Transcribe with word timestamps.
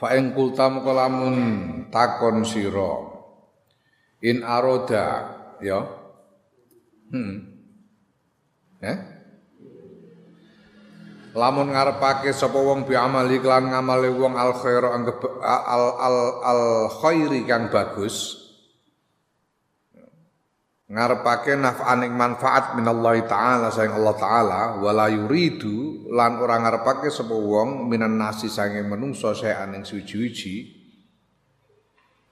Fa 0.00 0.16
ing 0.16 0.32
kultam 0.32 0.80
kalamun 0.80 1.36
takon 1.92 2.40
sira. 2.48 3.12
In 4.24 4.40
aroda 4.40 5.28
ya. 5.60 5.84
Hmm. 7.12 7.36
Eh? 8.80 8.98
Lamun 11.36 11.76
ngarepake 11.76 12.32
sapa 12.32 12.56
wong 12.56 12.88
bi 12.88 12.96
amali 12.96 13.44
klan 13.44 13.68
ngamale 13.68 14.08
wong 14.08 14.40
al 14.40 14.56
khair 14.56 14.82
al 14.88 15.04
al 16.00 16.16
al 16.40 16.62
khairi 17.04 17.44
kang 17.44 17.68
bagus 17.68 18.39
ngarepake 20.90 21.54
naf'aning 21.54 22.10
manfaat 22.18 22.74
minallahi 22.74 23.22
taala 23.30 23.70
sayang 23.70 24.02
Allah 24.02 24.16
taala. 24.18 24.60
Wala 24.82 25.06
yuridu 25.06 26.10
lan 26.10 26.42
ora 26.42 26.58
ngarepake 26.58 27.06
sapa 27.14 27.30
wong 27.30 27.86
minan 27.86 28.18
nasi 28.18 28.50
saking 28.50 28.90
menungso 28.90 29.30
saean 29.30 29.78
ing 29.78 29.86
suwi-wiji 29.86 30.82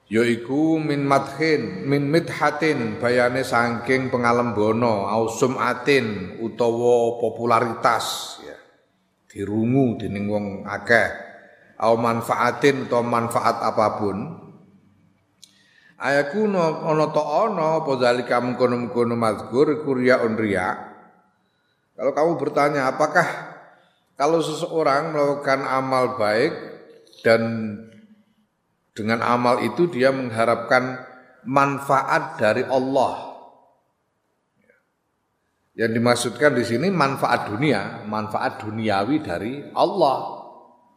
yaiku 0.08 0.80
min 0.80 1.04
madhin 1.04 1.84
min 1.84 2.08
midhatin 2.08 2.96
bayane 2.96 3.44
saking 3.44 4.08
pengalembono 4.08 5.06
au 5.06 5.30
sumatin 5.30 6.40
utawa 6.42 7.22
popularitas 7.22 8.40
ya. 8.42 8.58
Dirungu 9.30 10.02
dening 10.02 10.26
wong 10.26 10.46
akeh. 10.66 11.30
Au 11.78 11.94
manfaatin 11.94 12.90
utawa 12.90 13.06
manfaat 13.06 13.62
apa 13.62 14.02
pun 14.02 14.47
Ayakuno 15.98 16.86
ana 16.86 17.10
ta 17.10 17.22
ana 17.42 17.82
apa 17.82 17.98
zalika 17.98 18.38
mengkono-mengkono 18.38 19.18
mazkur 19.18 19.82
kuryaun 19.82 20.38
riya. 20.38 20.94
Kalau 21.98 22.14
kamu 22.14 22.32
bertanya 22.38 22.86
apakah 22.86 23.26
kalau 24.14 24.38
seseorang 24.38 25.10
melakukan 25.10 25.66
amal 25.66 26.14
baik 26.14 26.54
dan 27.26 27.42
dengan 28.94 29.26
amal 29.26 29.58
itu 29.66 29.90
dia 29.90 30.14
mengharapkan 30.14 31.02
manfaat 31.42 32.38
dari 32.38 32.62
Allah. 32.62 33.34
Yang 35.74 35.90
dimaksudkan 35.98 36.54
di 36.54 36.62
sini 36.66 36.90
manfaat 36.94 37.50
dunia, 37.50 38.06
manfaat 38.06 38.62
duniawi 38.62 39.22
dari 39.22 39.66
Allah, 39.74 40.46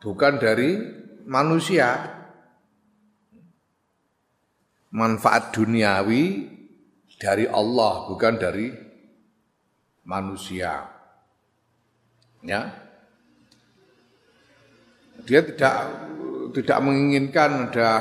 bukan 0.02 0.33
dari 0.38 0.77
manusia 1.25 2.20
manfaat 4.92 5.56
duniawi 5.56 6.52
dari 7.16 7.47
Allah 7.47 8.11
bukan 8.11 8.34
dari 8.36 8.67
manusia. 10.03 10.89
Ya. 12.42 12.61
Dia 15.22 15.42
tidak 15.45 15.75
tidak 16.52 16.80
menginginkan 16.81 17.69
ada 17.69 17.92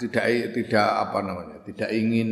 tidak 0.00 0.24
tidak 0.56 0.88
apa 1.06 1.18
namanya, 1.22 1.56
tidak 1.62 1.92
ingin 1.94 2.30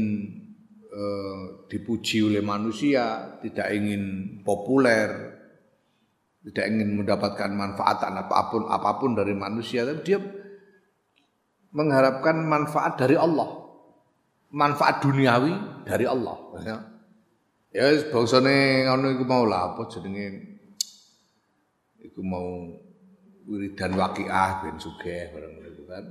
eh, 0.90 1.40
dipuji 1.70 2.26
oleh 2.26 2.42
manusia, 2.42 3.38
tidak 3.44 3.70
ingin 3.70 4.36
populer, 4.42 5.36
tidak 6.48 6.64
ingin 6.66 6.98
mendapatkan 6.98 7.50
manfaat 7.54 8.02
apa 8.02 8.50
pun 8.50 8.66
apa 8.66 8.90
pun 8.98 9.14
dari 9.14 9.36
manusia, 9.36 9.86
tapi 9.86 10.00
dia 10.02 10.18
mengharapkan 11.74 12.38
manfaat 12.46 12.94
dari 12.96 13.18
Allah. 13.18 13.66
Manfaat 14.54 15.02
duniawi 15.02 15.82
dari 15.82 16.06
Allah. 16.06 16.38
Ya, 16.62 16.76
ya 17.74 17.84
bangsane 18.14 18.86
ngono 18.86 19.18
iku 19.18 19.24
mau 19.26 19.42
apa 19.50 19.82
jenenge 19.90 20.54
iku 21.98 22.22
mau 22.22 22.70
wiridan 23.50 23.98
waqiah 23.98 24.62
ben 24.62 24.78
bareng 24.78 25.54
itu 25.66 25.82
kan. 25.90 26.04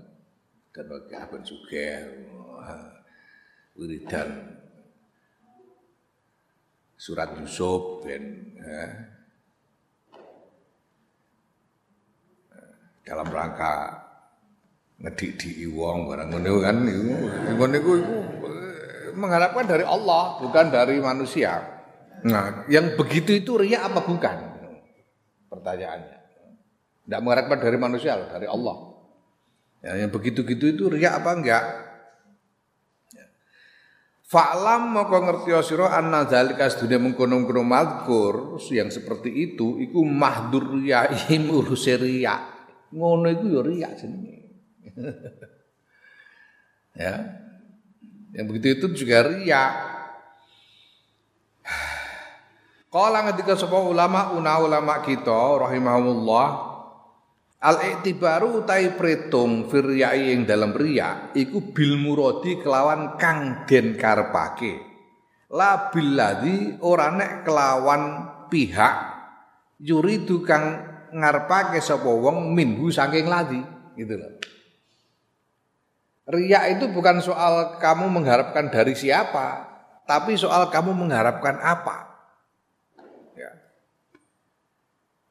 Dan 0.76 0.86
waqiah 0.92 1.24
ben 1.32 1.42
sugih. 1.48 2.04
Wiridan 3.80 4.60
surat 7.00 7.32
Yusuf 7.40 8.04
ben 8.04 8.54
ya. 8.60 9.14
dalam 13.04 13.28
rangka 13.28 14.00
ngediki 15.04 15.68
wong 15.68 16.08
barang 16.08 16.32
ngono 16.32 16.64
kan 16.64 16.78
iku 16.88 17.12
ngono 17.60 17.76
iku 17.76 17.94
mengharapkan 19.20 19.68
dari 19.68 19.86
Allah 19.86 20.40
bukan 20.42 20.66
dari 20.72 20.98
manusia. 21.04 21.60
Nah, 22.24 22.64
yang 22.72 22.96
begitu 22.96 23.36
itu 23.36 23.60
riya 23.60 23.84
apa 23.86 24.00
bukan? 24.00 24.38
Pertanyaannya. 25.52 26.18
Tidak 27.04 27.20
mengharapkan 27.20 27.60
dari 27.60 27.78
manusia 27.78 28.16
loh, 28.16 28.32
dari 28.32 28.48
Allah. 28.48 28.76
Ya, 29.84 30.00
yang 30.00 30.10
begitu-gitu 30.16 30.66
itu 30.72 30.84
riya 30.88 31.20
apa 31.20 31.36
enggak? 31.36 31.64
Ya. 33.12 33.28
Fa'lam 34.24 34.96
maka 34.96 35.20
ngerti 35.20 35.52
sira 35.68 35.92
anna 35.92 36.24
zalika 36.24 36.72
sedune 36.72 37.12
mengkono-kono 37.12 37.62
mazkur 37.68 38.56
yang 38.72 38.88
seperti 38.88 39.52
itu 39.52 39.84
iku 39.84 40.00
mahdur 40.08 40.80
riyaim 40.80 41.52
urus 41.52 41.92
riya. 41.92 42.40
Ngono 42.96 43.28
iku 43.28 43.46
ya 43.52 43.62
riya 43.68 43.90
jenenge. 44.00 44.43
ya. 47.04 47.14
Yang 48.34 48.46
begitu 48.50 48.68
itu 48.76 49.06
juga 49.06 49.30
ria. 49.30 49.64
Kala 52.90 53.20
ketika 53.34 53.54
sebuah 53.54 53.84
ulama 53.86 54.34
una 54.34 54.58
ulama 54.60 55.06
kita 55.06 55.64
rahimahumullah 55.64 56.74
al 57.64 57.80
iktibaru 57.80 58.66
utai 58.66 58.92
pretung 59.00 59.72
firyai 59.72 60.36
yang 60.36 60.44
dalam 60.44 60.76
ria 60.76 61.32
iku 61.32 61.72
bil 61.72 61.96
muradi 61.96 62.60
kelawan 62.60 63.16
kang 63.16 63.64
den 63.64 63.96
karepake 63.96 64.84
la 65.56 65.88
billadzi 65.88 66.84
ora 66.84 67.16
nek 67.16 67.48
kelawan 67.48 68.04
pihak 68.52 68.96
yuridu 69.80 70.44
kang 70.44 70.92
ngarepake 71.16 71.80
sapa 71.80 72.10
wong 72.10 72.52
minhu 72.52 72.92
saking 72.92 73.32
ladi 73.32 73.64
gitu 73.96 74.20
loh 74.20 74.34
Riak 76.24 76.80
itu 76.80 76.88
bukan 76.88 77.20
soal 77.20 77.84
kamu 77.84 78.08
mengharapkan 78.08 78.72
dari 78.72 78.96
siapa, 78.96 79.68
tapi 80.08 80.40
soal 80.40 80.72
kamu 80.72 80.96
mengharapkan 80.96 81.60
apa. 81.60 82.16
Ya. 83.36 83.52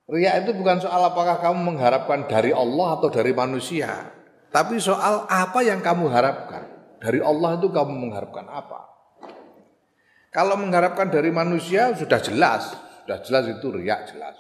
Riak 0.05 0.45
itu 0.45 0.53
bukan 0.53 0.85
soal 0.85 1.01
apakah 1.01 1.41
kamu 1.41 1.73
mengharapkan 1.73 2.29
dari 2.29 2.53
Allah 2.53 3.01
atau 3.01 3.09
dari 3.09 3.33
manusia, 3.33 4.13
tapi 4.53 4.77
soal 4.77 5.25
apa 5.33 5.65
yang 5.65 5.81
kamu 5.81 6.13
harapkan. 6.13 6.69
Dari 7.01 7.19
Allah 7.25 7.57
itu 7.57 7.73
kamu 7.73 7.93
mengharapkan 7.97 8.47
apa? 8.53 8.93
Kalau 10.29 10.61
mengharapkan 10.61 11.09
dari 11.09 11.33
manusia 11.33 11.97
sudah 11.97 12.21
jelas, 12.21 12.77
sudah 13.03 13.19
jelas 13.25 13.45
itu 13.49 13.67
riak 13.75 14.13
jelas. 14.13 14.37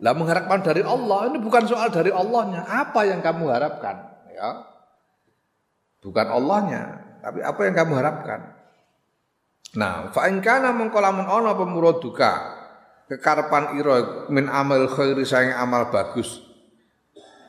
Lah 0.00 0.14
mengharapkan 0.14 0.62
dari 0.62 0.86
Allah 0.86 1.34
ini 1.34 1.42
bukan 1.42 1.66
soal 1.66 1.90
dari 1.90 2.14
Allahnya, 2.14 2.62
apa 2.62 3.04
yang 3.04 3.20
kamu 3.20 3.50
harapkan, 3.50 4.00
ya. 4.30 4.73
Bukan 6.04 6.26
Allahnya, 6.28 7.00
tapi 7.24 7.40
apa 7.40 7.60
yang 7.64 7.74
kamu 7.74 7.92
harapkan. 7.96 8.40
Nah, 9.74 10.12
fa 10.12 10.28
in 10.28 10.44
kana 10.44 10.76
mengko 10.76 11.00
lamun 11.00 11.24
ana 11.24 11.56
pemuraduka 11.56 12.62
kekarepan 13.08 13.76
min 14.32 14.46
amal 14.48 14.88
khairi 14.88 15.24
sayang 15.24 15.56
amal 15.60 15.92
bagus 15.92 16.40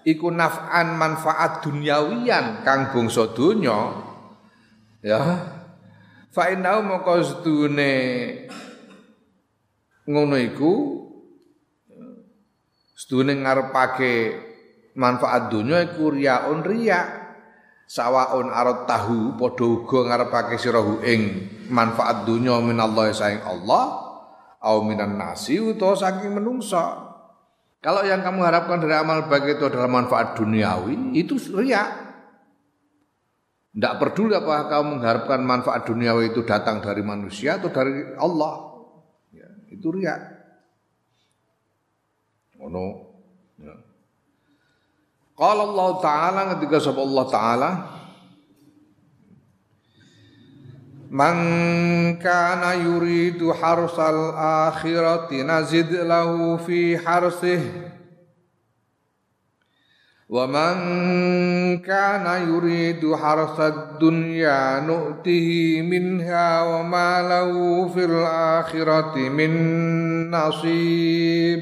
iku 0.06 0.30
naf'an 0.30 1.00
manfaat 1.00 1.66
duniawian 1.66 2.62
kang 2.62 2.94
bangsa 2.94 3.34
donya 3.34 4.06
ya 5.02 5.20
fa 6.30 6.54
innahu 6.54 6.80
mongko 6.86 7.14
sedune 7.26 7.94
ngono 10.06 10.38
iku 10.38 10.74
sedune 12.94 13.34
ngarepake 13.42 14.16
manfaat 14.94 15.50
dunia 15.50 15.90
iku 15.90 16.14
riyaun 16.14 16.62
riya 16.62 17.25
sawaun 17.86 18.50
arad 18.50 18.90
tahu 18.90 19.38
padha 19.38 19.66
uga 19.66 20.00
ngarepake 20.10 20.58
sira 20.58 20.82
ing 21.06 21.22
manfaat 21.70 22.26
dunya 22.26 22.58
minallahi 22.62 23.14
saing 23.14 23.42
Allah 23.46 24.06
au 24.66 24.82
minan 24.82 25.16
nasi 25.16 25.62
utawa 25.62 25.94
saking 25.94 26.34
menungsa. 26.34 27.06
Kalau 27.86 28.02
yang 28.02 28.26
kamu 28.26 28.42
harapkan 28.42 28.82
dari 28.82 28.98
amal 28.98 29.30
baik 29.30 29.62
itu 29.62 29.70
adalah 29.70 29.86
manfaat 29.86 30.34
duniawi, 30.34 31.14
itu 31.14 31.38
riak. 31.54 32.02
Tidak 33.78 33.94
peduli 34.02 34.34
apakah 34.34 34.66
kamu 34.74 34.98
mengharapkan 34.98 35.46
manfaat 35.46 35.86
duniawi 35.86 36.34
itu 36.34 36.42
datang 36.42 36.82
dari 36.82 37.06
manusia 37.06 37.62
atau 37.62 37.70
dari 37.70 38.18
Allah. 38.18 38.82
Ya, 39.30 39.46
itu 39.70 39.86
riak. 39.94 40.18
Oh 42.58 42.74
no. 42.74 43.14
Ya. 43.62 43.76
Kalau 45.36 45.76
Allah 45.76 45.92
Ta'ala 46.00 46.42
ketika 46.56 46.80
sebab 46.80 47.04
Allah 47.12 47.26
Ta'ala 47.28 47.72
Man 51.12 51.38
kana 52.20 52.76
yuridu 52.80 53.52
harsal 53.52 54.36
akhirati 54.36 55.44
nazid 55.44 55.92
lahu 55.92 56.56
fi 56.64 56.96
harsih 56.96 57.62
Wa 60.26 60.50
man 60.50 60.80
kana 61.86 62.42
yuridu 62.42 63.14
harsad 63.14 64.02
dunya 64.02 64.82
nu'tihi 64.82 65.86
minha 65.86 66.66
wa 66.66 66.82
ma 66.82 67.22
lahu 67.22 67.92
fil 67.94 68.26
akhirati 68.26 69.30
min 69.30 69.54
nasib 70.34 71.62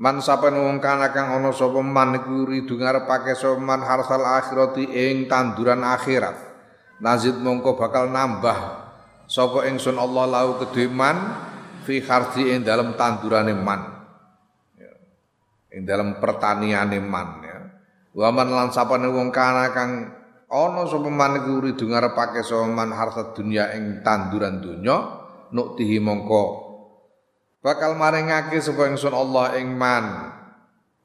Man 0.00 0.24
sapen 0.24 0.56
wong 0.56 0.80
kana 0.80 1.12
kang 1.12 1.28
ana 1.28 1.52
sapa 1.52 1.84
man 1.84 2.16
iku 2.16 2.48
ridu 2.48 2.80
ngarepake 2.80 3.36
sapa 3.36 3.60
man 3.60 3.84
harsal 3.84 4.24
akhirati 4.24 4.88
ing 4.88 5.28
tanduran 5.28 5.84
akhirat. 5.84 6.40
Nazid 7.04 7.36
mongko 7.36 7.76
bakal 7.76 8.08
nambah 8.08 8.58
sapa 9.28 9.68
ingsun 9.68 10.00
Allah 10.00 10.24
lau 10.24 10.56
kedhe 10.56 10.88
man 10.88 11.20
fi 11.84 12.00
harji 12.00 12.48
ing 12.48 12.64
dalam 12.64 12.96
tandurane 12.96 13.52
man. 13.52 13.80
Ya. 14.80 14.92
Ing 15.76 15.84
dalam 15.84 16.16
pertaniane 16.16 16.96
man 16.96 17.28
ya. 17.44 17.58
Wa 18.16 18.32
man 18.32 18.56
lan 18.56 18.72
sapane 18.72 19.04
wong 19.04 19.28
kana 19.28 19.68
kang 19.76 20.16
ana 20.48 20.82
sapa 20.88 21.12
man 21.12 21.44
iku 21.44 21.60
ridu 21.60 21.84
ngarepake 21.92 22.40
sapa 22.40 22.64
man 22.64 22.88
harta 22.96 23.36
dunya 23.36 23.68
ing 23.76 24.00
tanduran 24.00 24.64
donya 24.64 24.96
nuktihi 25.52 26.00
mongko 26.00 26.69
bakal 27.60 27.96
maringake 27.96 28.58
sapa 28.60 28.88
ingsun 28.90 29.14
Allah 29.14 29.56
ing 29.60 29.76
man. 29.76 30.36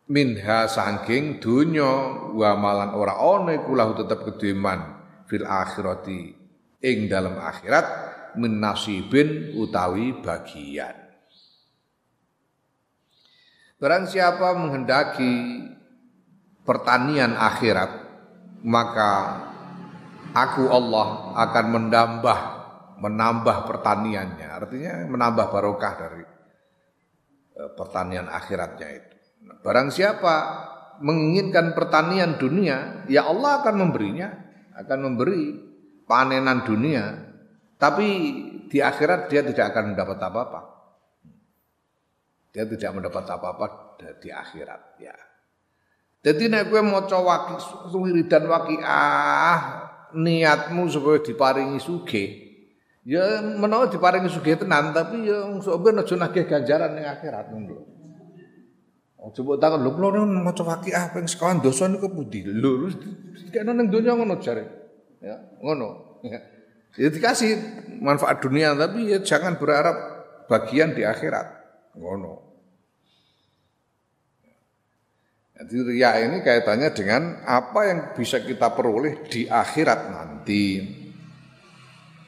Minha 0.05 0.69
saking 0.69 1.41
dunya 1.41 1.89
wa 2.29 2.53
malan 2.53 2.93
ora 2.93 3.17
ana 3.17 3.57
iku 3.57 3.73
lahu 3.73 3.97
tetep 3.97 4.21
kedeman 4.21 5.01
fil 5.25 5.41
akhirati 5.41 6.29
ing 6.85 7.09
dalam 7.09 7.41
akhirat 7.41 7.85
min 8.37 8.61
nasibin 8.61 9.57
utawi 9.57 10.13
bagian. 10.21 10.93
Barang 13.81 14.05
siapa 14.05 14.53
menghendaki 14.53 15.33
pertanian 16.61 17.33
akhirat 17.33 18.05
maka 18.61 19.41
aku 20.37 20.69
Allah 20.69 21.33
akan 21.33 21.65
menambah 21.81 22.39
menambah 23.01 23.57
pertaniannya. 23.73 24.47
Artinya 24.53 24.93
menambah 25.09 25.49
barokah 25.49 25.93
dari 25.97 26.34
pertanian 27.55 28.27
akhiratnya 28.27 28.89
itu. 28.91 29.15
Nah, 29.47 29.57
barang 29.63 29.89
siapa 29.89 30.35
menginginkan 30.99 31.71
pertanian 31.71 32.35
dunia, 32.35 33.07
ya 33.07 33.27
Allah 33.27 33.63
akan 33.63 33.75
memberinya, 33.87 34.31
akan 34.75 34.99
memberi 35.11 35.55
panenan 36.03 36.67
dunia, 36.67 37.15
tapi 37.79 38.07
di 38.67 38.79
akhirat 38.79 39.31
dia 39.31 39.43
tidak 39.43 39.71
akan 39.71 39.95
mendapat 39.95 40.19
apa-apa. 40.19 40.61
Dia 42.55 42.63
tidak 42.67 42.91
mendapat 42.95 43.25
apa-apa 43.27 43.65
di 44.19 44.29
akhirat, 44.31 44.81
ya. 44.99 45.15
Jadi 46.25 46.49
nek 46.49 46.73
kowe 46.73 46.81
maca 46.81 47.19
waki 47.21 47.55
wiridan 47.93 48.49
waqiah 48.49 49.59
niatmu 50.17 50.89
supaya 50.89 51.21
diparingi 51.21 51.77
sugih, 51.77 52.44
Ya 53.05 53.37
menawa 53.37 53.85
diparingi 53.85 54.33
sugih 54.33 54.57
tenan 54.57 54.89
tapi 54.89 55.29
ya 55.29 55.45
sok 55.61 55.77
ben 55.85 56.01
aja 56.01 56.17
nagih 56.17 56.49
ganjaran 56.49 56.97
ning 56.97 57.05
akhirat 57.05 57.53
ngono. 57.53 57.85
Oh 59.21 59.29
coba 59.29 59.61
takon 59.61 59.85
lho 59.85 59.93
kula 59.93 60.25
maca 60.25 60.65
waqiah 60.65 61.13
ping 61.13 61.29
sekawan 61.29 61.61
dosa 61.61 61.85
niku 61.85 62.09
pundi? 62.09 62.41
Lho 62.41 62.89
kene 63.53 63.77
ning 63.77 63.93
donya 63.93 64.17
ngono 64.17 64.41
jare. 64.41 64.65
Ya, 65.21 65.37
ngono. 65.61 66.17
Ya 66.97 67.09
dikasih 67.13 67.61
manfaat 68.01 68.41
dunia 68.41 68.73
tapi 68.73 69.13
ya 69.13 69.21
jangan 69.21 69.61
berharap 69.61 69.97
bagian 70.49 70.97
di 70.97 71.05
akhirat. 71.05 71.45
Ngono. 72.01 72.41
Jadi 75.61 75.75
ria 75.93 76.25
ini 76.25 76.41
kaitannya 76.41 76.89
dengan 76.89 77.45
apa 77.45 77.79
yang 77.85 77.99
bisa 78.17 78.41
kita 78.41 78.73
peroleh 78.73 79.29
di 79.29 79.45
akhirat 79.45 79.99
nanti. 80.09 80.65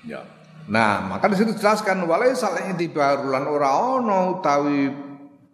Ya. 0.06 0.37
Nah, 0.68 1.00
maka 1.08 1.32
di 1.32 1.40
situ 1.40 1.56
jelaskan 1.56 2.04
walai 2.04 2.36
saling 2.36 2.76
itibarulan 2.76 3.48
ora 3.48 3.72
ono 3.72 4.40
utawi 4.40 4.84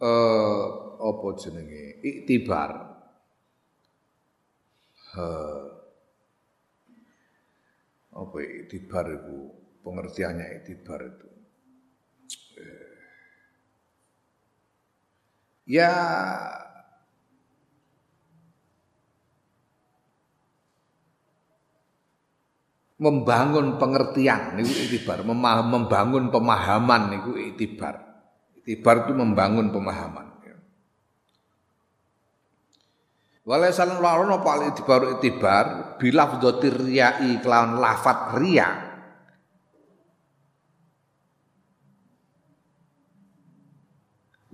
eh 0.01 0.63
apa 1.04 1.27
jenenge? 1.38 2.01
Iktibar. 2.01 2.71
Eh, 5.13 5.65
apa 8.18 8.38
iktibar 8.42 9.06
itu? 9.13 9.38
Pengertiannya 9.83 10.63
iktibar 10.63 11.00
itu. 11.06 11.30
Eh, 12.57 12.98
ya 15.68 15.94
membangun 23.03 23.75
pengertian 23.75 24.55
niku 24.55 24.71
itibar, 24.88 25.27
membangun 25.27 26.31
pemahaman 26.31 27.11
niku 27.11 27.35
itibar. 27.35 28.00
Itibar 28.63 29.03
itu 29.03 29.11
membangun 29.11 29.75
pemahaman. 29.75 30.39
Ya. 30.47 30.55
Walaisan 33.44 34.00
larono 34.00 34.39
pal 34.39 34.71
itibar 34.71 35.19
itibar 35.19 35.65
bilaf 36.00 36.39
dotir 36.39 36.71
riyai 36.79 37.44
kelawan 37.44 37.75
lafat 37.75 38.39
ria. 38.39 38.69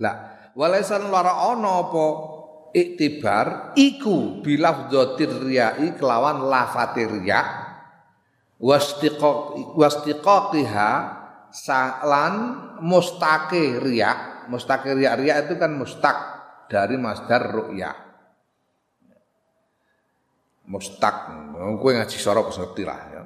Lah, 0.00 0.16
walaisan 0.58 1.06
larono 1.06 1.70
apa 1.86 2.06
iktibar 2.74 3.76
iku 3.78 4.42
bilaf 4.42 4.90
dotir 4.90 5.28
riyai 5.28 5.94
kelawan 5.94 6.50
lafat 6.50 6.98
ria 6.98 7.59
wastiqaqiha 8.60 10.90
salan 11.50 12.34
mustaqi 12.84 13.80
riya 13.80 14.30
mustaqi 14.50 14.92
riya 14.92 15.16
riya 15.16 15.40
itu 15.46 15.56
kan 15.56 15.72
mustaq 15.78 16.16
dari 16.66 16.98
masdar 16.98 17.50
ru'ya. 17.50 17.94
Mustaq. 20.70 21.16
Kowe 21.82 21.92
ngaji 21.94 22.18
sorok 22.18 22.54
ngerti 22.54 22.82
lah 22.86 23.00
ya. 23.10 23.22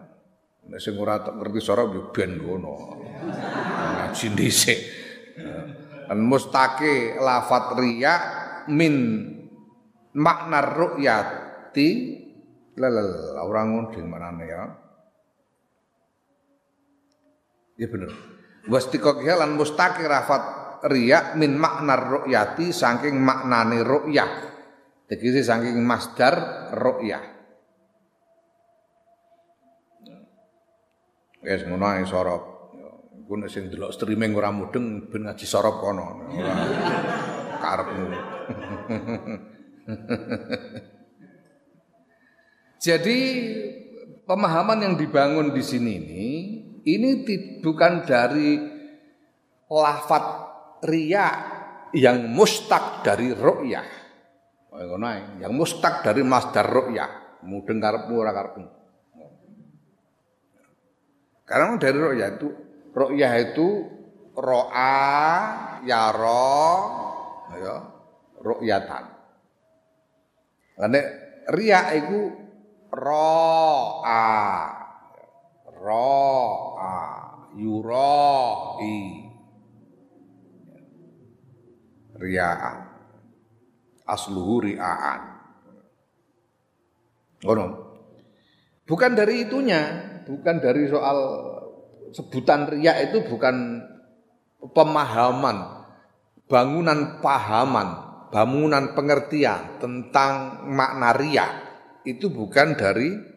Nek 0.65 0.81
sing 0.81 0.97
ngerti 0.97 1.61
sorok 1.61 1.93
yo 1.93 2.03
ben 2.09 2.41
ngono. 2.41 2.73
Ngaji 4.01 4.27
dhisik. 4.33 4.81
Kan 6.09 6.25
mustaqi 6.25 7.21
lafat 7.21 7.77
riya 7.77 8.15
min 8.73 9.29
makna 10.17 10.65
ru'yati. 10.65 11.89
Lelel 12.75 13.39
orang 13.39 13.71
ngunding 13.71 14.11
manane 14.11 14.51
ya 14.51 14.67
Ya 17.75 17.87
bener. 17.91 18.11
Wastiqoqiyah 18.71 19.37
lan 19.43 19.59
mustaqir 19.59 20.09
rafat 20.09 20.43
riya 20.89 21.35
min 21.37 21.59
makna 21.59 21.97
ru'yati 21.97 22.73
saking 22.73 23.19
maknane 23.19 23.83
ru'yah. 23.85 24.31
Tegese 25.05 25.45
saking 25.45 25.81
masdar 25.85 26.71
ru'yah. 26.73 27.25
Wes 31.45 31.61
ngono 31.69 31.85
ae 31.93 32.09
sorop. 32.09 32.43
Ku 33.25 33.37
nek 33.41 33.49
sing 33.53 33.73
delok 33.73 33.93
streaming 33.93 34.37
ora 34.37 34.53
mudeng 34.53 35.09
ben 35.09 35.29
ngaji 35.29 35.45
sorop 35.49 35.81
kono. 35.81 36.29
Ora 36.33 36.55
karepmu. 37.61 38.05
Jadi 42.85 43.19
pemahaman 44.29 44.85
yang 44.85 44.95
dibangun 45.01 45.57
di 45.57 45.65
sini 45.65 45.93
ini 45.97 46.25
ini 46.85 47.25
bukan 47.61 48.05
dari 48.05 48.61
lafat 49.69 50.25
ria 50.85 51.29
yang 51.97 52.29
mustak 52.29 53.05
dari 53.05 53.33
ru'yah. 53.33 53.89
Yang 55.41 55.53
mustak 55.53 56.05
dari 56.05 56.21
masdar 56.21 56.67
ru'yah. 56.69 57.41
Mudeng 57.45 57.81
karepmu 57.81 58.15
ora 58.17 58.33
karepmu. 58.33 58.67
Karena 61.45 61.77
dari 61.77 61.99
ru'yah 62.01 62.31
itu 62.41 62.49
Ru'yah 62.95 63.35
itu 63.43 63.91
ro'a, 64.39 64.95
yaro, 65.83 66.63
ya, 67.59 67.77
ru'yatan. 68.39 69.05
Karena 70.79 71.01
riya 71.51 71.91
itu 71.99 72.31
ro'a, 72.95 74.31
ro'a, 75.85 76.97
yuroi, 77.61 78.97
ria'an. 82.17 82.77
Asluhu 84.09 84.65
ria'an. 84.65 85.21
No. 87.45 87.67
Bukan 88.85 89.13
dari 89.17 89.49
itunya, 89.49 89.81
bukan 90.25 90.61
dari 90.61 90.89
soal 90.89 91.19
sebutan 92.13 92.69
ria 92.69 92.97
itu 93.01 93.25
bukan 93.25 93.81
pemahaman, 94.73 95.57
bangunan 96.49 97.21
pahaman, 97.21 97.89
bangunan 98.33 98.93
pengertian 98.93 99.81
tentang 99.81 100.65
makna 100.69 101.17
ria 101.17 101.47
itu 102.05 102.29
bukan 102.29 102.77
dari 102.77 103.34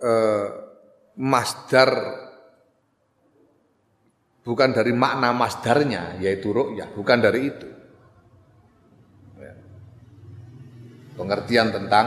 eh, 0.00 0.46
masdar 1.16 1.90
bukan 4.46 4.70
dari 4.70 4.94
makna 4.94 5.34
masdarnya 5.34 6.22
yaitu 6.22 6.54
ru'yah, 6.54 6.92
bukan 6.94 7.18
dari 7.18 7.40
itu. 7.50 7.68
Ya. 9.42 9.54
Pengertian 11.18 11.74
tentang 11.74 12.06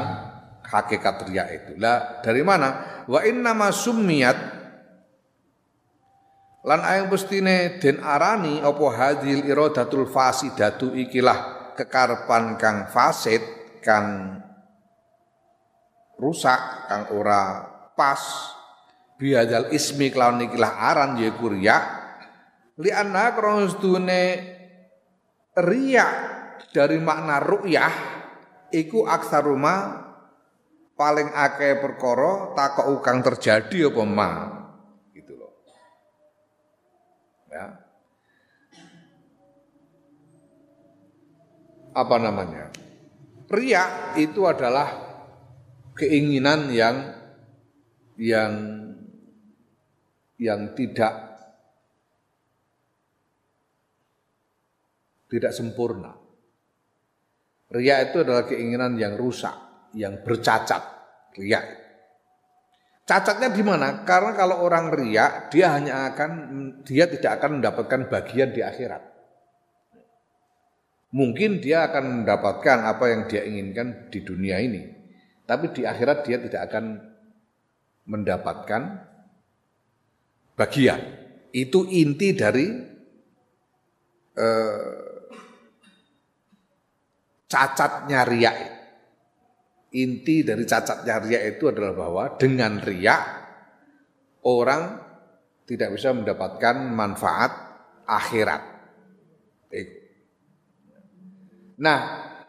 hakikat 0.69 1.27
riya 1.27 1.49
itu. 1.51 1.75
Lah 1.75 2.21
dari 2.21 2.45
mana? 2.45 3.03
Wa 3.09 3.25
inna 3.25 3.57
ma 3.57 3.73
summiyat 3.73 4.59
lan 6.63 6.79
ayang 6.85 7.09
pestine 7.09 7.81
den 7.81 7.99
arani 8.03 8.61
apa 8.61 8.85
hadil 8.93 9.47
iradatul 9.47 10.05
fasidatu 10.05 10.93
ikilah 10.93 11.73
kekarepan 11.73 12.59
kang 12.59 12.91
fasid 12.91 13.41
kang 13.79 14.37
rusak 16.19 16.59
kang 16.91 17.07
ora 17.15 17.63
pas 17.99 18.55
biadal 19.19 19.75
ismi 19.75 20.07
kelawan 20.07 20.47
ikilah 20.47 20.71
aran 20.79 21.19
yaiku 21.19 21.51
riya 21.51 21.83
li 22.79 22.87
anna 22.95 23.35
krana 23.35 24.23
riya 25.59 26.07
dari 26.71 26.95
makna 27.03 27.43
ru'yah 27.43 27.95
iku 28.71 29.03
aksaruma 29.03 30.07
paling 30.99 31.31
akeh 31.31 31.79
perkara 31.79 32.51
takok 32.59 32.87
ukang 32.99 33.23
terjadi 33.23 33.87
apa 33.87 34.03
ma? 34.03 34.31
Gitu 35.15 35.31
loh. 35.39 35.55
Ya. 37.47 37.65
Apa 41.95 42.15
namanya? 42.19 42.67
Ria 43.49 44.13
itu 44.19 44.45
adalah 44.45 44.93
keinginan 45.97 46.69
yang 46.69 47.18
yang 48.19 48.53
yang 50.35 50.75
tidak 50.75 51.13
tidak 55.31 55.55
sempurna. 55.55 56.19
Ria 57.69 58.01
itu 58.03 58.25
adalah 58.25 58.43
keinginan 58.43 58.99
yang 58.99 59.15
rusak 59.15 59.53
yang 59.93 60.19
bercacat, 60.25 60.83
riak. 61.37 61.65
Cacatnya 63.05 63.49
di 63.49 63.63
mana? 63.65 64.05
Karena 64.05 64.37
kalau 64.37 64.61
orang 64.61 64.93
riak, 64.93 65.49
dia 65.49 65.73
hanya 65.73 66.13
akan 66.13 66.31
dia 66.85 67.09
tidak 67.09 67.41
akan 67.41 67.61
mendapatkan 67.61 68.05
bagian 68.09 68.53
di 68.53 68.61
akhirat. 68.61 69.01
Mungkin 71.09 71.57
dia 71.57 71.89
akan 71.89 72.21
mendapatkan 72.21 72.85
apa 72.85 73.05
yang 73.09 73.25
dia 73.25 73.41
inginkan 73.41 74.13
di 74.13 74.21
dunia 74.21 74.61
ini, 74.61 74.93
tapi 75.49 75.73
di 75.73 75.81
akhirat 75.81 76.21
dia 76.21 76.37
tidak 76.37 76.69
akan 76.69 77.08
mendapatkan 78.09 79.05
bagian. 80.57 81.01
Itu 81.53 81.85
inti 81.85 82.33
dari 82.33 82.67
eh, 84.33 84.93
cacatnya 87.45 88.21
riak 88.25 88.79
inti 89.93 90.45
dari 90.45 90.65
cacatnya 90.65 91.17
riak 91.21 91.57
itu 91.57 91.73
adalah 91.73 91.93
bahwa 91.97 92.23
dengan 92.37 92.77
riak 92.77 93.21
orang 94.45 95.01
tidak 95.65 95.97
bisa 95.97 96.13
mendapatkan 96.13 96.75
manfaat 96.93 97.51
akhirat. 98.05 98.61
Nah, 101.79 101.99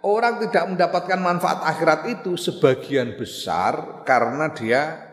orang 0.03 0.43
tidak 0.49 0.65
mendapatkan 0.75 1.21
manfaat 1.21 1.61
akhirat 1.65 2.01
itu 2.11 2.35
sebagian 2.35 3.15
besar 3.15 4.03
karena 4.09 4.51
dia 4.51 5.10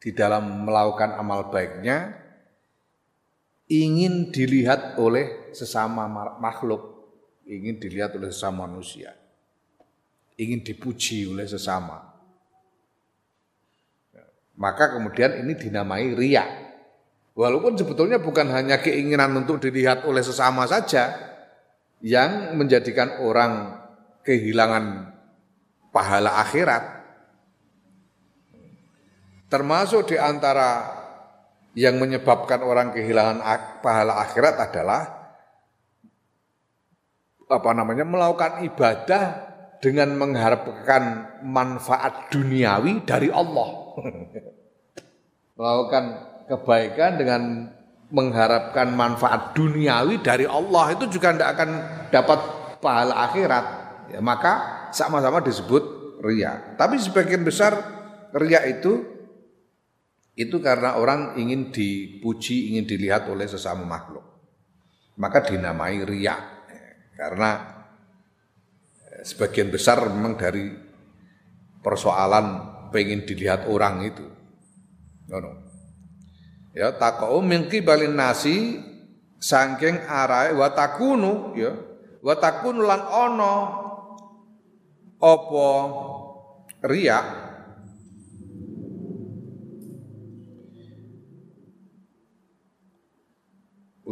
di 0.00 0.12
dalam 0.12 0.66
melakukan 0.68 1.16
amal 1.16 1.48
baiknya 1.48 2.14
ingin 3.66 4.30
dilihat 4.30 5.00
oleh 5.00 5.50
sesama 5.50 6.06
makhluk, 6.38 7.10
ingin 7.48 7.80
dilihat 7.80 8.14
oleh 8.14 8.30
sesama 8.30 8.68
manusia 8.68 9.16
ingin 10.36 10.60
dipuji 10.60 11.26
oleh 11.28 11.48
sesama. 11.48 12.12
Maka 14.56 14.96
kemudian 14.96 15.44
ini 15.44 15.52
dinamai 15.52 16.16
ria. 16.16 16.44
Walaupun 17.36 17.76
sebetulnya 17.76 18.16
bukan 18.16 18.48
hanya 18.48 18.80
keinginan 18.80 19.36
untuk 19.36 19.60
dilihat 19.60 20.08
oleh 20.08 20.24
sesama 20.24 20.64
saja 20.64 21.12
yang 22.00 22.56
menjadikan 22.56 23.20
orang 23.20 23.76
kehilangan 24.24 25.12
pahala 25.92 26.40
akhirat. 26.40 26.95
Termasuk 29.46 30.10
di 30.10 30.16
antara 30.18 30.90
yang 31.76 32.00
menyebabkan 32.02 32.64
orang 32.64 32.90
kehilangan 32.90 33.38
pahala 33.84 34.18
akhirat 34.26 34.56
adalah 34.58 35.02
apa 37.46 37.70
namanya 37.76 38.02
melakukan 38.02 38.66
ibadah 38.66 39.46
dengan 39.78 40.18
mengharapkan 40.18 41.36
manfaat 41.46 42.32
duniawi 42.34 43.06
dari 43.06 43.30
Allah. 43.30 43.68
Melakukan 45.56 46.04
kebaikan 46.50 47.12
dengan 47.16 47.42
mengharapkan 48.10 48.90
manfaat 48.92 49.54
duniawi 49.54 50.20
dari 50.26 50.46
Allah 50.46 50.94
itu 50.94 51.06
juga 51.06 51.32
tidak 51.34 51.50
akan 51.54 51.70
dapat 52.10 52.38
pahala 52.82 53.14
akhirat. 53.30 53.66
Ya, 54.10 54.20
maka 54.22 54.52
sama-sama 54.90 55.38
disebut 55.38 55.82
ria. 56.22 56.76
Tapi 56.78 56.98
sebagian 56.98 57.42
besar 57.42 57.78
ria 58.34 58.62
itu 58.66 59.15
itu 60.36 60.60
karena 60.60 61.00
orang 61.00 61.40
ingin 61.40 61.72
dipuji, 61.72 62.70
ingin 62.70 62.84
dilihat 62.84 63.24
oleh 63.32 63.48
sesama 63.48 63.88
makhluk. 63.88 64.22
Maka 65.16 65.48
dinamai 65.48 66.04
ria. 66.04 66.36
Karena 67.16 67.56
sebagian 69.24 69.72
besar 69.72 70.04
memang 70.12 70.36
dari 70.36 70.68
persoalan 71.80 72.60
pengen 72.92 73.24
dilihat 73.24 73.64
orang 73.64 74.04
itu. 74.04 74.28
No, 75.32 75.40
no. 75.40 75.52
Ya 76.76 76.92
takau 76.92 77.40
mingki 77.40 77.80
balin 77.80 78.12
nasi 78.12 78.76
sangking 79.40 80.04
arai 80.04 80.52
watakunu 80.52 81.56
ya 81.56 81.72
watakunu 82.20 82.84
lan 82.84 83.00
ono 83.08 83.54
opo 85.16 85.68
ria 86.84 87.45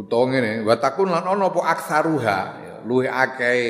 utawa 0.05 0.31
ngene 0.31 0.61
watakun 0.61 1.09
lan 1.09 1.25
ono 1.25 1.49
opo 1.49 1.65
aksaruha 1.65 2.39
ya, 2.61 2.75
luwe 2.85 3.09
akeh 3.09 3.61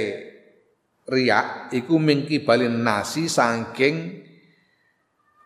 riak 1.07 1.71
iku 1.71 1.95
mingki 1.95 2.43
balin 2.43 2.83
nasi 2.83 3.31
saking 3.31 4.21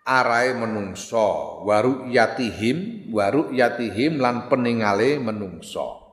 arai 0.10 0.58
menungso 0.58 1.62
waru 1.70 2.10
yatihim 2.10 3.10
waru 3.14 3.54
yatihim 3.54 4.18
lan 4.18 4.50
peningale 4.50 5.22
menungso 5.22 6.10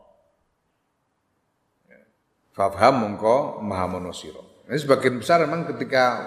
Fafham 2.57 3.05
mongko 3.05 3.61
maha 3.61 3.85
monosiro. 3.85 4.65
Ini 4.65 4.81
sebagian 4.81 5.21
besar 5.21 5.45
memang 5.45 5.69
ketika 5.69 6.25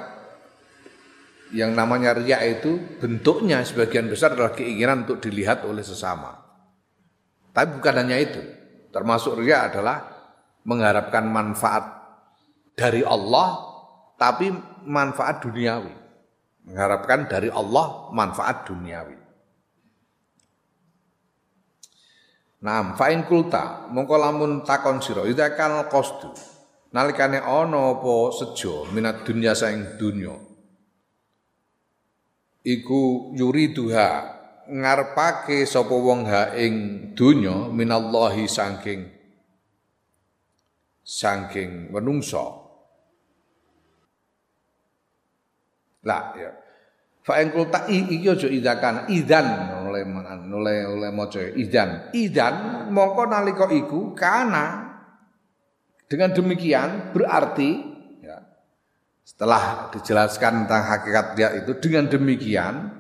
yang 1.50 1.74
namanya 1.74 2.14
riak 2.14 2.62
itu 2.62 2.78
bentuknya 3.02 3.66
sebagian 3.66 4.06
besar 4.06 4.38
adalah 4.38 4.54
keinginan 4.54 5.10
untuk 5.10 5.26
dilihat 5.26 5.66
oleh 5.66 5.82
sesama. 5.82 6.49
Tapi 7.54 7.70
bukan 7.80 7.96
hanya 8.06 8.18
itu. 8.18 8.42
Termasuk 8.90 9.38
riak 9.42 9.74
adalah 9.74 10.06
mengharapkan 10.66 11.26
manfaat 11.30 11.86
dari 12.74 13.06
Allah 13.06 13.70
tapi 14.20 14.52
manfaat 14.86 15.42
duniawi. 15.44 15.94
Mengharapkan 16.70 17.26
dari 17.26 17.50
Allah 17.50 18.12
manfaat 18.12 18.68
duniawi. 18.68 19.18
Naam, 22.60 23.00
fa 23.00 23.08
in 23.16 23.24
kulta, 23.24 23.88
mongko 23.88 24.20
lamun 24.20 24.68
takon 24.68 25.00
sira, 25.00 25.24
ida 25.24 25.56
kan 25.56 25.88
qasdu. 25.88 26.36
Nalikane 26.92 27.40
ana 27.40 27.96
apa 27.96 28.34
sejo 28.36 28.90
minat 28.92 29.24
dunya 29.24 29.56
saing 29.56 29.96
dunya. 29.96 30.36
Iku 32.66 33.32
yuriduha 33.38 34.39
ngarepake 34.70 35.66
sapa 35.66 35.92
wong 35.92 36.30
ha 36.30 36.54
ing 36.54 36.74
donya 37.18 37.68
minallahi 37.74 38.46
saking 38.46 39.10
saking 41.10 41.90
menungso. 41.90 42.70
Lah 46.06 46.38
ya. 46.38 46.52
Fa 47.26 47.42
in 47.42 47.52
kulta 47.52 47.90
iki 47.90 48.26
aja 48.26 48.48
idakan 48.48 49.10
idan 49.12 49.46
oleh 49.90 50.06
oleh 50.50 50.78
oleh 50.88 51.10
maca 51.12 51.42
idan. 51.42 52.14
Idan 52.14 52.88
mongko 52.94 53.24
nalika 53.26 53.66
iku 53.74 54.14
kana 54.14 54.90
dengan 56.10 56.34
demikian 56.34 57.14
berarti 57.14 57.70
ya, 58.26 58.42
setelah 59.22 59.94
dijelaskan 59.94 60.66
tentang 60.66 60.84
hakikat 60.90 61.26
dia 61.38 61.50
itu 61.54 61.78
dengan 61.78 62.10
demikian 62.10 62.99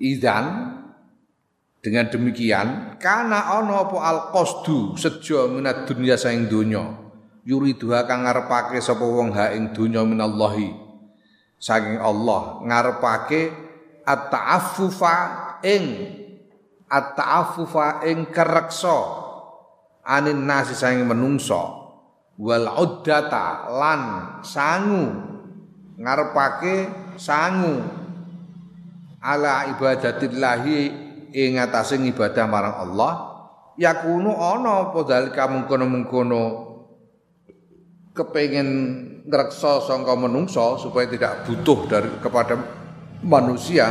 idan. 0.00 0.80
Dengan 1.84 2.08
demikian 2.08 2.96
karena 2.96 3.60
ono 3.60 3.76
apa 3.76 4.00
al 4.00 4.18
qasdu 4.32 4.96
sejo 4.96 5.52
minat 5.52 5.84
dunia 5.84 6.16
saing 6.16 6.48
donya? 6.48 6.80
Yuriduha 7.44 8.08
kang 8.08 8.24
ngarepake 8.24 8.80
sapa 8.80 9.04
wong 9.04 9.36
ha 9.36 9.52
ing 9.52 9.76
donya 9.76 10.00
minallahi. 10.00 10.72
Saking 11.60 12.00
Allah 12.00 12.64
ngarepake 12.64 13.52
at-ta'affufa 14.00 15.16
ing 15.60 15.84
at-ta'affufa 16.88 18.00
ing 18.08 18.32
kereksa 18.32 18.98
anin 20.08 20.40
nasi 20.44 20.72
saking 20.72 21.04
menungso 21.04 21.84
wal 22.40 22.68
uddata 22.80 23.68
lan 23.72 24.00
sangu 24.40 25.04
ngarepake 26.00 26.88
sangu 27.20 27.80
ala 29.24 29.72
ibadatillahi 29.72 30.78
ing 31.32 31.56
atase 31.56 31.96
ibadah 31.96 32.44
marang 32.44 32.76
Allah 32.76 33.12
yakunu 33.80 34.36
ana 34.36 34.92
apa 34.92 35.00
dalika 35.08 35.48
mengkono-mengkono. 35.48 36.72
Kepengin 38.14 38.68
ngreksa 39.26 39.82
sangka 39.82 40.14
menungso 40.14 40.78
supaya 40.78 41.10
tidak 41.10 41.42
butuh 41.50 41.90
dari 41.90 42.06
kepada 42.22 42.54
manusia 43.26 43.90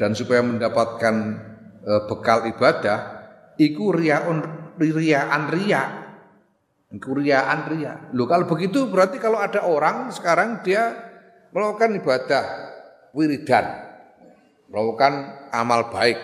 dan 0.00 0.16
supaya 0.16 0.40
mendapatkan 0.40 1.14
e, 1.84 1.92
bekal 2.08 2.48
ibadah 2.48 3.28
iku 3.60 3.92
riyaun 3.92 4.40
riyaan 4.80 5.52
riya. 5.52 5.84
Iku 6.88 7.20
riyaan 7.20 7.68
riya. 7.68 8.08
Lho 8.16 8.24
kalau 8.24 8.48
begitu 8.48 8.88
berarti 8.88 9.20
kalau 9.20 9.36
ada 9.36 9.68
orang 9.68 10.08
sekarang 10.16 10.64
dia 10.64 10.88
melakukan 11.52 11.92
ibadah 12.00 12.44
wiridan 13.12 13.87
melakukan 14.68 15.12
amal 15.50 15.88
baik 15.88 16.20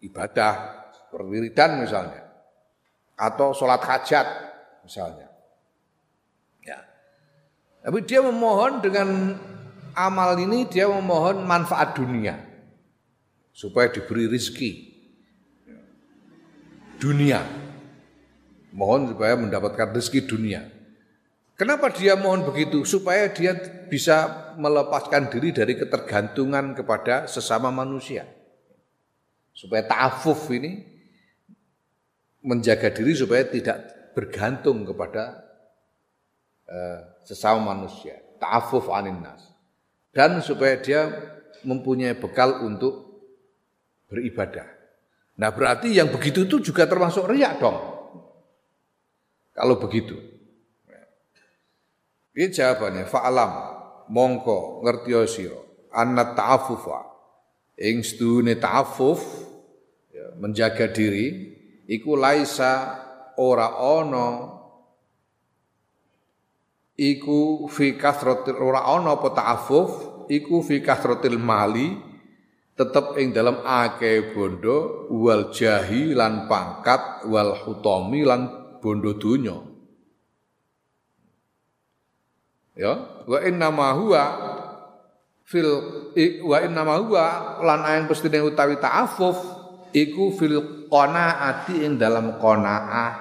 ibadah 0.00 0.86
perwiridan 1.10 1.82
misalnya 1.82 2.22
atau 3.14 3.54
sholat 3.54 3.82
hajat 3.82 4.26
misalnya. 4.82 5.34
Tapi 7.84 8.00
dia 8.08 8.24
memohon 8.24 8.80
dengan 8.80 9.36
amal 9.92 10.40
ini 10.40 10.64
dia 10.64 10.88
memohon 10.88 11.44
manfaat 11.44 11.92
dunia 11.92 12.40
supaya 13.52 13.92
diberi 13.92 14.24
rizki. 14.24 14.88
Dunia. 16.96 17.44
Mohon 18.72 19.12
supaya 19.12 19.36
mendapatkan 19.36 19.92
rezeki 19.92 20.24
dunia 20.24 20.73
kenapa 21.54 21.90
dia 21.90 22.14
mohon 22.18 22.46
begitu 22.46 22.82
supaya 22.86 23.30
dia 23.30 23.56
bisa 23.90 24.50
melepaskan 24.58 25.30
diri 25.30 25.50
dari 25.50 25.74
ketergantungan 25.78 26.74
kepada 26.78 27.26
sesama 27.26 27.74
manusia 27.74 28.26
supaya 29.54 29.86
ta'afuf 29.86 30.50
ini 30.50 30.82
menjaga 32.44 32.92
diri 32.92 33.16
supaya 33.16 33.46
tidak 33.48 34.12
bergantung 34.12 34.84
kepada 34.84 35.42
uh, 36.68 37.00
sesama 37.24 37.72
manusia, 37.72 38.20
ta'afuf 38.36 38.92
anin 38.92 39.24
nas. 39.24 39.40
Dan 40.14 40.38
supaya 40.44 40.78
dia 40.78 41.10
mempunyai 41.66 42.14
bekal 42.14 42.62
untuk 42.62 43.24
beribadah. 44.06 44.68
Nah 45.40 45.50
berarti 45.50 45.90
yang 45.90 46.12
begitu 46.12 46.46
itu 46.46 46.62
juga 46.70 46.86
termasuk 46.86 47.26
riak 47.26 47.58
dong. 47.58 47.78
Kalau 49.54 49.80
begitu. 49.80 50.33
Ini 52.34 52.50
jawabannya, 52.50 53.06
fa'alam, 53.06 53.52
mongko, 54.10 54.82
ngerti 54.82 55.14
siro, 55.30 55.88
anna 55.94 56.34
ta'afufa, 56.34 57.00
ing 57.78 58.02
stune 58.02 58.58
ta'afuf, 58.58 59.22
ya, 60.10 60.34
menjaga 60.42 60.90
diri, 60.90 61.54
iku 61.86 62.16
laisa 62.16 63.04
ora 63.36 63.76
ono 63.82 64.28
iku 66.94 67.66
fi 67.66 67.98
kasratil 67.98 68.56
ora 68.56 68.86
ana 68.86 69.18
apa 69.18 69.28
ta'affuf 69.34 69.90
iku 70.30 70.62
fi 70.62 70.78
kasratil 70.78 71.36
mali 71.42 71.90
tetep 72.74 73.18
ing 73.18 73.34
dalam 73.34 73.62
akeh 73.62 74.34
bondo 74.34 75.10
wal 75.10 75.50
jahi 75.50 76.14
lan 76.14 76.46
pangkat 76.46 77.26
wal 77.26 77.54
hutami 77.66 78.22
lan 78.22 78.50
bondo 78.78 79.14
donya 79.18 79.73
ya 82.74 83.22
wa 83.26 83.38
inna 83.42 83.70
ma 83.70 83.94
huwa 83.94 84.22
fil 85.46 85.70
wa 86.42 86.58
inna 86.62 86.82
ma 86.82 86.94
huwa 86.98 87.24
lan 87.62 87.80
ayang 87.86 88.06
pestine 88.10 88.42
utawi 88.42 88.78
ta'affuf 88.78 89.38
iku 89.94 90.34
fil 90.34 90.88
qanaati 90.90 91.86
ing 91.86 91.96
dalam 91.96 92.38
qanaah 92.42 93.12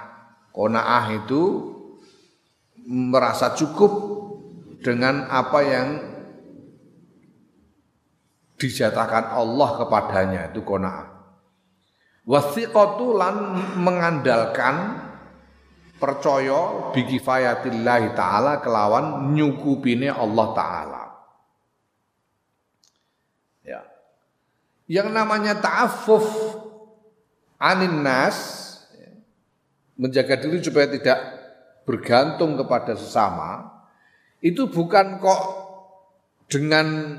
qanaah 0.54 1.06
itu 1.13 1.74
merasa 2.89 3.56
cukup 3.56 3.92
dengan 4.84 5.32
apa 5.32 5.60
yang 5.63 5.88
dijatakan 8.63 9.36
Allah 9.36 9.70
kepadanya 9.84 10.42
itu 10.52 10.63
qanaah. 10.63 11.08
Wasiqatu 12.24 13.20
lan 13.20 13.36
mengandalkan 13.84 15.03
percaya 16.04 16.92
bikifayatillahi 16.92 18.12
taala 18.12 18.60
kelawan 18.60 19.32
nyukupine 19.32 20.12
Allah 20.12 20.48
taala. 20.52 21.04
Ya. 23.63 23.88
Yang 24.92 25.16
namanya 25.16 25.63
ta'affuf 25.63 26.28
anin 27.56 28.04
nas 28.04 28.36
ya, 28.92 29.16
menjaga 29.96 30.44
diri 30.44 30.60
supaya 30.60 30.92
tidak 30.92 31.20
bergantung 31.88 32.60
kepada 32.60 33.00
sesama 33.00 33.72
itu 34.44 34.68
bukan 34.68 35.24
kok 35.24 35.44
dengan 36.52 37.16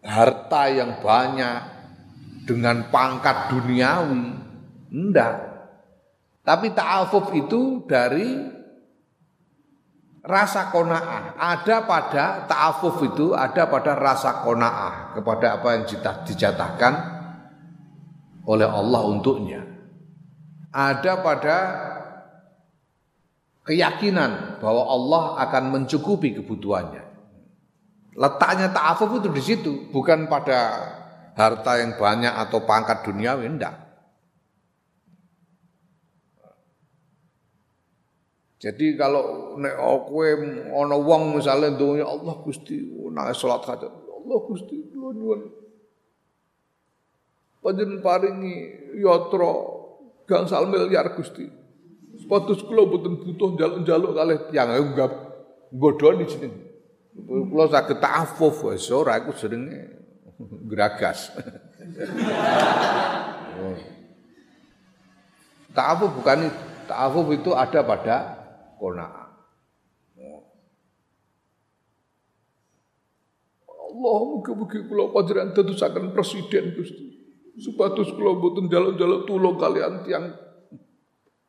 harta 0.00 0.72
yang 0.72 1.04
banyak, 1.04 1.60
dengan 2.48 2.88
pangkat 2.88 3.52
duniawi. 3.52 4.24
Enggak. 4.88 5.53
Tapi 6.44 6.76
ta'afuf 6.76 7.32
itu 7.32 7.88
dari 7.88 8.36
rasa 10.20 10.68
kona'ah. 10.68 11.40
Ada 11.40 11.88
pada 11.88 12.24
ta'afuf 12.44 13.00
itu, 13.00 13.32
ada 13.32 13.64
pada 13.64 13.96
rasa 13.96 14.44
kona'ah. 14.44 15.16
Kepada 15.16 15.56
apa 15.56 15.68
yang 15.72 15.84
dijatahkan 16.28 16.92
oleh 18.44 18.68
Allah 18.68 19.00
untuknya. 19.08 19.64
Ada 20.68 21.24
pada 21.24 21.56
keyakinan 23.64 24.60
bahwa 24.60 24.84
Allah 24.84 25.24
akan 25.48 25.64
mencukupi 25.72 26.36
kebutuhannya. 26.44 27.04
Letaknya 28.14 28.68
ta'afuf 28.68 29.16
itu 29.16 29.28
di 29.32 29.42
situ, 29.42 29.72
bukan 29.90 30.28
pada 30.28 30.92
harta 31.34 31.80
yang 31.80 31.96
banyak 31.96 32.30
atau 32.30 32.62
pangkat 32.62 33.02
duniawi, 33.02 33.48
enggak. 33.48 33.83
Jadi 38.64 38.96
kalau 38.96 39.54
nek 39.60 39.76
kowe 40.08 40.24
ana 40.72 40.96
wong 40.96 41.36
misale 41.36 41.76
dunya 41.76 42.08
Allah 42.08 42.32
Gusti 42.40 42.80
nang 43.12 43.28
salat 43.36 43.60
hajat 43.68 43.92
Allah 43.92 44.38
Gusti 44.48 44.88
kula 44.88 45.12
nyuwun 45.12 45.40
panjenengan 47.60 48.00
paringi 48.00 48.56
yatra 49.04 49.52
gangsal 50.24 50.64
miliar 50.72 51.12
Gusti 51.12 51.44
Sepatus 52.16 52.64
kula 52.64 52.88
mboten 52.88 53.20
butuh 53.20 53.52
njaluk-njaluk 53.52 54.16
kalih 54.16 54.38
tiyang 54.48 54.70
enggak 54.80 55.12
godhoni 55.74 56.24
jeneng. 56.30 56.54
Kula 57.50 57.68
saged 57.70 57.98
ta'affuf 57.98 58.70
wis 58.70 58.86
ora 58.94 59.18
iku 59.18 59.34
jenenge 59.34 59.98
geragas. 60.66 61.30
Ta'afuf 65.74 66.10
bukan 66.14 66.46
itu. 66.46 66.62
Ta'afuf 66.86 67.26
itu 67.34 67.50
ada 67.50 67.82
pada 67.82 68.43
kona'ah. 68.78 69.34
Allah 73.94 74.18
mugi-mugi 74.26 74.90
kula 74.90 75.14
panjenengan 75.14 75.54
dadosaken 75.54 76.10
presiden 76.10 76.74
Gusti. 76.74 77.06
Supados 77.54 78.10
kula 78.10 78.34
mboten 78.34 78.66
njaluk-njaluk 78.66 79.30
tulung 79.30 79.54
kalian 79.54 80.02
tiang 80.02 80.34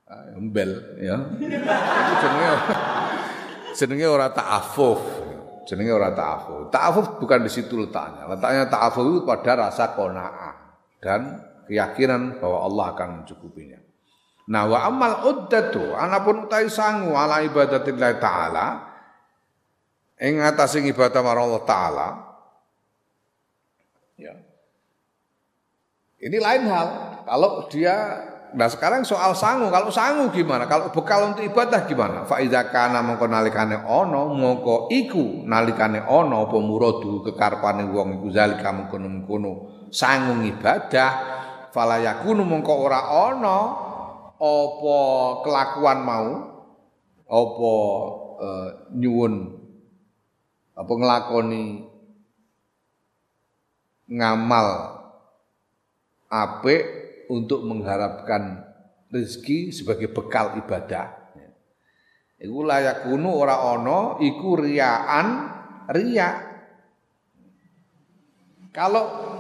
ah, 0.05 0.37
embel 0.37 0.77
ya. 1.01 1.17
Itu 1.41 2.13
jenenge 2.21 2.51
jenenge 3.73 4.05
ora 4.05 4.29
ta'afuf. 4.29 5.01
Jenenge 5.65 5.89
ora 5.89 6.13
ta'afuf. 6.13 6.69
Ta'afuf 6.69 7.17
bukan 7.17 7.41
di 7.41 7.49
situ 7.49 7.73
letaknya. 7.81 8.29
Letaknya 8.29 8.69
itu 8.69 9.25
pada 9.25 9.51
rasa 9.65 9.97
qanaah 9.97 10.53
dan 11.01 11.41
keyakinan 11.65 12.37
bahwa 12.37 12.69
Allah 12.69 12.85
akan 12.93 13.09
mencukupinya. 13.21 13.84
Nah 14.45 14.63
wa 14.69 14.79
amal 14.85 15.25
uddatu 15.25 15.97
anapun 15.97 16.45
utai 16.45 16.69
sangu 16.69 17.17
ala 17.17 17.41
ibadatillah 17.41 18.21
taala 18.21 18.67
ing 20.21 20.37
atase 20.37 20.85
ibadah 20.85 21.21
marang 21.25 21.49
Allah 21.49 21.65
taala 21.65 22.09
Ya. 24.15 24.31
Ini 26.23 26.39
lain 26.39 26.71
hal. 26.71 26.87
Kalau 27.27 27.67
dia 27.67 27.95
Nah 28.55 28.71
sekarang 28.71 29.03
soal 29.03 29.35
sangu, 29.35 29.67
kalau 29.67 29.91
sangu 29.91 30.31
gimana? 30.31 30.63
Kalau 30.63 30.87
bekal 30.95 31.27
untuk 31.27 31.43
ibadah 31.43 31.83
gimana? 31.83 32.23
Faiza 32.23 32.71
kana 32.71 33.03
mongko 33.03 33.27
nalikane 33.27 33.83
ono, 33.83 34.31
mongko 34.31 34.87
iku 34.95 35.43
nalikane 35.43 35.99
ono 35.99 36.47
apa 36.47 36.57
muradu 36.63 37.19
kekarpane 37.19 37.83
wong 37.91 38.15
iku 38.15 38.31
zalika 38.31 38.71
mengkono-mengkono 38.71 39.51
sangu 39.91 40.39
ibadah 40.47 41.11
fala 41.75 41.99
yakunu 41.99 42.47
mongko 42.47 42.73
ora 42.79 43.11
ono 43.27 43.59
apa 44.35 44.99
kelakuan 45.43 45.99
mau 46.03 46.29
apa 47.25 47.73
uh, 48.39 48.69
nyuwun 48.93 49.55
apa 50.75 50.91
nglakoni 50.91 51.87
ngamal 54.11 54.67
apik 56.29 56.83
untuk 57.31 57.65
mengharapkan 57.65 58.61
rezeki 59.09 59.73
sebagai 59.73 60.11
bekal 60.13 60.59
ibadah. 60.59 61.25
Iku 62.35 62.67
layak 62.67 63.07
kuno 63.07 63.31
ora 63.31 63.63
ono, 63.63 64.19
iku 64.19 64.59
riaan 64.59 65.27
ria. 65.89 66.29
Kalau 68.75 69.34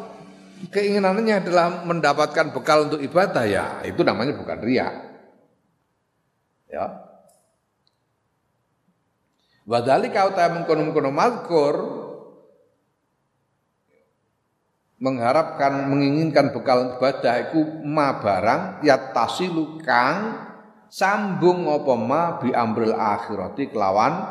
keinginannya 0.71 1.41
adalah 1.41 1.83
mendapatkan 1.83 2.53
bekal 2.55 2.89
untuk 2.89 3.01
ibadah 3.01 3.43
ya 3.43 3.65
itu 3.83 4.01
namanya 4.01 4.37
bukan 4.37 4.59
ria. 4.61 4.87
Ya. 6.69 6.85
Wadali 9.65 10.13
kau 10.13 10.29
tak 10.37 10.53
mengkono-mengkono 10.53 11.09
mazkur 11.09 11.75
mengharapkan 15.01 15.91
menginginkan 15.91 16.55
bekal 16.55 16.95
ibadah 16.95 17.49
iku 17.49 17.83
ma 17.83 18.21
barang 18.21 18.85
tasilu 19.11 19.81
kang 19.83 20.45
sambung 20.87 21.67
apa 21.67 21.93
ma 21.99 22.21
bi 22.39 22.55
amril 22.55 22.95
akhirati 22.95 23.73
kelawan 23.73 24.23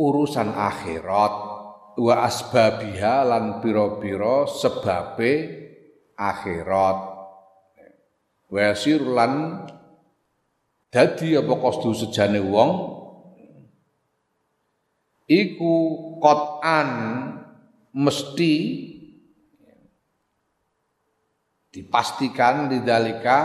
urusan 0.00 0.48
akhirat 0.56 1.51
wa 1.98 2.14
asbabiha 2.24 3.26
lan 3.26 3.44
pira-pira 3.60 4.48
sebabe 4.48 5.32
akhirat 6.16 6.98
wa 8.52 8.72
lan 9.16 9.32
dadi 10.92 11.36
apa 11.36 11.54
kostu 11.56 11.96
sejane 11.96 12.40
wong 12.40 12.70
iku 15.28 15.74
kotan 16.20 16.88
mesti 17.96 18.54
dipastikan 21.72 22.68
lidalika 22.68 23.38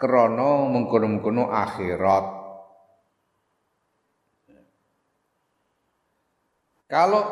krono 0.00 0.72
mengkono-mengkono 0.72 1.52
akhirat. 1.52 2.39
Kalau 6.90 7.22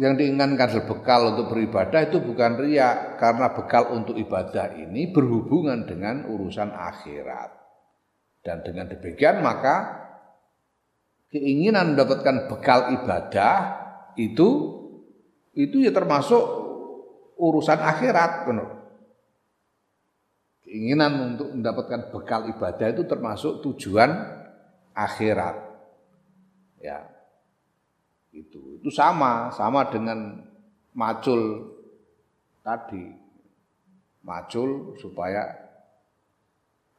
yang 0.00 0.16
diinginkan 0.16 0.56
bekal 0.88 1.36
untuk 1.36 1.52
beribadah 1.52 2.08
itu 2.08 2.24
bukan 2.24 2.56
ria 2.56 3.20
karena 3.20 3.52
bekal 3.52 3.92
untuk 3.92 4.16
ibadah 4.16 4.72
ini 4.80 5.12
berhubungan 5.12 5.84
dengan 5.84 6.24
urusan 6.24 6.72
akhirat. 6.72 7.52
Dan 8.40 8.64
dengan 8.64 8.88
demikian 8.88 9.44
maka 9.44 10.08
keinginan 11.28 11.92
mendapatkan 11.92 12.48
bekal 12.48 12.96
ibadah 12.96 13.56
itu 14.16 14.48
itu 15.52 15.84
ya 15.84 15.92
termasuk 15.92 16.40
urusan 17.36 17.76
akhirat 17.76 18.48
benar. 18.48 18.68
Keinginan 20.64 21.36
untuk 21.36 21.52
mendapatkan 21.52 22.08
bekal 22.08 22.48
ibadah 22.56 22.86
itu 22.88 23.04
termasuk 23.04 23.60
tujuan 23.64 24.16
akhirat. 24.96 25.56
Ya. 26.80 27.17
Itu 28.38 28.78
itu 28.78 28.94
sama, 28.94 29.50
sama 29.50 29.90
dengan 29.90 30.46
macul 30.94 31.74
tadi. 32.62 33.26
Macul 34.22 34.94
supaya 35.00 35.68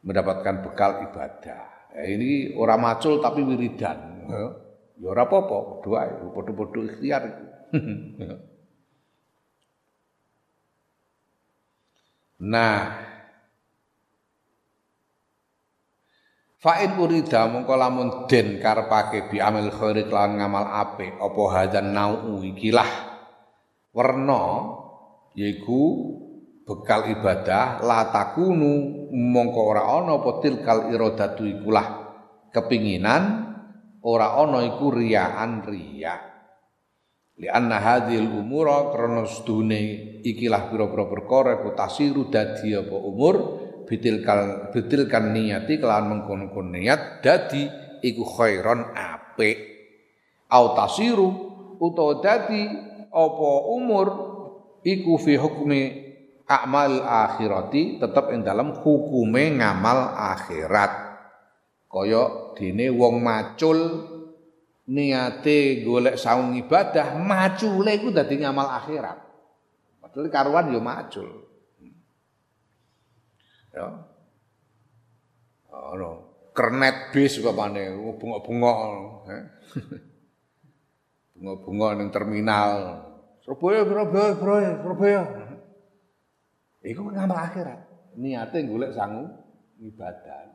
mendapatkan 0.04 0.64
bekal 0.66 1.08
ibadah. 1.12 1.62
Ya, 1.96 2.04
ini 2.10 2.54
orang 2.56 2.82
macul 2.82 3.22
tapi 3.24 3.44
wiridan. 3.44 3.98
Ya, 4.30 4.52
ya 5.00 5.08
ora 5.10 5.24
apa-apa, 5.26 5.82
doa, 5.84 6.04
padha-padha 6.34 6.80
ikhtiar. 6.86 7.24
nah, 12.54 13.09
Fa'in 16.60 17.00
urida 17.00 17.48
mongko 17.48 17.72
lamun 17.80 18.28
den 18.28 18.60
karepake 18.60 19.32
bi 19.32 19.40
amil 19.40 19.72
khairi 19.72 20.12
lan 20.12 20.44
ngamal 20.44 20.68
apik 20.68 21.16
apa 21.16 21.44
hadan 21.56 21.96
nau 21.96 22.44
ikilah 22.44 22.92
werna 23.96 24.44
yaiku 25.40 25.84
bekal 26.68 27.08
ibadah 27.08 27.80
la 27.80 28.12
takunu 28.12 29.08
mongko 29.08 29.62
ora 29.72 29.88
ana 29.88 30.20
apa 30.20 30.44
tilkal 30.44 30.92
iradatu 30.92 31.48
ikulah 31.48 31.88
kepinginan 32.52 33.24
ora 34.04 34.36
ana 34.36 34.60
iku 34.68 34.92
riyaan 34.92 35.64
riya 35.64 36.16
li 37.40 37.48
anna 37.48 37.80
hadhil 37.80 38.36
umura 38.36 38.92
krana 38.92 39.24
sedune 39.24 40.20
ikilah 40.28 40.68
pira-pira 40.68 41.08
perkara 41.08 41.64
ku 41.64 41.72
tasiru 41.72 42.28
dadi 42.28 42.76
apa 42.76 42.98
umur 43.00 43.36
bitilkal 43.90 44.70
bitilkan 44.70 45.34
niati 45.34 45.82
kelawan 45.82 46.22
mengkon 46.22 46.70
niat 46.70 47.26
dadi 47.26 47.66
iku 48.06 48.24
khairon 48.38 48.94
apik. 48.94 49.58
Au 50.54 50.78
tasiru 50.78 51.30
utawa 51.82 52.22
dadi 52.22 52.70
apa 53.10 53.50
umur 53.74 54.08
iku 54.86 55.18
fi 55.18 55.34
hukmi 55.42 55.82
amal 56.46 57.02
akhirati 57.02 57.98
tetap 57.98 58.30
ing 58.30 58.46
dalam 58.46 58.78
hukume 58.78 59.58
ngamal 59.58 60.14
akhirat. 60.14 61.10
Kaya 61.90 62.54
dene 62.54 62.94
wong 62.94 63.26
macul 63.26 63.80
niate 64.90 65.82
golek 65.82 66.22
saung 66.22 66.54
ibadah 66.54 67.18
macule 67.18 67.98
iku 67.98 68.14
dadi 68.14 68.38
ngamal 68.38 68.70
akhirat. 68.70 69.18
Padahal 69.98 70.30
karuan 70.30 70.70
yo 70.70 70.82
macul 70.82 71.49
ya. 73.80 73.88
Ono 75.96 76.12
kernet 76.52 77.16
bis 77.16 77.40
upamane 77.40 77.96
bunga-bunga 78.20 78.74
bunga-bunga 81.32 81.88
ning 81.96 82.10
terminal. 82.12 82.72
Surabaya 83.40 83.88
Surabaya 83.88 84.30
Surabaya 84.36 84.72
Surabaya. 84.84 85.22
Iku 86.84 87.08
ngamal 87.08 87.40
akhirat. 87.40 87.80
Niate 88.20 88.68
golek 88.68 88.92
sangu 88.92 89.32
ibadah. 89.80 90.52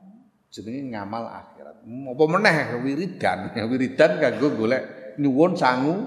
Jenenge 0.53 0.93
ngamal 0.93 1.25
akhirat. 1.25 1.77
Apa 1.85 2.25
meneh 2.29 2.57
wiridan? 2.85 3.39
Wiridan 3.73 4.21
kanggo 4.21 4.53
golek 4.53 5.17
nyuwun 5.17 5.57
sangu 5.57 6.05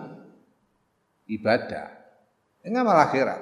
ibadah. 1.26 1.90
Ngamal 2.62 2.98
akhirat. 3.10 3.42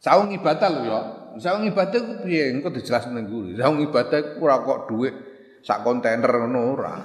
Saung 0.00 0.32
ibadah 0.32 0.68
lho 0.72 0.82
ya. 0.88 1.00
Saung 1.38 1.68
ibadah 1.68 2.00
ku 2.02 2.14
piye? 2.26 2.50
Engko 2.50 2.74
dijelasno 2.74 3.14
ning 3.14 3.30
guru. 3.30 3.54
Saung 3.54 3.78
ibadah 3.78 4.34
ku 4.34 4.42
ora 4.42 4.58
kok 4.64 4.90
dhuwit 4.90 5.14
sak 5.62 5.86
kontainer 5.86 6.32
ngono 6.32 6.60
ora. 6.74 6.94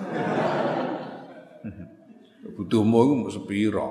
Butuhmu 2.56 2.98
iku 3.04 3.14
mung 3.14 3.30
sepira. 3.30 3.90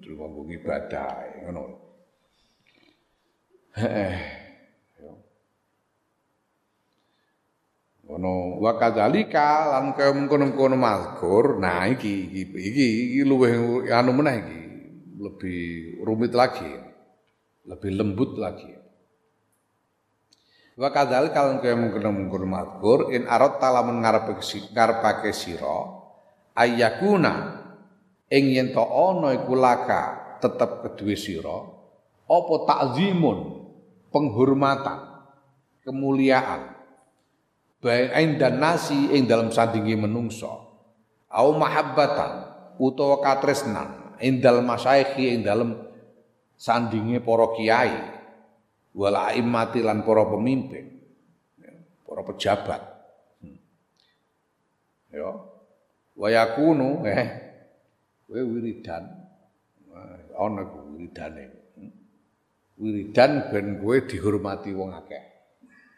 Terus 0.00 0.16
kanggo 0.16 0.48
ibadah 0.48 1.10
ngono. 1.46 1.62
Heeh. 3.78 4.14
Ono 8.10 8.58
wa 8.58 8.74
lan 8.74 9.94
kaya 9.94 10.10
mengkono-mengkono 10.10 10.74
mazkur. 10.74 11.62
Nah 11.62 11.86
iki 11.86 12.26
iki 12.26 12.42
iki, 12.58 12.88
iki 13.22 13.90
anu 13.94 14.10
meneh 14.10 14.42
iki. 14.42 14.60
Lebih 15.20 15.62
rumit 16.02 16.34
lagi. 16.34 16.66
Lebih 17.70 17.90
lembut 17.94 18.34
lagi. 18.34 18.79
Wa 20.80 20.88
kadzalika 20.88 21.44
lan 21.44 21.60
kaya 21.60 21.76
mengkono-mengkono 21.76 22.48
mazkur 22.48 23.12
in 23.12 23.28
arad 23.28 23.60
talamun 23.60 24.00
ngarepake 24.00 24.72
ngarepake 24.72 25.28
sira 25.28 26.00
ayakuna 26.56 27.60
ing 28.32 28.44
yen 28.48 28.72
to 28.72 28.80
ana 28.80 29.36
iku 29.36 29.60
laka 29.60 30.32
tetep 30.40 30.80
kedue 30.80 31.20
sira 31.20 31.68
apa 32.24 32.54
takzimun 32.64 33.60
penghormatan 34.08 35.20
kemuliaan. 35.84 36.80
Baik 37.80 38.40
dan 38.40 38.60
nasi 38.60 39.12
ing 39.12 39.28
dalam 39.28 39.52
sandingi 39.52 40.00
menungso 40.00 40.52
au 41.28 41.48
mahabbatan 41.60 42.56
utawa 42.80 43.20
katresnan 43.20 44.16
ing 44.16 44.40
dalam 44.40 44.64
masaikhi 44.64 45.36
ing 45.36 45.44
dalam 45.44 45.76
sandingi 46.56 47.20
para 47.20 47.52
kiai 47.56 48.19
wal 48.94 49.16
aimmati 49.16 49.80
lan 49.84 50.02
para 50.02 50.24
pemimpin 50.26 50.86
para 52.06 52.22
pejabat 52.26 52.82
hmm. 53.42 53.58
ya 55.14 55.30
wa 56.16 56.28
yakunu 56.30 57.06
eh 57.06 57.28
kowe 58.26 58.40
wiridan 58.42 59.04
ana 60.34 60.62
wiridane 60.90 61.44
hmm. 61.78 61.92
wiridan 62.82 63.50
ben 63.52 63.78
kowe 63.78 63.96
dihormati 64.06 64.74
wong 64.74 64.90
akeh 64.94 65.22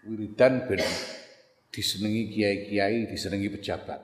wiridan 0.04 0.68
ben 0.68 0.82
disenengi 1.72 2.28
kiai-kiai, 2.28 3.08
disenengi 3.08 3.48
pejabat. 3.48 4.00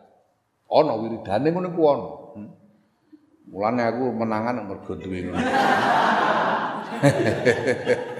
Ana 0.73 0.97
wiridane 0.97 1.53
ngono 1.53 1.69
ku 1.77 1.83
ana. 1.85 2.09
Hmm. 2.35 2.51
Mulane 3.53 3.83
aku 3.85 4.05
menangan 4.17 4.65
mergo 4.65 4.93
duwe 4.97 5.29
ngono. 5.29 5.41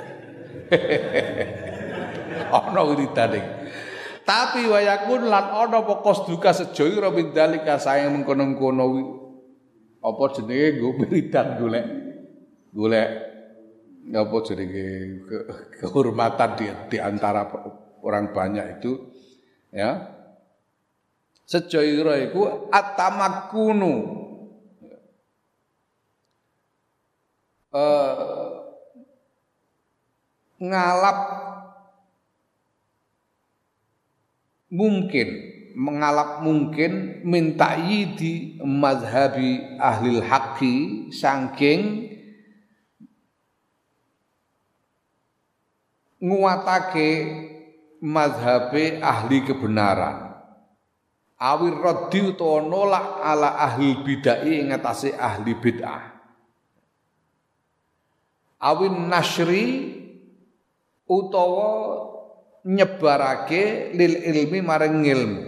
Ana 2.57 2.81
wiridane. 2.85 3.41
Tapi 4.29 4.69
wayakun 4.69 5.25
lan 5.33 5.57
ana 5.57 5.81
apa 5.81 6.13
duka 6.29 6.53
sejoyo 6.53 7.01
ra 7.01 7.09
mindalika 7.09 7.81
sayang 7.81 8.13
mengkono-kono 8.13 8.85
apa 10.05 10.25
jenenge 10.37 10.69
nggo 10.77 10.89
wiridan 11.01 11.49
golek 11.57 11.87
golek 12.77 13.09
apa 14.13 14.37
jenenge 14.45 14.87
kehormatan 15.81 16.51
di, 16.61 16.67
di 16.93 16.99
antara 17.01 17.49
orang 18.05 18.37
banyak 18.37 18.79
itu 18.79 18.93
ya 19.73 20.19
sejaira 21.49 22.21
iku 22.29 22.69
atamakkunu 22.69 23.95
uh, 27.73 28.38
ngalap. 30.63 31.21
Mungkin 34.69 35.29
mengalap 35.79 36.45
mungkin 36.45 37.25
minta 37.25 37.79
yidi 37.79 38.61
mazhabi 38.61 39.79
ahli 39.81 40.21
haqqi 40.21 40.75
saking 41.09 42.11
nguatake 46.21 47.09
mazhabe 48.03 48.99
ahli 48.99 49.47
kebenaran. 49.47 50.29
Awir 51.39 51.79
raddi 51.79 52.35
utawa 52.35 52.67
nolak 52.67 53.07
ala 53.23 53.55
ahli 53.63 54.03
bid'ah 54.03 54.43
ing 54.43 54.75
ahli 54.75 55.53
bid'ah. 55.55 56.03
Awin 58.59 59.07
nasri 59.07 59.98
utawa 61.09 61.71
nyebarake 62.69 63.97
lil 63.97 64.15
ilmi 64.23 64.61
maring 64.61 65.05
ilmu 65.09 65.43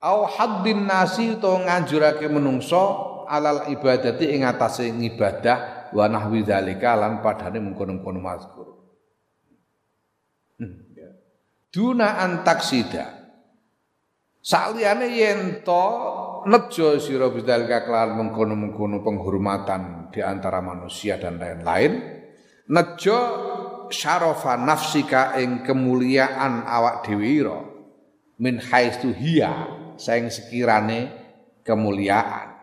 au 0.00 0.24
haddin 0.24 0.88
nasi 0.88 1.36
utawa 1.36 1.68
nganjurake 1.68 2.26
menungso 2.32 2.82
alal 3.28 3.68
ibadati 3.68 4.32
ing 4.32 4.48
atase 4.48 4.88
ngibadah 4.88 5.92
wa 5.92 6.04
nahwi 6.08 6.44
dzalika 6.44 6.96
lan 6.96 7.20
padane 7.24 7.60
mengkono-kono 7.60 8.20
mazkur. 8.20 8.68
Duna 11.68 12.24
antaksida 12.24 13.18
Saliyane 14.38 15.12
yen 15.12 15.60
to 15.60 15.84
nejo 16.48 16.96
sira 16.96 17.28
bidal 17.28 17.68
kaklan 17.68 18.16
mengkono-mengkono 18.16 19.04
penghormatan 19.04 20.08
di 20.08 20.24
antara 20.24 20.64
manusia 20.64 21.20
dan 21.20 21.36
lain-lain 21.36 21.92
nejo 22.72 23.18
syarafa 23.90 24.56
nafsika 24.56 25.36
ing 25.40 25.64
kemuliaan 25.64 26.64
awak 26.64 27.04
dhewe 27.04 27.44
min 28.38 28.62
haitsu 28.62 29.12
hiya 29.12 29.66
saing 29.98 30.30
sekirane 30.30 31.10
kemuliaan. 31.66 32.54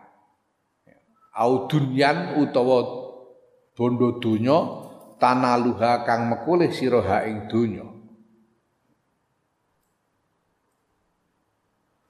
Au 1.36 1.68
dunyan 1.68 2.40
utawa 2.40 2.80
bondo 3.76 4.16
donya 4.16 4.58
tanaluha 5.20 6.02
kang 6.08 6.32
mekulih 6.32 6.72
sira 6.72 7.28
ing 7.28 7.44
donya. 7.44 7.86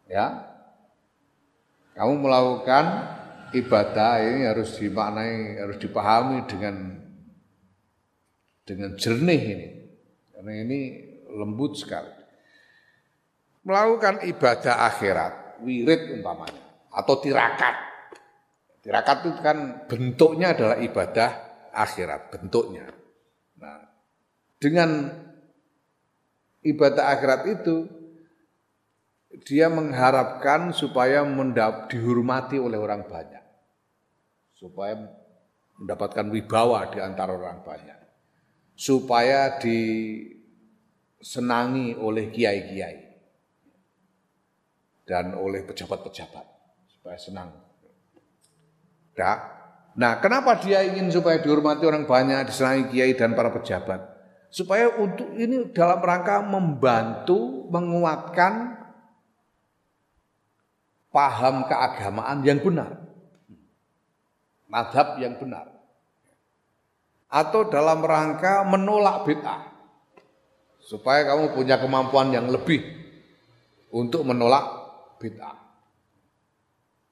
Ya. 0.07 0.27
Kamu 1.99 2.23
melakukan 2.23 2.85
ibadah 3.57 4.21
ini 4.23 4.47
harus 4.47 4.79
dimaknai 4.79 5.59
harus 5.59 5.81
dipahami 5.81 6.45
dengan 6.45 7.06
dengan 8.67 8.99
jernih 8.99 9.43
ini 9.47 9.69
karena 10.35 10.53
ini 10.67 10.81
lembut 11.31 11.79
sekali 11.79 12.11
melakukan 13.63 14.27
ibadah 14.27 14.91
akhirat 14.91 15.63
wirid 15.63 16.19
umpamanya 16.19 16.91
atau 16.91 17.15
tirakat 17.23 17.75
tirakat 18.83 19.17
itu 19.23 19.41
kan 19.41 19.87
bentuknya 19.87 20.53
adalah 20.53 20.77
ibadah 20.83 21.31
akhirat 21.71 22.35
bentuknya 22.35 22.91
nah 23.57 23.87
dengan 24.59 25.15
ibadah 26.67 27.15
akhirat 27.15 27.43
itu 27.47 27.87
dia 29.45 29.69
mengharapkan 29.69 30.73
supaya 30.73 31.21
mendap, 31.27 31.93
dihormati 31.93 32.57
oleh 32.57 32.81
orang 32.81 33.05
banyak. 33.05 33.45
Supaya 34.57 34.97
mendapatkan 35.77 36.25
wibawa 36.33 36.89
di 36.89 37.03
antara 37.05 37.37
orang 37.37 37.61
banyak. 37.61 37.96
Supaya 38.77 39.57
disenangi 39.57 39.97
oleh 41.97 42.29
kiai-kiai. 42.29 42.99
Dan 45.09 45.33
oleh 45.35 45.65
pejabat-pejabat. 45.65 46.45
Supaya 46.93 47.17
senang. 47.17 47.51
Nah, 49.17 49.37
nah, 49.97 50.21
kenapa 50.21 50.61
dia 50.61 50.85
ingin 50.85 51.09
supaya 51.09 51.41
dihormati 51.41 51.89
orang 51.89 52.05
banyak, 52.05 52.53
disenangi 52.53 52.93
kiai 52.93 53.17
dan 53.17 53.33
para 53.33 53.49
pejabat? 53.49 54.13
Supaya 54.53 54.93
untuk 55.01 55.33
ini 55.35 55.73
dalam 55.73 56.05
rangka 56.05 56.45
membantu 56.45 57.67
menguatkan 57.73 58.77
paham 61.13 61.65
keagamaan 61.65 62.45
yang 62.45 62.61
benar. 62.61 63.01
Madhab 64.69 65.17
yang 65.17 65.41
benar. 65.41 65.76
Atau 67.37 67.69
dalam 67.69 68.01
rangka 68.01 68.65
menolak 68.65 69.29
bid'ah. 69.29 69.69
Supaya 70.81 71.29
kamu 71.29 71.53
punya 71.53 71.77
kemampuan 71.77 72.33
yang 72.33 72.49
lebih 72.49 72.81
untuk 73.93 74.25
menolak 74.25 74.65
bid'ah. 75.21 75.61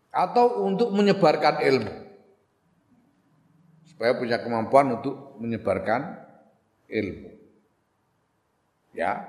Atau 0.09 0.65
untuk 0.65 0.89
menyebarkan 0.97 1.61
ilmu. 1.61 1.93
Supaya 3.85 4.17
punya 4.17 4.41
kemampuan 4.41 4.97
untuk 4.97 5.37
menyebarkan 5.37 6.17
ilmu. 6.89 7.31
Ya. 8.97 9.29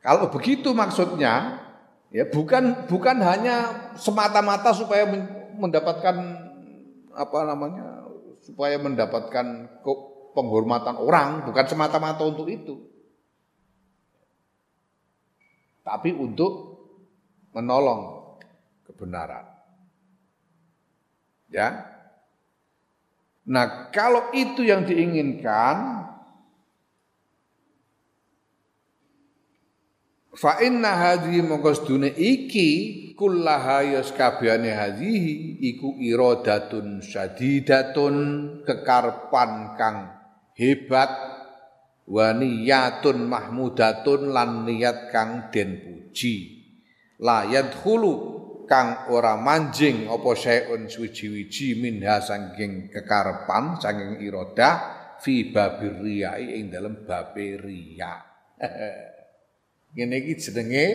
Kalau 0.00 0.30
begitu 0.32 0.72
maksudnya, 0.72 1.66
Ya, 2.14 2.22
bukan 2.24 2.86
bukan 2.86 3.18
hanya 3.18 3.90
semata-mata 3.98 4.70
supaya 4.70 5.02
mendapatkan 5.58 6.16
apa 7.10 7.38
namanya? 7.42 7.95
Supaya 8.46 8.78
mendapatkan 8.78 9.82
penghormatan 10.38 10.96
orang, 11.02 11.42
bukan 11.42 11.66
semata-mata 11.66 12.22
untuk 12.22 12.46
itu. 12.46 12.78
Tapi 15.82 16.14
untuk 16.14 16.78
menolong 17.50 18.38
kebenaran. 18.86 19.50
Ya. 21.50 21.90
Nah, 23.46 23.90
kalau 23.90 24.30
itu 24.34 24.66
yang 24.66 24.86
diinginkan, 24.86 26.06
Fa 30.36 30.60
inna 30.60 30.92
hadhihi 30.92 31.48
sedune 31.72 32.12
iki 32.12 32.70
kullaha 33.16 33.82
yas 33.82 34.12
kabehane 34.12 34.70
hadhihi 34.70 35.64
iku 35.74 35.96
iradatun 35.96 37.00
syadidatun 37.00 38.16
kekarpan 38.62 39.74
kang 39.74 39.96
hebat 40.52 41.10
wa 42.06 42.36
niyatun 42.36 43.26
mahmudatun 43.26 44.30
lan 44.30 44.68
niat 44.68 45.10
kang 45.10 45.48
den 45.50 45.82
puji. 45.82 46.62
La 47.24 47.48
yadkhulu 47.48 48.36
kang 48.68 49.08
ora 49.08 49.40
manjing 49.40 50.06
apa 50.06 50.30
syai'un 50.36 50.84
suwiji-wiji 50.84 51.80
minha 51.80 52.20
saking 52.20 52.92
kekarepan 52.92 53.80
saking 53.80 54.20
iradah 54.20 54.74
fi 55.16 55.48
babir 55.48 56.04
riyai 56.04 56.60
ing 56.60 56.68
dalem 56.68 57.08
babe 57.08 57.56
riya. 57.56 58.20
Ngene 59.96 60.16
iki 60.20 60.34
jenenge 60.36 60.86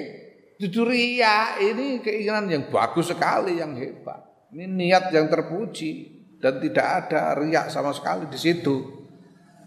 dudu 0.62 0.94
riya. 0.94 1.58
Ini 1.58 2.06
keinginan 2.06 2.46
yang 2.46 2.64
bagus 2.70 3.10
sekali, 3.10 3.58
yang 3.58 3.74
hebat. 3.74 4.22
Ini 4.54 4.70
niat 4.70 5.10
yang 5.10 5.26
terpuji 5.26 6.22
dan 6.38 6.62
tidak 6.62 6.88
ada 7.08 7.34
riak 7.42 7.74
sama 7.74 7.90
sekali 7.96 8.30
di 8.30 8.38
situ. 8.38 9.02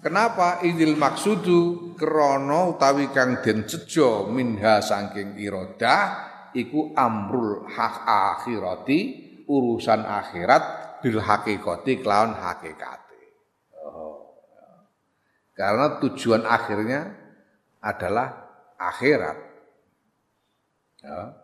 Kenapa 0.04 0.61
idil 0.61 1.00
maksudu 1.00 1.96
krono 1.96 2.76
utawi 2.76 3.09
kang 3.09 3.40
den 3.40 3.64
cejo 3.64 4.28
minha 4.28 4.85
saking 4.85 5.40
irodah 5.40 6.28
iku 6.52 6.92
amrul 6.92 7.64
hak 7.64 8.04
akhirati 8.04 9.00
urusan 9.48 10.04
akhirat 10.04 10.62
bil 11.00 11.24
hakikati 11.24 12.04
kelawan 12.04 12.37
hakikate. 12.37 13.20
Oh. 13.80 14.44
Karena 15.57 15.96
tujuan 15.96 16.44
akhirnya 16.44 17.09
adalah 17.80 18.28
akhirat. 18.76 19.54
Ya. 21.05 21.37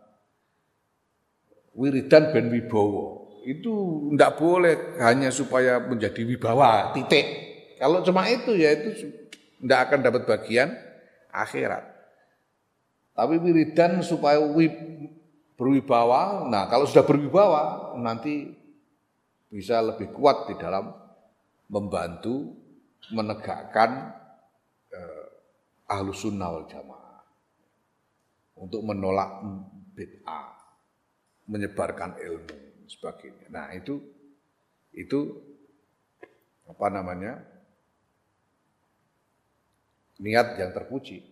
Wiridan 1.76 2.32
ben 2.32 2.48
wibawa. 2.48 3.28
Itu 3.44 4.08
tidak 4.12 4.40
boleh 4.40 4.74
hanya 5.00 5.28
supaya 5.28 5.80
menjadi 5.80 6.24
wibawa, 6.24 6.92
titik. 6.96 7.24
Kalau 7.80 8.04
cuma 8.04 8.28
itu 8.28 8.52
ya 8.56 8.76
itu 8.76 9.08
tidak 9.60 9.80
akan 9.88 9.98
dapat 10.04 10.22
bagian 10.28 10.68
akhirat. 11.32 11.84
Tapi 13.16 13.36
wiridan 13.40 14.00
supaya 14.00 14.40
wib, 14.40 14.72
berwibawa, 15.56 16.48
nah 16.48 16.68
kalau 16.68 16.88
sudah 16.88 17.04
berwibawa 17.04 17.92
nanti 18.00 18.48
bisa 19.52 19.80
lebih 19.84 20.12
kuat 20.12 20.48
di 20.48 20.54
dalam 20.56 20.88
membantu 21.68 22.54
menegakkan 23.12 24.14
eh, 24.88 25.26
ahlus 25.90 26.22
sunnah 26.22 26.48
wal 26.48 26.68
jamaah 26.70 26.99
untuk 28.60 28.84
menolak 28.84 29.40
bid'ah, 29.96 30.52
menyebarkan 31.48 32.20
ilmu 32.20 32.84
sebagainya. 32.84 33.48
Nah, 33.48 33.72
itu 33.72 33.96
itu 34.92 35.40
apa 36.68 36.86
namanya? 36.92 37.40
niat 40.20 40.60
yang 40.60 40.76
terpuji. 40.76 41.24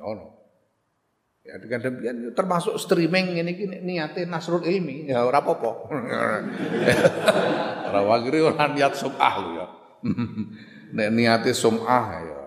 Oh 0.00 0.16
no. 0.16 0.26
Ya 1.44 1.60
dengan 1.60 1.84
demikian 1.84 2.32
termasuk 2.32 2.80
streaming 2.80 3.36
ini 3.36 3.52
ini 3.52 3.76
niatnya 3.84 4.24
nasrul 4.24 4.64
ilmi 4.64 5.12
ya 5.12 5.28
ora 5.28 5.44
apa-apa. 5.44 5.70
Ora 7.88 8.00
wagri 8.04 8.40
ora 8.40 8.72
niat 8.72 8.96
sum'ah 8.96 9.34
lho 9.44 9.50
ya. 9.60 9.66
Nek 10.96 11.08
niate 11.12 11.52
sum'ah 11.52 12.04
ya 12.20 12.37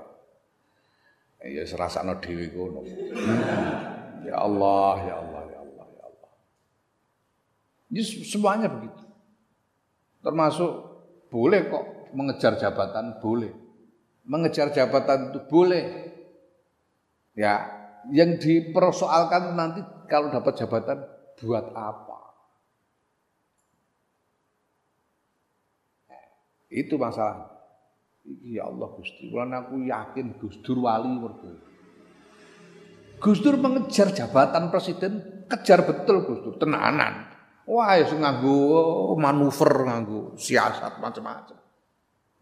ya 1.46 1.64
serasakno 1.66 2.22
dhewe 2.22 2.54
kono. 2.54 2.86
Ya 4.22 4.38
Allah, 4.38 4.94
ya 5.02 5.16
Allah, 5.18 5.42
ya 5.50 5.60
Allah, 5.66 5.86
ya 5.90 6.04
Allah. 6.06 6.32
Ini 7.90 8.02
semuanya 8.26 8.70
begitu. 8.70 9.04
Termasuk 10.22 10.72
boleh 11.34 11.66
kok 11.66 11.86
mengejar 12.14 12.62
jabatan 12.62 13.18
boleh. 13.18 13.50
Mengejar 14.22 14.70
jabatan 14.70 15.34
itu 15.34 15.40
boleh. 15.50 15.84
Ya, 17.34 17.66
yang 18.14 18.38
dipersoalkan 18.38 19.58
nanti 19.58 19.82
kalau 20.06 20.30
dapat 20.30 20.54
jabatan 20.62 21.02
buat 21.42 21.74
apa? 21.74 22.20
Itu 26.72 26.96
Ya 28.22 28.70
Allah 28.70 28.90
Gusti, 28.94 29.34
kula 29.34 29.50
aku 29.50 29.82
yakin 29.90 30.38
Gus 30.38 30.62
Dur 30.62 30.86
wali 30.86 31.10
mergo. 31.10 31.58
Gus 33.18 33.42
Dur 33.42 33.58
mengejar 33.58 34.14
jabatan 34.14 34.70
presiden, 34.70 35.46
kejar 35.50 35.86
betul 35.86 36.26
Gus 36.30 36.40
Dur, 36.46 36.56
tenanan. 36.62 37.30
Wah, 37.66 37.98
ya 37.98 38.06
nganggo 38.10 39.14
manuver, 39.18 39.86
nganggo 39.86 40.38
siasat 40.38 41.02
macam-macam. 41.02 41.58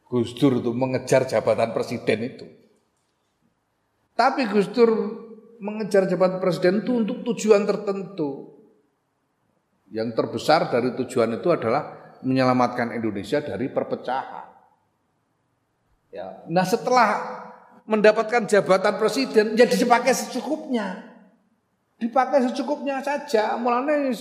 Gus 0.10 0.36
Dur 0.36 0.60
itu 0.60 0.72
mengejar 0.76 1.30
jabatan 1.30 1.72
presiden 1.72 2.20
itu. 2.28 2.46
Tapi 4.18 4.52
Gus 4.52 4.68
Dur 4.76 4.92
mengejar 5.64 6.12
jabatan 6.12 6.44
presiden 6.44 6.84
itu 6.84 6.92
untuk 6.96 7.24
tujuan 7.24 7.64
tertentu. 7.64 8.58
Yang 9.94 10.10
terbesar 10.16 10.68
dari 10.68 10.92
tujuan 10.96 11.40
itu 11.40 11.50
adalah 11.54 12.18
menyelamatkan 12.26 12.92
Indonesia 12.94 13.40
dari 13.40 13.72
perpecahan. 13.72 14.49
Ya. 16.10 16.42
Nah 16.50 16.66
setelah 16.66 17.10
mendapatkan 17.90 18.46
jabatan 18.46 18.98
presiden, 18.98 19.58
ya 19.58 19.66
dipakai 19.66 20.14
secukupnya. 20.14 21.10
Dipakai 22.00 22.50
secukupnya 22.50 23.02
saja. 23.02 23.58
Mulanya 23.58 24.14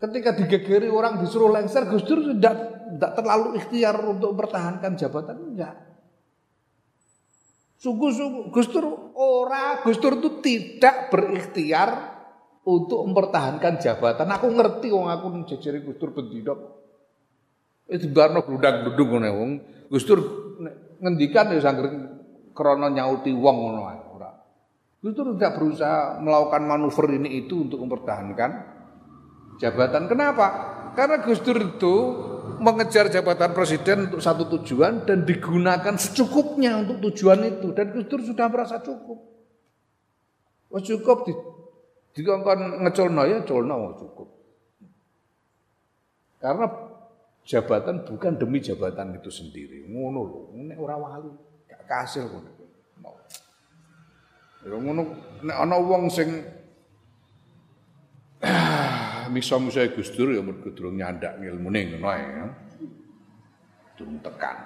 ketika 0.00 0.30
digegeri 0.36 0.88
orang 0.88 1.20
disuruh 1.20 1.52
lengser, 1.52 1.84
Gus 1.90 2.06
Dur 2.06 2.22
tidak, 2.22 2.54
tidak 2.96 3.12
terlalu 3.18 3.60
ikhtiar 3.60 3.96
untuk 4.04 4.32
mempertahankan 4.34 4.92
jabatan. 4.94 5.36
Enggak. 5.52 5.74
Sungguh-sungguh 7.76 8.48
Gus 8.50 8.68
Dur 8.72 9.12
ora, 9.14 9.84
Gus 9.84 10.00
Dur 10.00 10.16
itu 10.16 10.40
tidak 10.40 11.12
berikhtiar 11.12 12.16
untuk 12.66 13.04
mempertahankan 13.06 13.78
jabatan. 13.78 14.26
Aku 14.32 14.48
ngerti 14.50 14.90
wong 14.90 15.06
aku 15.12 15.26
jejeri 15.50 15.84
Gus 15.84 16.00
Dur 16.00 16.10
bendina. 16.16 16.56
Itu 17.86 18.10
barno 18.10 18.42
gludang-gludung 18.42 19.18
ngene 19.18 19.30
wong. 19.30 19.50
Gus 19.92 20.02
Dur 20.08 20.45
ngendikan 21.00 21.52
ya 21.52 21.60
sangger 21.60 21.86
krana 22.56 22.88
nyauti 22.88 23.30
wong 23.32 23.56
ngono 23.56 23.82
ae 23.92 24.00
ora. 24.16 24.30
Tidak 25.00 25.52
berusaha 25.54 26.18
melakukan 26.18 26.62
manuver 26.64 27.06
ini 27.14 27.44
itu 27.44 27.68
untuk 27.68 27.84
mempertahankan 27.84 28.50
jabatan. 29.60 30.08
Kenapa? 30.08 30.46
Karena 30.96 31.20
Gus 31.20 31.44
Dur 31.44 31.60
itu 31.60 31.94
mengejar 32.56 33.12
jabatan 33.12 33.52
presiden 33.52 34.08
untuk 34.08 34.24
satu 34.24 34.48
tujuan 34.56 35.04
dan 35.04 35.28
digunakan 35.28 35.92
secukupnya 36.00 36.80
untuk 36.80 37.04
tujuan 37.12 37.44
itu 37.44 37.76
dan 37.76 37.92
Gus 37.92 38.08
Dur 38.08 38.24
sudah 38.24 38.48
merasa 38.48 38.80
cukup. 38.80 39.20
Wah 40.72 40.82
cukup 40.82 41.28
di 41.28 41.32
dikongkon 42.16 42.80
ngeculno 42.88 43.22
ya 43.28 43.44
culno 43.44 43.92
cukup. 44.00 44.28
Karena 46.40 46.66
jabatan 47.46 48.02
bukan 48.02 48.34
demi 48.34 48.58
jabatan 48.58 49.14
itu 49.14 49.30
sendiri. 49.30 49.86
Ngono 49.86 50.20
lho, 50.26 50.40
nek 50.66 50.78
ora 50.82 50.98
wali 50.98 51.30
gak 51.70 51.86
kasil 51.86 52.26
ngono. 52.26 52.50
Ya 54.66 54.74
ngono 54.74 55.02
nek 55.46 55.56
ana 55.56 55.76
wong 55.78 56.10
sing 56.10 56.42
misa-misa 59.32 59.86
Gus 59.94 60.10
Dur 60.10 60.34
ya 60.34 60.42
mergo 60.42 60.74
durung 60.74 60.98
nyandak 60.98 61.38
ilmune 61.38 61.94
ngono 61.94 62.06
ae 62.10 62.26
ya. 62.26 62.46
Durung 63.94 64.18
tekan. 64.20 64.58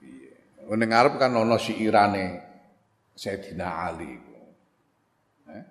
Iya. 0.00 0.74
Ning 0.74 0.88
ngarep 0.88 1.20
kan 1.20 1.36
ana 1.36 1.60
siirane 1.60 2.24
Sayyidina 3.12 3.68
Ali. 3.68 4.16
Eh? 5.44 5.64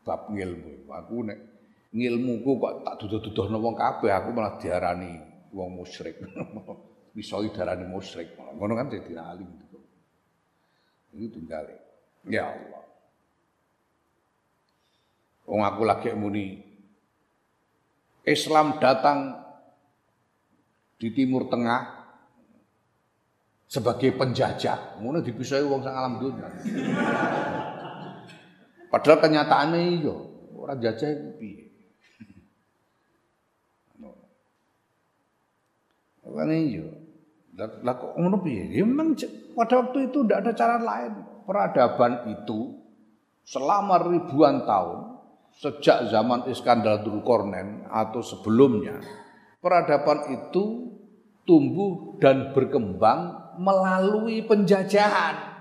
Bab 0.00 0.32
ilmu. 0.32 0.88
Aku 0.88 1.28
nek 1.28 1.53
ngilmuku 1.94 2.50
kok 2.58 2.74
tak 2.82 2.94
duduh-duduhno 3.06 3.62
wong 3.62 3.78
kabeh 3.78 4.10
aku 4.10 4.34
malah 4.34 4.58
diarani 4.58 5.14
wong 5.54 5.78
musyrik. 5.78 6.18
Bisa 7.16 7.38
diarani 7.38 7.86
musyrik. 7.86 8.34
Ngono 8.34 8.74
kan 8.74 8.90
dadi 8.90 9.14
alim 9.14 9.46
gitu. 9.62 9.78
Itu 11.14 11.38
tunggal. 11.38 11.70
Ya 12.26 12.50
Allah. 12.50 12.82
Wong 15.46 15.62
aku 15.62 15.86
lagi 15.86 16.10
muni 16.18 16.58
Islam 18.26 18.82
datang 18.82 19.38
di 20.98 21.14
Timur 21.14 21.46
Tengah 21.46 22.10
sebagai 23.70 24.10
penjajah. 24.18 24.98
Ngono 24.98 25.22
dipisai 25.22 25.62
wong 25.62 25.86
sang 25.86 25.94
alam 25.94 26.18
dunia. 26.18 26.50
Padahal 28.90 29.18
kenyataannya 29.18 29.80
iya, 30.00 30.14
orang 30.54 30.78
jajah 30.78 31.08
itu 31.10 31.30
piye. 31.38 31.63
Makanya. 36.24 36.88
Lah 37.86 37.94
kok 37.94 38.18
ngono 38.18 38.42
piye? 38.42 38.66
Ya 38.74 38.82
memang 38.82 39.14
pada 39.54 39.84
waktu 39.84 40.10
itu 40.10 40.26
tidak 40.26 40.38
ada 40.42 40.52
cara 40.58 40.76
lain. 40.82 41.12
Peradaban 41.44 42.12
itu 42.32 42.74
selama 43.44 44.00
ribuan 44.00 44.64
tahun 44.64 45.20
sejak 45.54 46.10
zaman 46.10 46.50
Iskandar 46.50 47.06
Dzulkarnain 47.06 47.86
atau 47.86 48.24
sebelumnya 48.24 48.98
peradaban 49.62 50.34
itu 50.34 50.92
tumbuh 51.46 52.18
dan 52.18 52.50
berkembang 52.50 53.54
melalui 53.60 54.42
penjajahan. 54.42 55.54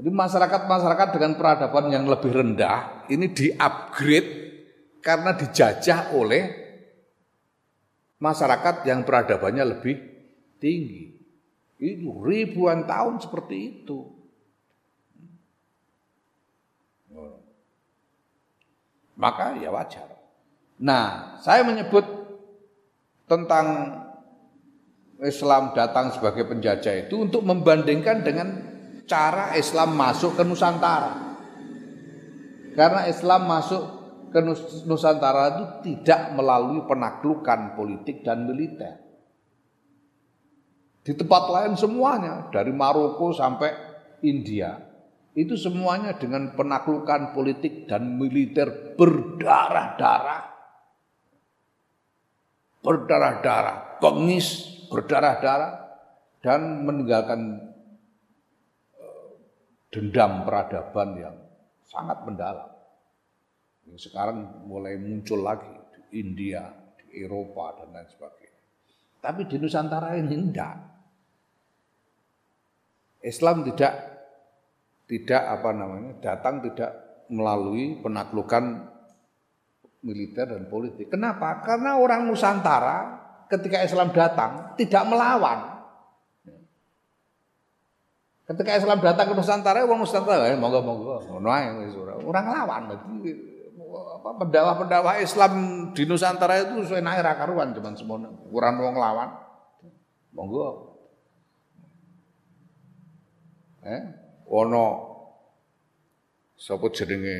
Jadi 0.00 0.10
masyarakat-masyarakat 0.10 1.08
dengan 1.14 1.32
peradaban 1.38 1.92
yang 1.94 2.10
lebih 2.10 2.32
rendah 2.34 3.06
ini 3.06 3.30
di-upgrade 3.30 4.30
karena 4.98 5.36
dijajah 5.36 6.16
oleh 6.16 6.59
masyarakat 8.20 8.86
yang 8.86 9.02
peradabannya 9.02 9.64
lebih 9.76 9.96
tinggi. 10.60 11.16
Itu 11.80 12.20
ribuan 12.20 12.84
tahun 12.84 13.24
seperti 13.24 13.56
itu. 13.56 13.98
Maka 19.16 19.56
ya 19.60 19.68
wajar. 19.72 20.08
Nah, 20.80 21.36
saya 21.44 21.60
menyebut 21.64 22.04
tentang 23.28 24.00
Islam 25.20 25.76
datang 25.76 26.08
sebagai 26.16 26.48
penjajah 26.48 27.04
itu 27.04 27.28
untuk 27.28 27.44
membandingkan 27.44 28.24
dengan 28.24 28.48
cara 29.04 29.52
Islam 29.60 29.92
masuk 29.92 30.40
ke 30.40 30.42
Nusantara. 30.48 31.36
Karena 32.72 33.04
Islam 33.04 33.44
masuk 33.44 33.99
ke 34.30 34.40
Nusantara 34.86 35.58
itu 35.58 35.64
tidak 35.90 36.38
melalui 36.38 36.86
penaklukan 36.86 37.74
politik 37.74 38.22
dan 38.22 38.46
militer. 38.46 39.02
Di 41.02 41.12
tempat 41.18 41.44
lain 41.50 41.74
semuanya, 41.74 42.46
dari 42.54 42.70
Maroko 42.70 43.34
sampai 43.34 43.74
India, 44.22 44.78
itu 45.34 45.58
semuanya 45.58 46.14
dengan 46.14 46.54
penaklukan 46.54 47.34
politik 47.34 47.90
dan 47.90 48.14
militer 48.14 48.94
berdarah-darah. 48.94 50.42
Berdarah-darah, 52.80 54.00
pengis, 54.00 54.46
berdarah-darah, 54.88 55.72
dan 56.40 56.86
meninggalkan 56.88 57.74
eh, 58.96 59.30
dendam 59.92 60.48
peradaban 60.48 61.08
yang 61.20 61.36
sangat 61.84 62.24
mendalam 62.24 62.79
sekarang 63.98 64.66
mulai 64.68 64.98
muncul 65.00 65.42
lagi 65.42 65.70
di 65.94 66.20
India, 66.22 66.68
di 66.98 67.24
Eropa 67.24 67.80
dan 67.80 67.94
lain 67.94 68.08
sebagainya. 68.10 68.60
Tapi 69.20 69.40
di 69.48 69.56
Nusantara 69.58 70.16
ini 70.16 70.36
enggak. 70.36 70.76
Islam 73.20 73.66
tidak 73.68 73.92
tidak 75.04 75.42
apa 75.42 75.70
namanya 75.76 76.12
datang 76.22 76.64
tidak 76.64 76.90
melalui 77.28 77.98
penaklukan 78.00 78.90
militer 80.06 80.48
dan 80.48 80.64
politik. 80.70 81.12
Kenapa? 81.12 81.60
Karena 81.60 82.00
orang 82.00 82.24
Nusantara 82.24 83.20
ketika 83.50 83.84
Islam 83.84 84.14
datang 84.14 84.78
tidak 84.78 85.04
melawan. 85.04 85.82
Ketika 88.50 88.82
Islam 88.82 88.98
datang 88.98 89.30
ke 89.30 89.34
Nusantara, 89.38 89.86
orang 89.86 90.02
Nusantara, 90.02 90.50
eh, 90.50 90.58
monggo 90.58 90.82
monggo, 90.82 91.22
orang 92.26 92.46
lawan. 92.50 92.82
Apa 94.20 94.36
pendakwah-pendakwah 94.36 95.16
Islam 95.24 95.52
di 95.96 96.04
Nusantara 96.04 96.60
itu 96.60 96.84
sesuai 96.84 97.00
naik 97.00 97.24
karuan 97.24 97.72
cuman 97.72 97.96
semua 97.96 98.20
kurang 98.52 98.76
wong 98.76 99.00
lawan. 99.00 99.32
Monggo. 100.36 100.68
Eh, 103.80 104.02
ono 104.52 104.86
sapa 106.52 106.86
jenenge 106.92 107.36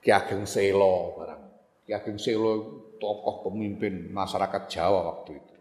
Ki 0.00 0.08
Ageng 0.08 0.48
Selo 0.48 1.20
barang. 1.20 1.42
Ki 1.84 1.92
Ageng 1.92 2.16
Selo 2.16 2.52
tokoh 2.96 3.52
pemimpin 3.52 4.08
masyarakat 4.08 4.72
Jawa 4.72 5.00
waktu 5.12 5.36
itu. 5.36 5.54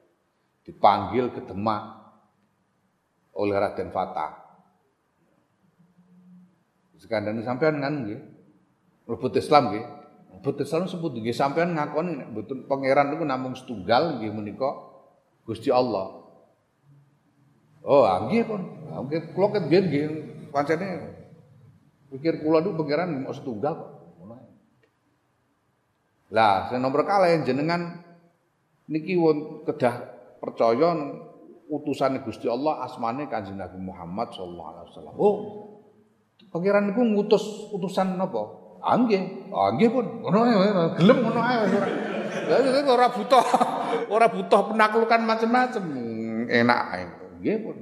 Dipanggil 0.72 1.36
ke 1.36 1.44
Demak 1.44 1.84
oleh 3.36 3.60
Raden 3.60 3.92
Fatah. 3.92 4.40
Sekarang 6.96 7.44
sampean 7.44 7.84
kan 7.84 8.08
nggih. 8.08 8.22
Rebut 9.04 9.36
Islam 9.36 9.76
nggih. 9.76 10.03
Rebut 10.34 10.58
Islam 10.60 10.90
sebut 10.90 11.14
nggih 11.14 11.36
sampean 11.36 11.78
ngakoni 11.78 12.20
nek 12.20 12.28
mboten 12.34 12.66
pangeran 12.66 13.14
niku 13.14 13.24
namung 13.24 13.54
setunggal 13.54 14.18
nggih 14.20 14.34
menika 14.34 14.70
Gusti 15.46 15.70
Allah. 15.70 16.24
Oh, 17.84 18.08
ah, 18.08 18.26
nggih 18.28 18.44
pun. 18.48 18.62
Ah, 18.90 19.04
nggih 19.04 19.36
kula 19.36 19.54
ket 19.54 19.68
nggih 19.70 20.06
pikir 22.14 22.34
kula 22.42 22.66
niku 22.66 22.74
pangeran 22.82 23.24
mau 23.24 23.36
setunggal 23.36 23.74
kok. 23.78 23.92
Lah, 26.34 26.66
sing 26.66 26.82
nomor 26.82 27.06
kalih 27.06 27.46
jenengan 27.46 28.02
niki 28.90 29.14
won 29.14 29.62
kedah 29.70 30.02
percaya 30.42 30.98
utusan 31.70 32.26
Gusti 32.26 32.50
Allah 32.50 32.82
asmane 32.90 33.30
Kanjeng 33.30 33.62
Nabi 33.62 33.78
Muhammad 33.78 34.34
sallallahu 34.34 34.70
alaihi 34.74 34.86
wasallam. 34.90 35.16
Oh, 35.22 35.36
pangeran 36.50 36.90
niku 36.90 37.06
ngutus 37.06 37.70
utusan 37.70 38.18
napa? 38.18 38.63
Angge, 38.84 39.48
angge 39.48 39.88
pun 39.88 40.06
ngono 40.20 40.40
gelem 41.00 41.18
ngono 41.24 41.40
ae 41.40 41.56
ora. 41.72 41.88
Lah 42.52 42.84
ora 42.84 43.08
butuh 43.08 43.46
ora 44.12 44.28
butuh 44.28 44.76
penaklukan 44.76 45.24
macam-macam. 45.24 45.84
Enak 46.52 46.80
ae. 46.92 47.06
Nggih 47.40 47.58
pun. 47.64 47.76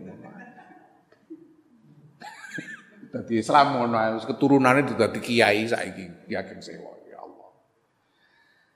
Dadi 3.12 3.34
Islam 3.41 3.82
ngono 3.82 3.97
ae 3.97 4.22
keturunane 4.24 4.86
dadi 4.88 5.20
kiai 5.20 5.68
saiki, 5.68 6.30
yakin 6.32 6.62
sewa 6.64 6.95
ya 7.10 7.20
Allah. 7.20 7.49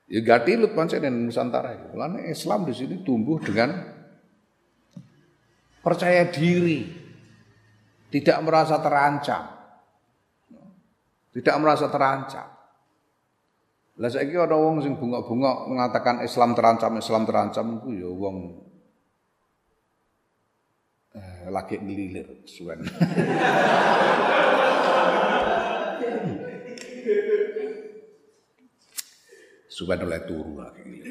Ya 0.09 0.19
gatilut 0.25 0.73
pancen 0.73 1.05
Nusantara. 1.05 1.93
Mulane 1.93 2.27
Islam 2.33 2.65
di 2.65 2.73
sini 2.73 3.05
tumbuh 3.05 3.39
dengan 3.39 3.71
percaya 5.85 6.25
diri, 6.27 6.89
tidak 8.09 8.41
merasa 8.41 8.81
terancam. 8.81 9.54
Tidak 11.35 11.55
merasa 11.59 11.91
terancam. 11.91 12.47
Lah 13.99 14.11
saiki 14.11 14.35
ana 14.35 14.55
wong 14.55 14.79
sing 14.83 14.95
bungok-bungok 14.95 15.71
mengatakan 15.71 16.23
Islam 16.23 16.55
terancam, 16.55 16.95
Islam 16.99 17.23
terancam 17.27 17.79
iku 17.79 17.89
ya 17.95 18.11
wong 18.11 18.59
eh, 21.15 21.47
lagi 21.51 21.79
ngelilir 21.79 22.43
suwen. 22.47 22.83
suwen 29.75 29.99
oleh 30.07 30.23
turu 30.23 30.55
lagi 30.55 31.03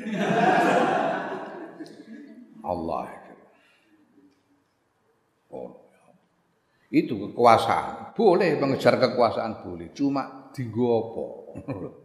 Allah. 2.65 3.13
Oh. 5.53 5.84
Itu 6.95 7.19
kekuasaan. 7.19 8.15
Boleh 8.15 8.55
mengejar 8.55 8.95
kekuasaan 9.03 9.67
boleh, 9.67 9.91
cuma 9.91 10.55
dinggo 10.55 10.87
apa? 10.95 11.25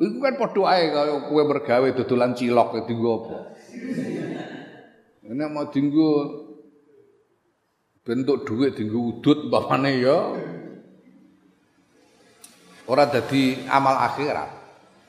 Iku 0.00 0.16
kan 0.16 0.34
padha 0.38 0.62
ae 0.70 0.84
kaya 0.94 1.14
kowe 1.28 1.42
mergawe 1.44 1.88
dodolan 1.92 2.32
cilok 2.32 2.86
dinggo 2.86 3.10
apa? 3.20 3.38
Ini 5.28 5.44
mau 5.50 5.68
dinggo 5.68 6.10
bentuk 8.00 8.48
duit 8.48 8.78
dinggo 8.78 9.12
udut 9.12 9.52
umpamane 9.52 10.00
ya 10.00 10.18
ora 12.88 13.04
dadi 13.12 13.60
amal 13.68 13.98
akhirat. 14.08 14.50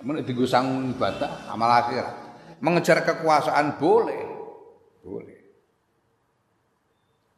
Men 0.04 0.26
dinggo 0.28 0.44
sang 0.44 0.92
ibadah 0.92 1.48
amal 1.54 1.72
akhirat. 1.72 2.16
Mengejar 2.60 3.06
kekuasaan 3.08 3.80
boleh. 3.80 4.22
Boleh. 5.06 5.31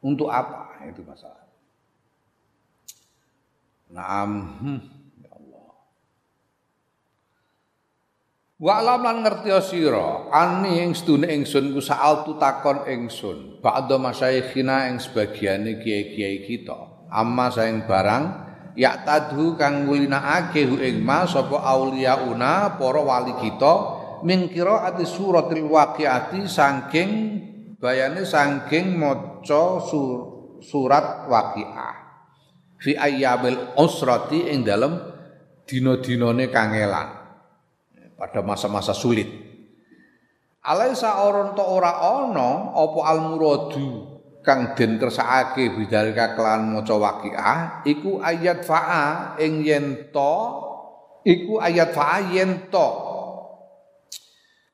Untuk 0.03 0.27
apa? 0.27 0.83
Itu 0.83 0.99
masalah. 1.07 1.47
Naam. 3.93 4.31
Hmm. 4.59 4.79
Ya 5.21 5.31
Allah. 5.31 5.67
Wa 8.59 8.73
alam 8.83 8.99
lan 9.05 9.17
ngerti 9.23 9.49
sira 9.63 10.27
ani 10.33 10.83
ing 10.83 10.91
sedune 10.91 11.31
ingsun 11.31 11.71
ku 11.71 11.79
saal 11.79 12.27
takon 12.35 12.83
ingsun 12.83 13.63
ba'da 13.63 13.95
masyayikhina 14.01 14.91
ing 14.91 14.99
sebagiane 14.99 15.79
kiai-kiai 15.79 16.43
kita 16.43 17.07
amma 17.13 17.53
saing 17.53 17.85
barang 17.85 18.23
ya 18.73 19.05
tadhu 19.05 19.53
kang 19.53 19.85
ngulinakake 19.85 20.65
hu 20.65 20.81
ing 20.81 21.05
ma 21.05 21.29
sapa 21.29 21.61
auliyauna 21.61 22.81
para 22.81 23.01
wali 23.01 23.37
kita 23.37 23.73
min 24.25 24.49
qiraati 24.49 25.05
suratil 25.05 25.69
waqiati 25.69 26.49
saking 26.49 27.09
bayane 27.77 28.25
saking 28.25 28.97
maca 29.43 29.83
sur, 29.83 30.19
surat 30.63 31.27
waqiah. 31.27 31.95
Fi 32.79 32.95
ayyamil 32.95 33.75
usrati 33.75 34.47
ing 34.47 34.63
dalem 34.63 34.95
dina-dinane 35.67 36.47
kangelan. 36.47 37.11
Pada 38.15 38.39
masa-masa 38.39 38.95
sulit. 38.95 39.27
Alaisa 40.63 41.27
oron 41.27 41.59
to 41.59 41.63
ora 41.63 41.99
ana 41.99 42.71
apa 42.71 42.99
al 43.03 43.19
muradu 43.19 44.15
kang 44.39 44.71
den 44.79 44.95
kersakake 44.95 45.75
bidalika 45.75 46.39
kelan 46.39 46.71
maca 46.71 46.95
waqiah 46.95 47.83
iku 47.83 48.23
ayat 48.23 48.63
fa'a 48.63 49.35
ing 49.43 49.59
yen 49.67 50.07
to 50.15 50.35
iku 51.27 51.59
ayat 51.59 51.91
fa'a 51.91 52.31
yen 52.31 52.71
to. 52.71 52.89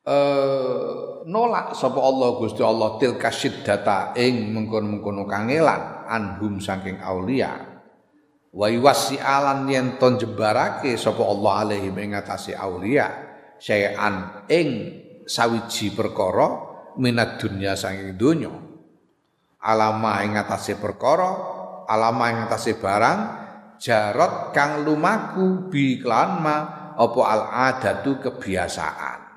Eh 0.06 1.09
nolak. 1.26 1.76
Sapa 1.76 2.00
Allah 2.00 2.30
Gusti 2.38 2.62
Allah 2.64 2.96
tilka 3.02 3.34
data 3.64 4.14
ing 4.16 4.56
mengkon-mengkono 4.56 5.28
kangelan 5.28 6.08
anhum 6.08 6.62
saking 6.64 7.02
aulia. 7.04 7.56
Wa 8.50 8.68
yuwasi'alan 8.70 9.70
yen 9.70 9.88
to 10.02 10.10
jebarake 10.18 10.96
sapa 10.96 11.22
Allah 11.22 11.68
alaihi 11.68 11.92
ing 11.92 12.16
atase 12.16 12.56
aulia. 12.56 13.08
Syai'an 13.60 14.48
ing 14.48 14.70
sawiji 15.28 15.92
perkara 15.92 16.48
minat 16.96 17.42
dunya 17.42 17.76
saking 17.76 18.16
donya. 18.16 18.54
Alama 19.60 20.24
ing 20.24 20.40
atase 20.40 20.80
perkara 20.80 21.30
alama 21.90 22.30
ing 22.32 22.38
atase 22.48 22.80
barang 22.80 23.20
jarot 23.82 24.54
kang 24.54 24.86
lumaku 24.86 25.72
bi 25.72 25.98
klan 25.98 26.44
ma 26.44 26.58
apa 27.00 27.22
al 27.24 27.44
adatu 27.72 28.20
kebiasaan 28.20 29.29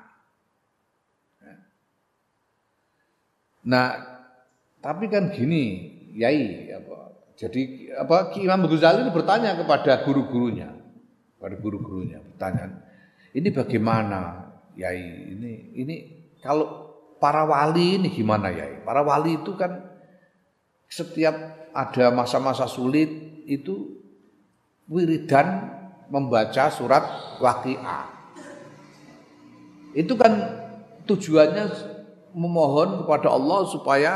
nah 3.63 3.95
tapi 4.83 5.07
kan 5.07 5.31
gini 5.31 5.91
yai 6.15 6.69
apa 6.75 7.15
jadi 7.39 7.61
apa 8.03 8.35
Imam 8.37 8.67
Ghazali 8.69 9.07
ini 9.07 9.11
bertanya 9.11 9.55
kepada 9.57 10.03
guru-gurunya 10.03 10.69
kepada 11.39 11.55
guru-gurunya 11.57 12.19
bertanya 12.21 12.83
ini 13.33 13.49
bagaimana 13.49 14.53
Yai 14.73 15.33
ini 15.37 15.51
ini 15.77 15.95
kalau 16.41 16.93
para 17.21 17.45
wali 17.45 18.01
ini 18.01 18.09
gimana 18.09 18.49
Yai? 18.49 18.81
Para 18.81 19.05
wali 19.05 19.37
itu 19.41 19.53
kan 19.53 19.85
setiap 20.89 21.33
ada 21.73 22.09
masa-masa 22.13 22.65
sulit 22.65 23.09
itu 23.45 24.01
wiridan 24.89 25.69
membaca 26.09 26.69
surat 26.73 27.05
waqiah. 27.41 28.09
Itu 29.93 30.17
kan 30.17 30.33
tujuannya 31.05 31.92
memohon 32.33 33.05
kepada 33.05 33.29
Allah 33.33 33.59
supaya 33.69 34.13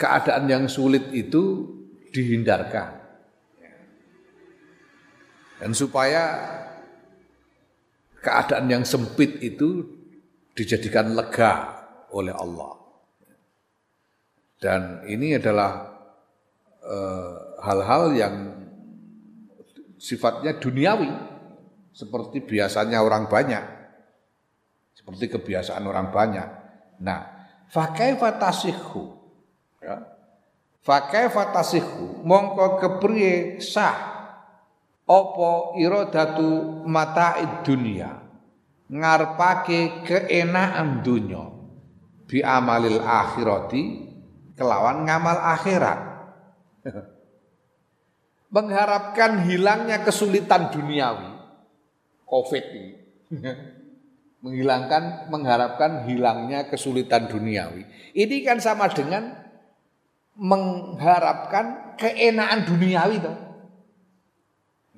keadaan 0.00 0.48
yang 0.48 0.64
sulit 0.68 1.12
itu 1.12 1.68
dihindarkan. 2.12 3.00
Dan 5.60 5.76
supaya 5.76 6.40
keadaan 8.24 8.72
yang 8.72 8.84
sempit 8.88 9.36
itu 9.44 9.84
dijadikan 10.56 11.12
lega 11.12 11.84
oleh 12.12 12.32
Allah. 12.32 12.80
Dan 14.60 15.04
ini 15.08 15.36
adalah 15.36 15.88
eh, 16.84 17.34
hal-hal 17.64 18.12
uh, 18.12 18.16
yang 18.16 18.34
sifatnya 20.00 20.56
duniawi, 20.56 21.12
seperti 21.92 22.44
biasanya 22.44 23.04
orang 23.04 23.28
banyak, 23.28 23.79
seperti 25.00 25.32
kebiasaan 25.32 25.80
orang 25.88 26.12
banyak. 26.12 26.48
Nah, 27.00 27.48
fakai 27.72 28.20
fatasihu, 28.20 29.16
ya, 29.80 30.04
fakai 30.84 31.32
fatasihu, 31.32 32.20
mongko 32.20 32.76
kepriye 32.76 33.64
sah 33.64 33.96
apa 35.08 35.50
iradatu 35.80 36.84
mata'id 36.84 37.64
dunia 37.64 38.20
ngarpake 38.92 40.04
keenaan 40.04 41.00
dunya. 41.00 41.48
Bi 42.28 42.44
amalil 42.44 43.00
akhirati 43.00 43.82
kelawan 44.58 45.08
ngamal 45.08 45.40
akhirat. 45.40 46.00
Mengharapkan 48.54 49.46
hilangnya 49.46 50.02
kesulitan 50.02 50.74
duniawi. 50.74 51.38
Covid 52.26 52.64
ini 52.70 52.94
menghilangkan 54.40 55.28
mengharapkan 55.28 56.08
hilangnya 56.08 56.68
kesulitan 56.68 57.28
duniawi 57.28 57.84
ini 58.16 58.36
kan 58.44 58.60
sama 58.60 58.88
dengan 58.88 59.36
mengharapkan 60.36 61.96
keenaan 62.00 62.64
duniawi 62.64 63.20
toh 63.20 63.50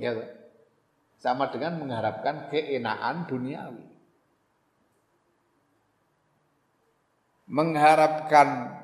Ya, 0.03 0.19
sama 1.21 1.53
dengan 1.55 1.79
mengharapkan 1.79 2.51
keenaan 2.51 3.31
duniawi. 3.31 3.87
Mengharapkan 7.47 8.81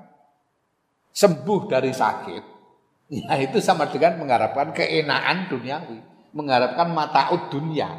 sembuh 1.10 1.60
dari 1.66 1.90
sakit, 1.90 2.44
ya 3.18 3.34
itu 3.42 3.58
sama 3.58 3.90
dengan 3.90 4.22
mengharapkan 4.22 4.70
keenaan 4.70 5.50
duniawi, 5.50 5.98
mengharapkan 6.36 6.94
mata 6.94 7.34
dunia. 7.50 7.98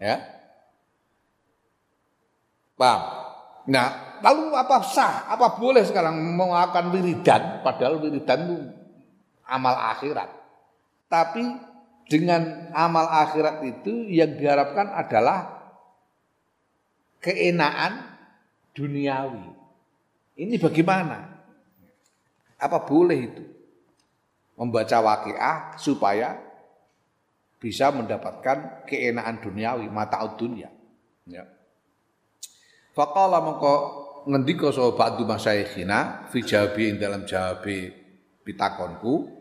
Ya. 0.00 0.39
Paham? 2.80 3.02
Nah, 3.68 4.16
lalu 4.24 4.56
apa 4.56 4.80
sah, 4.80 5.28
apa 5.28 5.60
boleh 5.60 5.84
sekarang 5.84 6.16
melakukan 6.16 6.88
wiridan, 6.96 7.60
padahal 7.60 8.00
wiridan 8.00 8.40
itu 8.48 8.56
amal 9.44 9.76
akhirat. 9.76 10.32
Tapi 11.12 11.44
dengan 12.08 12.72
amal 12.72 13.04
akhirat 13.04 13.60
itu 13.68 14.08
yang 14.08 14.32
diharapkan 14.32 14.96
adalah 14.96 15.60
keenaan 17.20 18.16
duniawi. 18.72 19.52
Ini 20.40 20.56
bagaimana? 20.56 21.36
Apa 22.56 22.80
boleh 22.80 23.18
itu? 23.28 23.44
Membaca 24.56 25.04
waqiah 25.04 25.76
supaya 25.76 26.40
bisa 27.60 27.92
mendapatkan 27.92 28.88
keenaan 28.88 29.36
duniawi, 29.44 29.84
mata 29.92 30.24
dunia. 30.32 30.72
Ya. 31.28 31.59
Faqala 33.00 33.40
mongko 33.40 33.74
ngendika 34.28 34.68
sapa 34.68 34.92
ba'du 34.92 35.24
masyayikhina 35.24 36.28
fi 36.28 36.44
jawabi 36.44 37.00
dalam 37.00 37.24
jawabi 37.24 37.88
pitakonku. 38.44 39.40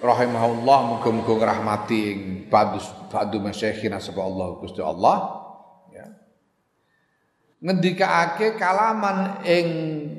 Rahimahullah 0.00 0.78
muga-muga 0.96 1.36
ngrahmati 1.36 2.00
ing 2.16 2.20
ba'du 2.48 2.80
ba'du 3.12 3.44
masyayikhina 3.44 4.00
sapa 4.00 4.24
Allah 4.24 4.56
Gusti 4.56 4.80
Allah. 4.80 5.16
Ya. 5.92 6.08
Ngendikaake 7.60 8.56
kalaman 8.56 9.44
ing 9.44 9.68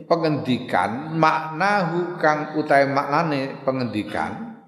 pengendikan 0.06 1.18
maknahu 1.18 2.22
kang 2.22 2.54
utahe 2.54 2.86
maknane 2.86 3.66
pengendikan 3.66 4.62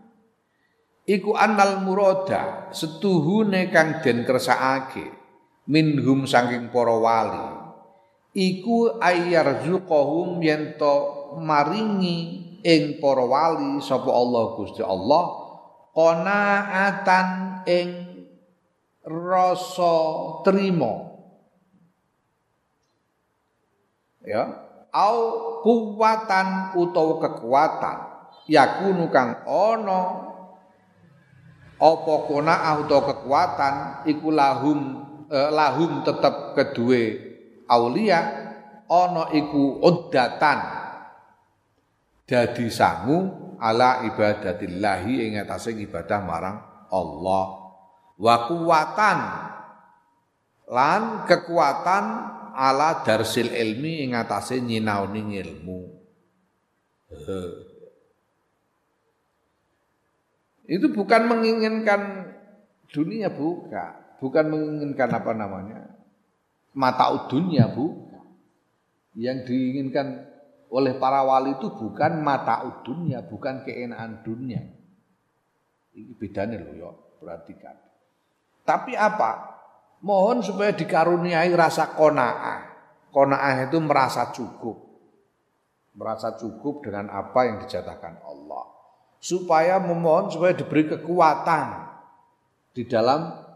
iku 1.05 1.37
annal 1.37 1.85
murada 1.85 2.73
setuhune 2.73 3.69
kang 3.69 4.01
den 4.01 4.25
kersakake 4.25 5.18
minhum 5.69 6.25
saking 6.25 6.73
para 6.73 6.97
wali 6.97 7.45
iku 8.33 8.97
ayyarzuqahum 8.97 10.41
yen 10.41 10.73
maringi 11.37 12.17
ing 12.65 12.97
para 12.97 13.21
wali 13.21 13.77
sapa 13.85 14.09
Allah 14.09 14.43
Gusti 14.57 14.81
Allah 14.81 15.23
qanaatan 15.93 17.27
ing 17.69 17.89
rasa 19.05 19.95
trima. 20.45 21.09
Ya 24.21 24.69
au 24.93 25.17
kuwatan 25.65 26.77
utawa 26.77 27.17
kekuatan 27.21 27.97
yakunu 28.49 29.09
kang 29.09 29.41
ana 29.45 30.01
apa 31.77 32.13
qanaah 32.29 32.73
utawa 32.85 33.03
kekuatan 33.13 33.73
iku 34.09 34.29
lahum 34.33 35.08
eh, 35.29 35.49
lahum 35.53 36.01
tetep 36.01 36.57
kedue 36.57 37.03
aulia 37.69 38.19
ana 38.89 39.29
iku 39.31 39.79
uddatan. 39.85 40.59
Dadi 42.25 42.69
sangu 42.69 43.17
ala 43.57 44.05
ibadatillahi 44.05 45.13
ing 45.29 45.31
atase 45.41 45.73
ibadah 45.77 46.19
marang 46.21 46.57
Allah. 46.89 47.45
Wa 48.19 48.35
kuwatan 48.49 49.19
lan 50.69 51.25
kekuatan 51.25 52.05
ala 52.53 53.01
darsil 53.01 53.49
ilmi 53.49 54.05
ing 54.05 54.13
atase 54.13 54.61
nyinaoni 54.61 55.21
ilmu. 55.41 55.79
Itu 60.69 60.93
bukan 60.93 61.21
menginginkan 61.25 62.29
dunia 62.93 63.33
bukan 63.33 64.08
bukan 64.19 64.45
menginginkan 64.51 65.09
apa 65.15 65.31
namanya 65.33 65.89
mata 66.75 67.11
dunia 67.27 67.71
bukan 67.71 68.09
yang 69.17 69.43
diinginkan 69.43 70.29
oleh 70.69 70.95
para 71.01 71.25
wali 71.25 71.57
itu 71.57 71.73
bukan 71.73 72.21
mata 72.21 72.61
dunia, 72.85 73.25
bukan 73.25 73.65
keenaan 73.65 74.21
dunia. 74.21 74.61
Ini 75.97 76.13
bedanya 76.13 76.61
loh 76.61 76.73
ya, 76.77 76.89
perhatikan. 77.17 77.75
Tapi 78.63 78.93
apa? 78.93 79.59
Mohon 80.05 80.45
supaya 80.45 80.71
dikaruniai 80.71 81.49
rasa 81.57 81.97
kona'ah. 81.97 82.69
Kona'ah 83.09 83.65
itu 83.65 83.81
merasa 83.81 84.29
cukup. 84.29 84.77
Merasa 85.97 86.37
cukup 86.37 86.85
dengan 86.85 87.09
apa 87.09 87.49
yang 87.49 87.57
dijatakan 87.65 88.21
Allah. 88.21 88.69
Supaya 89.19 89.81
memohon 89.81 90.31
supaya 90.31 90.55
diberi 90.55 90.87
kekuatan 90.87 91.67
di 92.71 92.87
dalam 92.87 93.48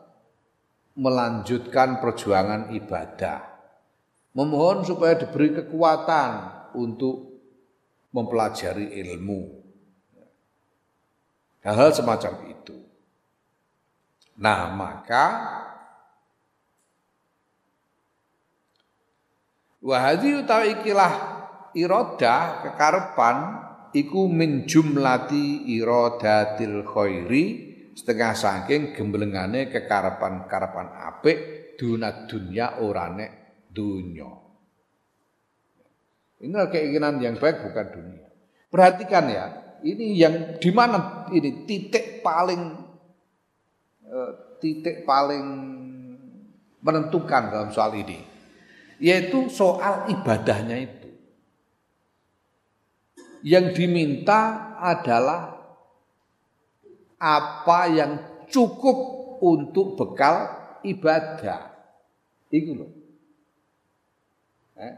melanjutkan 0.93 1.97
perjuangan 2.01 2.69
ibadah. 2.73 3.39
Memohon 4.33 4.85
supaya 4.85 5.13
diberi 5.13 5.53
kekuatan 5.53 6.31
untuk 6.73 7.37
mempelajari 8.13 8.97
ilmu. 9.01 9.41
Hal-hal 11.61 11.93
semacam 11.93 12.33
itu. 12.49 12.77
Nah, 14.37 14.73
maka 14.73 15.25
Wahadi 19.83 20.39
utawi 20.39 20.79
ikilah 20.79 21.11
iroda 21.75 22.63
kekarepan 22.63 23.37
iku 23.91 24.31
min 24.31 24.63
jumlati 24.63 25.67
irodatil 25.75 26.87
khairi 26.87 27.72
setengah 27.93 28.33
saking 28.33 28.97
gemblengane 28.97 29.69
kekarepan-karepan 29.69 30.87
apik 31.13 31.37
duna 31.77 32.25
dunya 32.29 32.81
orane. 32.81 33.27
Ini 36.43 36.59
keinginan 36.69 37.17
yang 37.17 37.41
baik 37.41 37.65
bukan 37.65 37.87
dunia. 37.89 38.27
Perhatikan 38.69 39.25
ya, 39.31 39.45
ini 39.81 40.13
yang 40.13 40.61
di 40.61 40.69
mana 40.69 41.25
ini 41.33 41.65
titik 41.65 42.21
paling 42.21 42.61
eh, 44.05 44.31
titik 44.61 45.07
paling 45.07 45.45
menentukan 46.83 47.49
dalam 47.49 47.69
soal 47.73 47.97
ini 47.97 48.33
yaitu 49.03 49.51
soal 49.51 50.07
ibadahnya 50.07 50.77
itu. 50.79 51.09
Yang 53.43 53.83
diminta 53.83 54.71
adalah 54.79 55.52
apa 57.23 57.79
yang 57.87 58.11
cukup 58.51 58.97
untuk 59.39 59.95
bekal 59.95 60.51
ibadah. 60.83 61.71
Itu 62.51 62.83
loh. 62.83 62.91
Eh? 64.75 64.93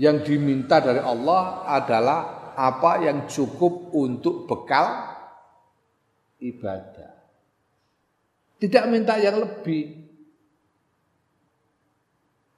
Yang 0.00 0.32
diminta 0.32 0.80
dari 0.80 1.04
Allah 1.04 1.68
adalah 1.68 2.20
apa 2.56 3.04
yang 3.04 3.28
cukup 3.28 3.92
untuk 3.92 4.48
bekal 4.48 5.12
ibadah. 6.40 7.12
Tidak 8.60 8.84
minta 8.88 9.20
yang 9.20 9.40
lebih. 9.40 10.00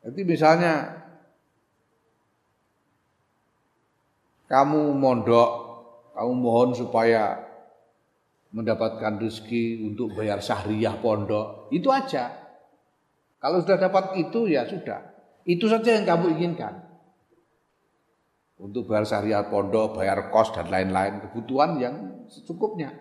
Jadi 0.03 0.21
misalnya 0.27 1.03
kamu 4.51 4.99
mondok, 4.99 5.62
kamu 6.23 6.39
mohon 6.39 6.71
supaya 6.71 7.35
mendapatkan 8.55 9.19
rezeki 9.19 9.91
untuk 9.91 10.15
bayar 10.15 10.39
syahriah 10.39 10.95
pondok, 11.03 11.67
itu 11.75 11.91
aja. 11.91 12.31
Kalau 13.43 13.59
sudah 13.59 13.75
dapat 13.75 14.23
itu 14.23 14.47
ya 14.47 14.63
sudah. 14.63 15.03
Itu 15.43 15.67
saja 15.67 15.99
yang 15.99 16.07
kamu 16.07 16.39
inginkan. 16.39 16.79
Untuk 18.55 18.87
bayar 18.87 19.03
syahriah 19.03 19.51
pondok, 19.51 19.99
bayar 19.99 20.31
kos 20.31 20.55
dan 20.55 20.71
lain-lain, 20.71 21.27
kebutuhan 21.27 21.83
yang 21.83 22.23
secukupnya. 22.31 22.95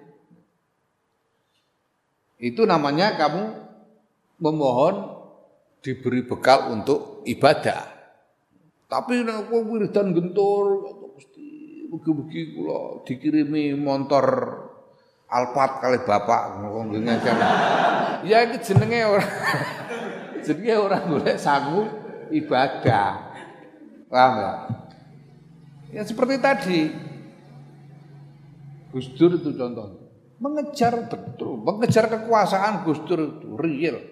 Itu 2.42 2.66
namanya 2.66 3.22
kamu 3.22 3.44
memohon 4.42 5.14
diberi 5.86 6.26
bekal 6.26 6.74
untuk 6.74 7.22
ibadah. 7.30 7.86
Tapi 8.90 9.22
nek 9.22 9.46
kowe 9.46 9.62
wiridan 9.62 10.10
gentur 10.18 10.66
mugi-mugi 11.92 12.56
kula 12.56 13.04
dikirimi 13.04 13.76
motor 13.76 14.26
Alphard 15.32 15.80
kali 15.84 16.00
bapak 16.04 16.60
ngomong 16.60 16.92
Ya 18.28 18.44
iki 18.48 18.60
jenenge 18.64 19.00
ora 19.08 19.24
jenenge 20.46 20.76
ora 20.76 20.98
golek 21.08 21.40
sangu 21.40 21.88
ibadah. 22.32 23.32
Paham 24.12 24.34
ya? 24.36 24.54
Ya 25.96 26.02
seperti 26.04 26.36
tadi. 26.36 26.80
Gus 28.92 29.08
Dur 29.16 29.40
itu 29.40 29.56
contoh. 29.56 30.04
Mengejar 30.36 31.08
betul, 31.08 31.64
mengejar 31.64 32.12
kekuasaan 32.12 32.84
Gus 32.84 33.00
Dur 33.08 33.20
itu 33.24 33.56
real. 33.56 34.04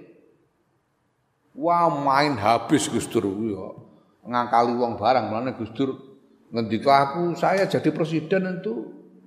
Wah 1.51 1.91
main 1.91 2.39
habis 2.39 2.87
Gus 2.87 3.11
Dur 3.11 3.27
ya. 3.27 3.75
Ngakali 4.23 4.71
wong 4.71 4.95
barang 4.95 5.25
mana 5.27 5.51
Gus 5.51 5.67
Dur 5.75 6.08
ngendika 6.49 6.93
aku 7.09 7.37
saya 7.37 7.69
jadi 7.69 7.89
presiden 7.93 8.61
itu 8.61 8.73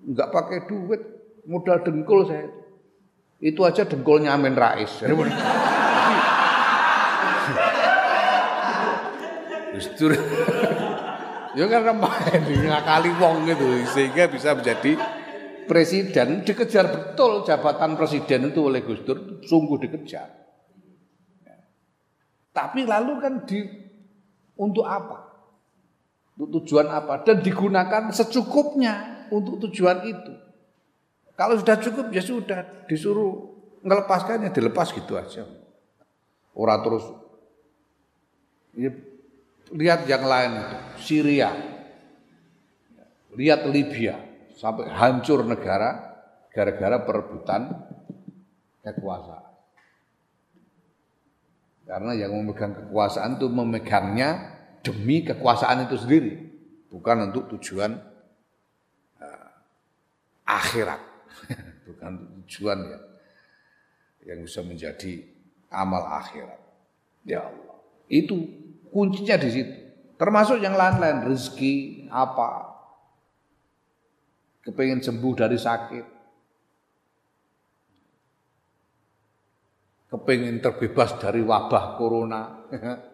enggak 0.06 0.28
pakai 0.34 0.66
duit, 0.66 1.00
modal 1.46 1.82
dengkul 1.82 2.26
saya. 2.26 2.50
Itu 3.42 3.66
aja 3.66 3.82
dengkulnya 3.82 4.38
Amin 4.38 4.54
Rais. 4.54 5.02
Dur 9.98 10.12
Ya 11.52 11.68
karena 11.68 11.92
main 11.92 12.42
ngakali 12.48 13.10
wong 13.20 13.44
itu 13.44 13.84
sehingga 13.92 14.24
bisa 14.30 14.56
menjadi 14.56 14.96
presiden 15.68 16.48
dikejar 16.48 16.88
betul 16.88 17.44
jabatan 17.44 17.92
presiden 17.92 18.48
itu 18.54 18.72
oleh 18.72 18.80
Gus 18.80 19.04
Dur 19.04 19.42
sungguh 19.44 19.84
dikejar. 19.84 20.32
Tapi 22.52 22.84
lalu 22.84 23.12
kan 23.20 23.44
di 23.48 23.64
untuk 24.60 24.84
apa? 24.84 25.31
Untuk 26.42 26.66
tujuan 26.66 26.90
apa? 26.90 27.22
Dan 27.22 27.38
digunakan 27.38 28.10
secukupnya 28.10 29.26
untuk 29.30 29.62
tujuan 29.62 30.02
itu. 30.02 30.34
Kalau 31.38 31.54
sudah 31.54 31.78
cukup 31.78 32.10
ya 32.10 32.18
sudah 32.18 32.82
disuruh 32.90 33.46
melepaskannya 33.86 34.50
dilepas 34.50 34.90
gitu 34.90 35.14
aja. 35.14 35.46
Orang 36.50 36.82
terus 36.82 37.04
ya, 38.74 38.90
lihat 39.70 40.02
yang 40.10 40.26
lain 40.26 40.50
itu 40.58 40.76
Syria, 40.98 41.54
lihat 43.38 43.62
Libya 43.70 44.18
sampai 44.58 44.90
hancur 44.90 45.46
negara 45.46 46.10
gara-gara 46.50 47.06
perebutan 47.06 47.70
kekuasaan. 48.82 49.54
Karena 51.86 52.12
yang 52.18 52.34
memegang 52.34 52.74
kekuasaan 52.76 53.38
itu 53.38 53.46
memegangnya 53.46 54.51
demi 54.82 55.22
kekuasaan 55.22 55.86
itu 55.86 55.96
sendiri, 55.96 56.32
bukan 56.90 57.30
untuk 57.30 57.48
tujuan 57.56 57.94
uh, 59.22 59.48
akhirat, 60.44 61.00
bukan 61.88 62.42
tujuan 62.42 62.78
ya 62.90 62.98
yang 64.22 64.42
bisa 64.46 64.62
menjadi 64.62 65.22
amal 65.70 66.02
akhirat. 66.18 66.60
Ya 67.22 67.46
Allah, 67.46 67.78
itu 68.10 68.34
kuncinya 68.90 69.38
di 69.38 69.50
situ. 69.50 69.74
Termasuk 70.18 70.62
yang 70.62 70.78
lain-lain, 70.78 71.26
rezeki 71.26 72.06
apa, 72.10 72.70
kepengen 74.62 75.02
sembuh 75.02 75.34
dari 75.34 75.58
sakit, 75.58 76.06
kepingin 80.10 80.62
terbebas 80.62 81.18
dari 81.18 81.42
wabah 81.42 81.84
corona. 81.98 82.42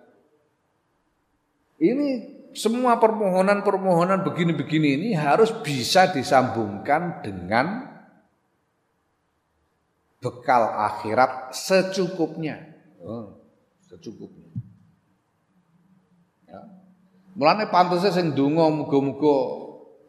ini 1.79 2.39
semua 2.59 2.99
permohonan-permohonan 2.99 4.27
begini-begini 4.27 4.99
ini 4.99 5.09
harus 5.15 5.55
bisa 5.63 6.11
disambungkan 6.11 7.23
dengan 7.23 7.87
bekal 10.19 10.75
akhirat 10.75 11.55
secukupnya. 11.55 12.59
Oh, 12.99 13.39
secukupnya. 13.87 14.51
Ya. 16.51 16.67
Mulane 17.39 17.71
pantasnya 17.71 18.11
sing 18.11 18.35
donga 18.35 18.67
muga-muga 18.75 19.35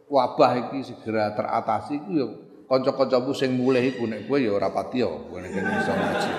wabah 0.10 0.74
iki 0.74 0.90
segera 0.90 1.38
teratasi 1.38 2.02
iku 2.02 2.10
ya 2.18 2.28
kanca-kancamu 2.66 3.30
sing 3.38 3.54
mulih 3.54 3.94
iku 3.94 4.10
nek 4.10 4.26
kowe 4.26 4.42
ya 4.42 4.50
ora 4.50 4.74
pati 4.74 5.06
ya 5.06 5.10
ngaji. 5.10 6.32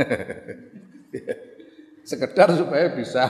Sekedar 2.10 2.54
supaya 2.54 2.94
bisa 2.94 3.26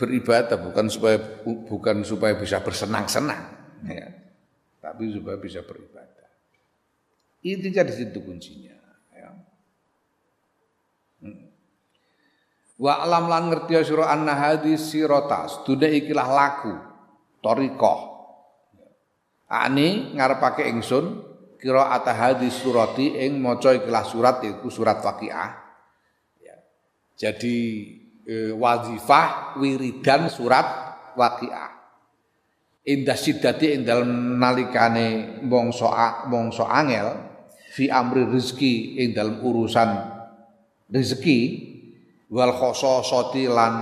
beribadah 0.00 0.56
bukan 0.56 0.88
supaya 0.88 1.20
bukan 1.44 2.00
supaya 2.00 2.32
bisa 2.40 2.64
bersenang-senang 2.64 3.42
ya. 3.84 4.08
Tapi 4.80 5.12
supaya 5.12 5.36
bisa 5.36 5.60
beribadah. 5.60 6.28
Intinya 7.44 7.84
di 7.84 7.92
situ 7.92 8.18
kuncinya 8.24 8.76
ya. 9.12 9.28
Hmm. 11.20 11.52
Wa 12.80 13.04
alam 13.04 13.28
lan 13.28 13.52
ngerti 13.52 13.76
sira 13.84 14.08
anna 14.08 14.32
hadis 14.32 14.88
sirotas 14.88 15.60
dunia 15.68 15.92
ikilah 15.92 16.28
laku 16.32 16.72
torikoh. 17.44 18.08
Ani 19.52 20.16
ngarepake 20.16 20.64
ingsun 20.64 21.30
qiraat 21.60 22.08
hadis 22.08 22.56
surati 22.56 23.20
ing 23.20 23.36
maca 23.36 23.76
ikhlas 23.76 24.16
surat 24.16 24.40
iku 24.46 24.72
surat 24.72 25.04
Waqiah. 25.04 25.50
Ya. 26.40 26.56
Jadi 27.20 27.58
e, 28.30 28.54
wazifah 28.54 29.58
wiridan 29.58 30.30
surat 30.30 30.94
Waqiah. 31.18 31.70
Indah 32.86 33.18
sidati 33.18 33.74
ing 33.74 33.82
dalem 33.82 34.38
nalikane 34.38 35.42
mongso 35.42 35.90
mongso 36.30 36.64
angel 36.64 37.12
fi 37.74 37.90
amri 37.90 38.24
rezeki 38.30 39.02
ing 39.02 39.08
dalam 39.10 39.42
urusan 39.42 39.90
rezeki 40.88 41.38
wal 42.30 42.54
khososoti 42.54 43.50
lan 43.50 43.74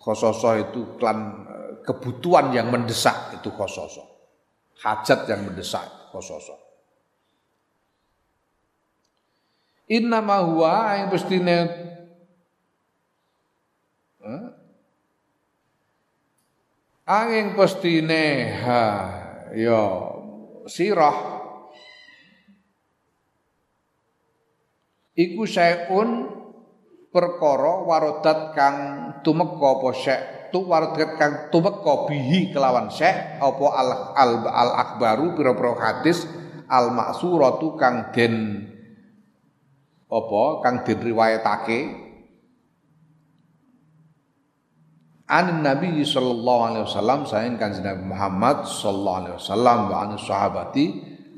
khososo 0.00 0.56
itu 0.56 0.80
klan 0.96 1.18
e, 1.44 1.54
kebutuhan 1.84 2.54
yang 2.56 2.72
mendesak 2.72 3.36
itu 3.36 3.52
khososo 3.52 4.06
hajat 4.80 5.28
yang 5.28 5.44
mendesak 5.44 5.86
khososo 6.08 6.56
Inna 9.90 10.22
ma 10.22 10.38
huwa 10.46 11.02
yang 11.02 11.10
pestine 11.10 11.58
eh? 14.22 14.42
Angin 17.10 17.58
pestine 17.58 18.54
ha 18.62 18.82
ya 19.50 19.82
sirah. 20.70 21.42
Iku 25.18 25.42
sayun 25.42 26.30
perkara 27.10 27.82
warodat 27.82 28.54
kang 28.54 28.76
tumeka 29.26 29.74
apa 29.74 29.90
tu 30.54 30.62
warodat 30.70 31.18
kang 31.18 31.50
tumeka 31.50 32.06
bihi 32.06 32.54
kelawan 32.54 32.86
syek 32.94 33.42
apa 33.42 33.66
al 33.74 33.90
al, 34.14 34.32
al 34.46 34.70
akbaru 34.78 35.34
pira-pira 35.34 35.74
hadis 35.82 36.30
al 36.70 36.94
maksuratu 36.94 37.74
kang 37.74 38.14
den 38.14 38.70
apa 40.06 40.42
kang 40.62 40.86
den 40.86 40.98
an 45.30 45.62
Nabi 45.62 46.02
sallallahu 46.02 46.62
alaihi 46.74 46.84
wasallam 46.90 47.22
saing 47.22 47.54
kanjeng 47.54 47.86
Nabi 47.86 48.02
Muhammad 48.02 48.66
sallallahu 48.66 49.18
alaihi 49.22 49.36
wasallam 49.38 49.78
wa 49.86 49.96
an 50.02 50.10
sahabati 50.18 50.86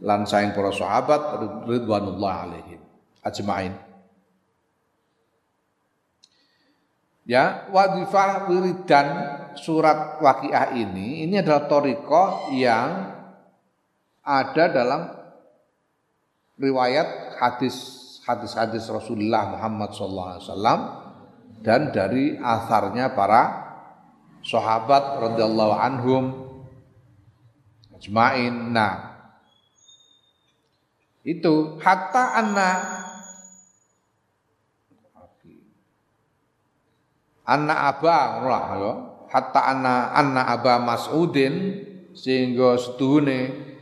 lan 0.00 0.24
saing 0.24 0.56
para 0.56 0.72
sahabat 0.72 1.44
ridwanullah 1.68 2.34
alaihim. 2.48 2.80
Ajmain. 3.20 3.76
Ya, 7.22 7.70
wadifah 7.70 8.50
wiridan 8.50 9.06
surat 9.54 10.18
waqiah 10.18 10.74
ini 10.74 11.22
ini 11.22 11.38
adalah 11.38 11.70
toriko 11.70 12.50
yang 12.50 13.14
ada 14.26 14.64
dalam 14.74 15.06
riwayat 16.58 17.38
hadis 17.38 18.02
hadis-hadis 18.26 18.90
Rasulullah 18.90 19.54
Muhammad 19.54 19.94
SAW 19.94 20.42
dan 21.62 21.94
dari 21.94 22.34
asarnya 22.42 23.14
para 23.14 23.61
sahabat 24.42 25.22
radhiyallahu 25.22 25.74
anhum 25.74 26.24
ajmain. 27.96 28.74
Nah, 28.74 29.14
itu 31.22 31.78
hatta 31.78 32.38
anna 32.42 32.70
anna 37.46 37.74
aba 37.90 38.18
lah 38.42 38.64
ya 38.78 38.92
hatta 39.30 39.60
anna 39.70 40.14
anna 40.14 40.42
aba 40.46 40.78
Mas'udin 40.82 41.82
sehingga 42.12 42.76
setuhune 42.76 43.72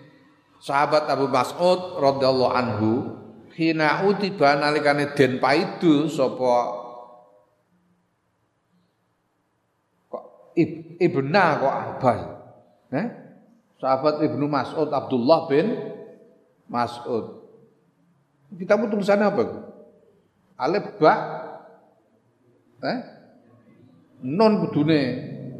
sahabat 0.60 1.08
Abu 1.10 1.26
Mas'ud 1.26 1.98
radhiyallahu 1.98 2.54
anhu 2.54 2.92
hina 3.56 4.06
utiba 4.06 4.56
nalikane 4.56 5.12
den 5.16 5.42
paidu 5.42 6.06
sapa 6.06 6.79
kok 10.66 11.00
ibna 11.00 11.44
kok 11.60 11.74
abah 11.74 12.18
eh 12.90 13.06
sahabat 13.80 14.20
Ibnu 14.20 14.44
Mas'ud 14.44 14.92
Abdullah 14.92 15.48
bin 15.48 15.66
Mas'ud 16.68 17.40
kita 18.58 18.76
mau 18.76 18.90
tulisannya 18.90 19.26
apa 19.30 19.44
alif 20.60 20.86
ba 21.00 21.14
eh 22.84 22.98
non 24.20 24.68
kudune 24.68 25.00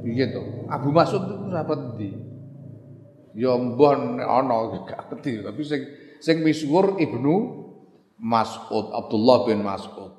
gitu. 0.05 0.69
Abu 0.69 0.93
Mas'ud 0.93 1.25
itu 1.29 1.49
sahabat 1.53 1.97
ndi? 1.97 2.11
Ya 3.37 3.55
mbon 3.57 4.21
ana 4.21 4.85
gak 4.85 5.13
ngerti 5.13 5.45
tapi 5.45 5.63
sing 5.63 5.83
sing 6.21 6.43
misuwur 6.45 6.99
Ibnu 6.99 7.35
Mas'ud, 8.21 8.93
Abdullah 8.93 9.49
bin 9.49 9.65
Mas'ud. 9.65 10.13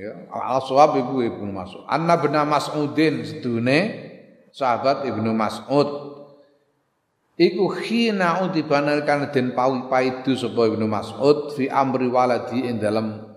Ya, 0.00 0.16
al-Aswab 0.32 0.96
iku 0.96 1.20
Ibnu 1.20 1.52
Mas'ud. 1.52 1.84
Anna 1.84 2.16
bin 2.16 2.32
Mas'udin 2.32 3.20
sedune 3.20 3.78
sahabat 4.48 5.04
Ibnu 5.04 5.36
Mas'ud. 5.36 6.16
Iku 7.36 7.68
khina 7.68 8.40
utibanal 8.48 9.04
kan 9.04 9.28
den 9.28 9.52
paidu 9.52 10.32
sapa 10.40 10.72
Ibnu 10.72 10.88
Mas'ud 10.88 11.52
fi 11.52 11.68
amri 11.68 12.08
waladi 12.08 12.64
ing 12.64 12.80
dalam 12.80 13.28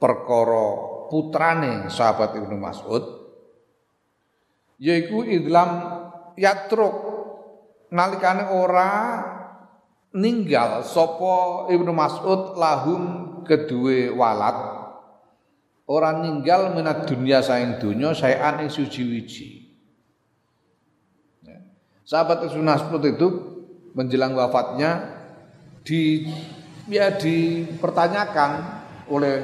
perkara 0.00 0.68
putrane 1.12 1.92
sahabat 1.92 2.32
Ibnu 2.40 2.56
Mas'ud 2.64 3.04
yaiku 4.80 5.20
idlam 5.20 6.00
yatruk. 6.40 7.12
Nalikane 7.92 8.56
ora 8.56 8.92
ninggal 10.16 10.80
sapa 10.80 11.68
Ibnu 11.68 11.92
Mas'ud 11.92 12.56
lahum 12.56 13.02
kedue 13.44 14.10
walat 14.16 14.75
ora 15.86 16.18
ninggal 16.18 16.74
minat 16.74 17.06
dunia 17.06 17.40
saing 17.40 17.78
dunya 17.78 18.10
saean 18.10 18.66
ing 18.66 18.70
suci-wiji 18.70 19.70
ya. 21.46 21.58
sahabat 22.02 22.50
Ibnu 22.50 22.62
Mas'ud 22.66 23.02
itu 23.06 23.28
menjelang 23.94 24.34
wafatnya 24.34 25.14
di 25.86 26.26
ya 26.90 27.14
dipertanyakan 27.14 28.50
oleh 29.06 29.36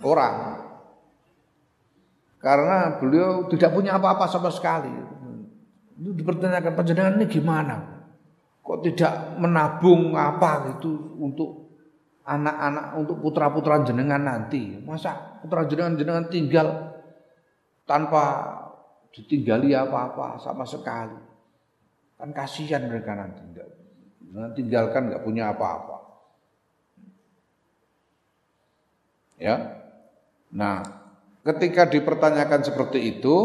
orang 0.00 0.64
karena 2.44 3.00
beliau 3.00 3.48
tidak 3.48 3.72
punya 3.72 3.96
apa-apa 3.96 4.28
sama 4.28 4.52
sekali. 4.52 4.92
Itu 5.96 6.12
dipertanyakan 6.12 6.76
panjenengan 6.76 7.16
ini 7.16 7.24
gimana? 7.24 8.04
Kok 8.60 8.84
tidak 8.84 9.40
menabung 9.40 10.12
apa 10.12 10.76
itu 10.76 10.92
untuk 11.16 11.63
anak-anak 12.24 12.86
untuk 12.96 13.16
putra-putra 13.20 13.84
jenengan 13.84 14.20
nanti? 14.24 14.80
Masa 14.80 15.40
putra 15.44 15.68
jenengan 15.68 15.94
jenengan 15.96 16.26
tinggal 16.32 16.68
tanpa 17.84 18.24
ditinggali 19.12 19.76
apa-apa 19.76 20.40
sama 20.40 20.64
sekali? 20.64 21.20
Kan 22.16 22.32
kasihan 22.32 22.84
mereka 22.88 23.12
nanti. 23.14 23.40
Nanti 24.34 24.64
tinggalkan 24.64 25.12
nggak 25.12 25.22
punya 25.22 25.52
apa-apa. 25.54 26.02
Ya, 29.38 29.84
Nah, 30.54 30.86
ketika 31.42 31.90
dipertanyakan 31.90 32.62
seperti 32.62 33.18
itu, 33.18 33.36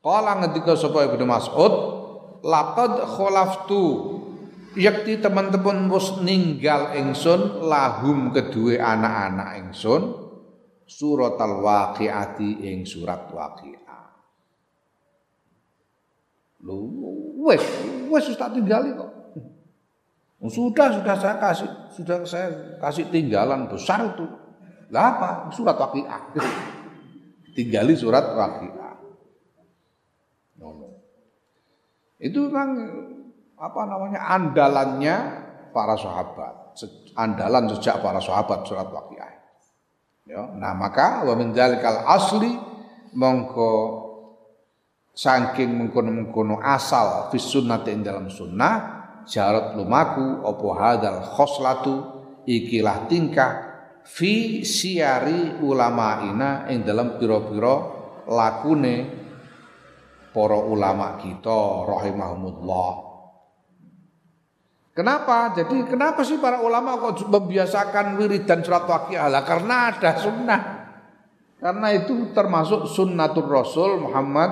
Kala 0.00 0.40
ngetika 0.40 0.80
sapa 0.80 1.12
Ibnu 1.12 1.28
Mas'ud, 1.28 1.74
laqad 2.44 3.04
khalaftu 3.04 3.84
yakti 4.78 5.18
teman-teman 5.18 5.90
mus 5.90 6.20
ninggal 6.22 6.94
ingsun 6.94 7.66
lahum 7.66 8.30
kedua 8.30 8.80
anak-anak 8.80 9.48
ingsun 9.66 10.02
surat 10.86 11.38
al-waqiati 11.38 12.66
ing 12.66 12.82
surat 12.82 13.30
waqiah. 13.30 13.80
Lho, 16.60 16.76
wes, 17.40 17.64
wes 18.12 18.26
tak 18.36 18.52
tinggali 18.52 18.92
kok. 18.92 19.10
Sudah, 20.48 20.88
sudah 20.96 21.16
saya 21.20 21.36
kasih, 21.36 21.68
sudah 21.92 22.18
saya 22.24 22.48
kasih 22.80 23.12
tinggalan 23.12 23.68
besar 23.68 24.16
itu. 24.16 24.24
Lah 24.88 25.04
apa? 25.16 25.30
Surat 25.52 25.76
Waqiah. 25.76 26.32
Tinggali 27.56 27.92
surat 27.92 28.24
Waqiah. 28.24 28.79
Itu 32.20 32.52
memang 32.52 32.70
apa 33.56 33.80
namanya 33.88 34.20
andalannya 34.28 35.16
para 35.72 35.96
sahabat. 35.96 36.76
Andalan 37.16 37.72
sejak 37.76 38.04
para 38.04 38.20
sahabat 38.20 38.68
surat 38.68 38.86
Waqiah. 38.86 39.32
Ya, 40.28 40.46
nah 40.54 40.76
maka 40.76 41.26
wa 41.26 41.34
min 41.34 41.50
asli 41.56 42.54
mongko 43.18 43.72
saking 45.10 45.74
mengkono-mengkono 45.74 46.62
asal 46.62 47.32
fis 47.34 47.50
sunnati 47.50 47.90
dalam 47.98 48.30
sunnah 48.30 49.00
jarat 49.26 49.74
lumaku 49.74 50.40
opo 50.46 50.70
hadal 50.78 51.26
khoslatu 51.34 51.94
ikilah 52.46 53.10
tingkah 53.10 53.52
fi 54.06 54.62
siari 54.62 55.60
ulama 55.60 56.24
ina 56.30 56.70
ing 56.70 56.86
dalam 56.86 57.18
piro-piro 57.18 57.76
lakune 58.30 59.19
para 60.30 60.58
ulama 60.58 61.18
kita 61.18 61.86
rahimahumullah 61.86 63.10
Kenapa? 64.90 65.54
Jadi 65.54 65.86
kenapa 65.86 66.20
sih 66.26 66.36
para 66.42 66.60
ulama 66.60 66.98
kok 67.00 67.24
membiasakan 67.24 68.18
wirid 68.20 68.44
dan 68.44 68.60
surat? 68.60 68.84
Lah 68.84 69.46
karena 69.48 69.94
ada 69.94 70.12
sunnah. 70.18 70.60
Karena 71.56 71.88
itu 71.94 72.36
termasuk 72.36 72.84
sunnatul 72.84 73.48
Rasul 73.48 73.96
Muhammad 74.02 74.50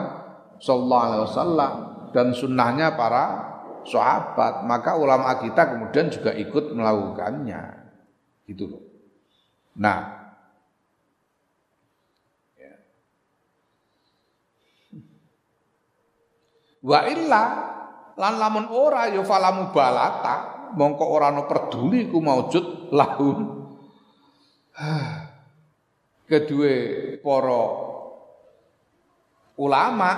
sallallahu 0.56 1.04
alaihi 1.04 1.24
wasallam 1.26 1.72
dan 2.16 2.26
sunnahnya 2.32 2.94
para 2.94 3.24
sahabat. 3.84 4.62
Maka 4.64 4.96
ulama 4.96 5.36
kita 5.42 5.74
kemudian 5.74 6.08
juga 6.08 6.30
ikut 6.32 6.70
melakukannya. 6.72 7.62
Gitu 8.48 8.64
loh. 8.72 8.82
Nah, 9.76 9.98
ya. 12.56 12.72
Wa 16.88 17.04
illa 17.04 17.42
lan 18.16 18.34
lamun 18.40 18.72
ora 18.72 19.12
ya 19.12 19.20
falamu 19.20 19.68
balata 19.76 20.72
mongko 20.72 21.04
ora 21.04 21.28
no 21.28 21.44
peduli 21.44 22.08
ku 22.08 22.24
maujud 22.24 22.88
lahun 22.96 23.68
kedua 26.32 26.76
para 27.20 27.60
ulama 29.60 30.12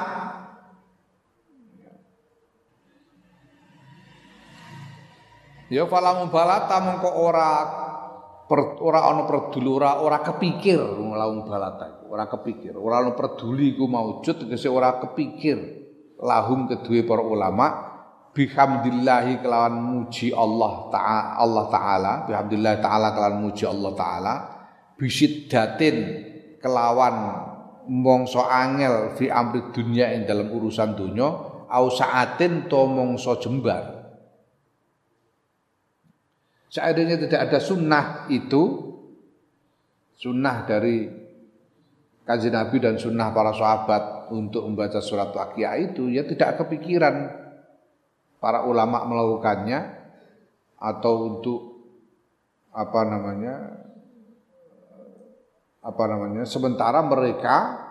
ya 5.75 5.91
falamu 5.91 6.31
balata 6.31 6.77
mongko 6.87 7.11
ora 7.19 7.51
per, 8.47 8.79
ora 8.79 9.11
ana 9.11 9.27
peduli 9.27 9.67
ora 9.67 9.99
ora 10.07 10.23
kepikir 10.23 10.79
nglaung 10.79 11.51
balata 11.51 12.07
ora 12.07 12.31
kepikir 12.31 12.79
ora 12.79 13.03
ana 13.03 13.19
peduli 13.19 13.75
ku 13.75 13.91
maujud 13.91 14.47
tegese 14.47 14.71
ora 14.71 15.03
kepikir 15.03 15.80
lahum 16.21 16.69
kedua 16.69 17.01
para 17.05 17.23
ulama 17.25 17.67
bihamdillahi 18.37 19.43
kelawan 19.43 19.75
muji 19.81 20.31
Allah 20.31 20.87
taala 20.93 21.25
Allah 21.41 21.65
taala 21.73 22.13
bihamdillah 22.29 22.75
taala 22.79 23.09
kelawan 23.17 23.39
muji 23.43 23.65
Allah 23.67 23.93
taala 23.97 24.35
bisiddatin 25.01 25.97
kelawan 26.61 27.49
mongso 27.91 28.45
angel 28.45 29.17
fi 29.17 29.33
amri 29.33 29.73
dunia 29.73 30.13
ing 30.13 30.29
dalam 30.29 30.53
urusan 30.53 30.95
dunia 30.95 31.29
au 31.71 31.87
saatin 31.89 32.67
to 32.67 32.81
mongso 32.85 33.39
jembar. 33.41 33.99
Seandainya 36.71 37.19
tidak 37.19 37.51
ada 37.51 37.59
sunnah 37.59 38.31
itu 38.31 38.95
sunnah 40.15 40.63
dari 40.69 41.11
kaji 42.23 42.49
Nabi 42.53 42.77
dan 42.79 42.95
sunnah 42.95 43.35
para 43.35 43.51
sahabat 43.51 44.20
untuk 44.31 44.67
membaca 44.67 45.03
surat 45.03 45.35
waqiah 45.35 45.77
itu 45.91 46.09
ya 46.11 46.25
tidak 46.25 46.63
kepikiran 46.63 47.31
para 48.41 48.65
ulama 48.65 49.05
melakukannya 49.05 50.01
atau 50.81 51.15
untuk 51.29 51.61
apa 52.71 53.01
namanya 53.05 53.55
apa 55.81 56.05
namanya 56.07 56.43
sementara 56.47 57.03
mereka 57.05 57.89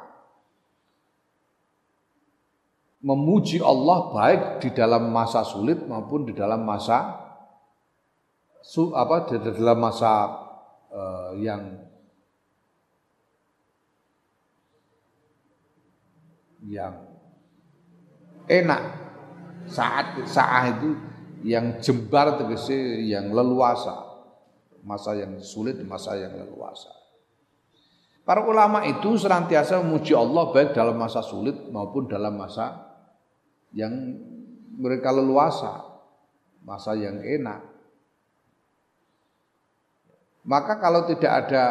memuji 2.99 3.63
Allah 3.63 4.11
baik 4.11 4.41
di 4.63 4.69
dalam 4.75 5.11
masa 5.11 5.43
sulit 5.47 5.79
maupun 5.87 6.27
di 6.27 6.33
dalam 6.35 6.63
masa 6.67 7.15
su, 8.59 8.91
apa 8.91 9.27
di 9.31 9.39
dalam 9.55 9.79
masa 9.79 10.11
uh, 10.91 11.31
yang 11.39 11.88
yang 16.65 17.07
enak. 18.49 18.81
Saat 19.69 20.25
saat 20.25 20.81
itu 20.81 20.97
yang 21.45 21.77
jembar 21.79 22.35
tegese 22.41 23.05
yang 23.05 23.31
leluasa. 23.31 24.07
Masa 24.79 25.13
yang 25.15 25.37
sulit 25.43 25.77
masa 25.83 26.15
yang 26.15 26.33
leluasa. 26.33 26.89
Para 28.23 28.45
ulama 28.45 28.85
itu 28.85 29.17
senantiasa 29.17 29.81
memuji 29.81 30.13
Allah 30.13 30.53
baik 30.53 30.77
dalam 30.77 30.95
masa 30.95 31.19
sulit 31.25 31.55
maupun 31.73 32.05
dalam 32.05 32.37
masa 32.37 32.93
yang 33.75 33.91
mereka 34.79 35.11
leluasa. 35.13 35.85
Masa 36.63 36.93
yang 36.95 37.21
enak. 37.21 37.65
Maka 40.45 40.81
kalau 40.81 41.05
tidak 41.05 41.45
ada 41.45 41.65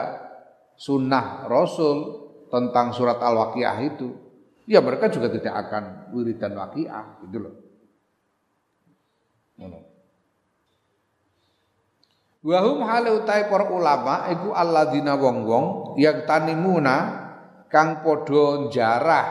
sunnah 0.79 1.51
Rasul 1.51 2.31
tentang 2.53 2.95
surat 2.95 3.19
Al-Waqiah 3.19 3.77
itu 3.83 4.28
ya 4.69 4.85
mereka 4.85 5.09
juga 5.09 5.33
tidak 5.33 5.55
akan 5.67 6.13
wiridan 6.13 6.53
waqiah 6.53 7.25
gitu 7.25 7.49
loh 7.49 7.55
Ngono. 9.59 9.79
Wa 12.39 12.59
hum 12.63 12.79
hale 12.87 13.11
utai 13.11 13.51
para 13.51 13.67
ulama 13.67 14.31
iku 14.31 14.55
alladzina 14.55 15.19
wong-wong 15.19 15.99
yang 15.99 16.23
tanimuna 16.23 17.27
kang 17.67 18.07
padha 18.07 18.71
jarah 18.71 19.27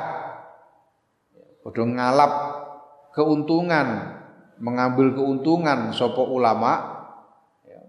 padha 1.64 1.84
ngalap 1.88 2.34
keuntungan 3.16 4.20
mengambil 4.60 5.16
keuntungan 5.16 5.96
sapa 5.96 6.20
ulama 6.20 6.74
ya. 7.64 7.82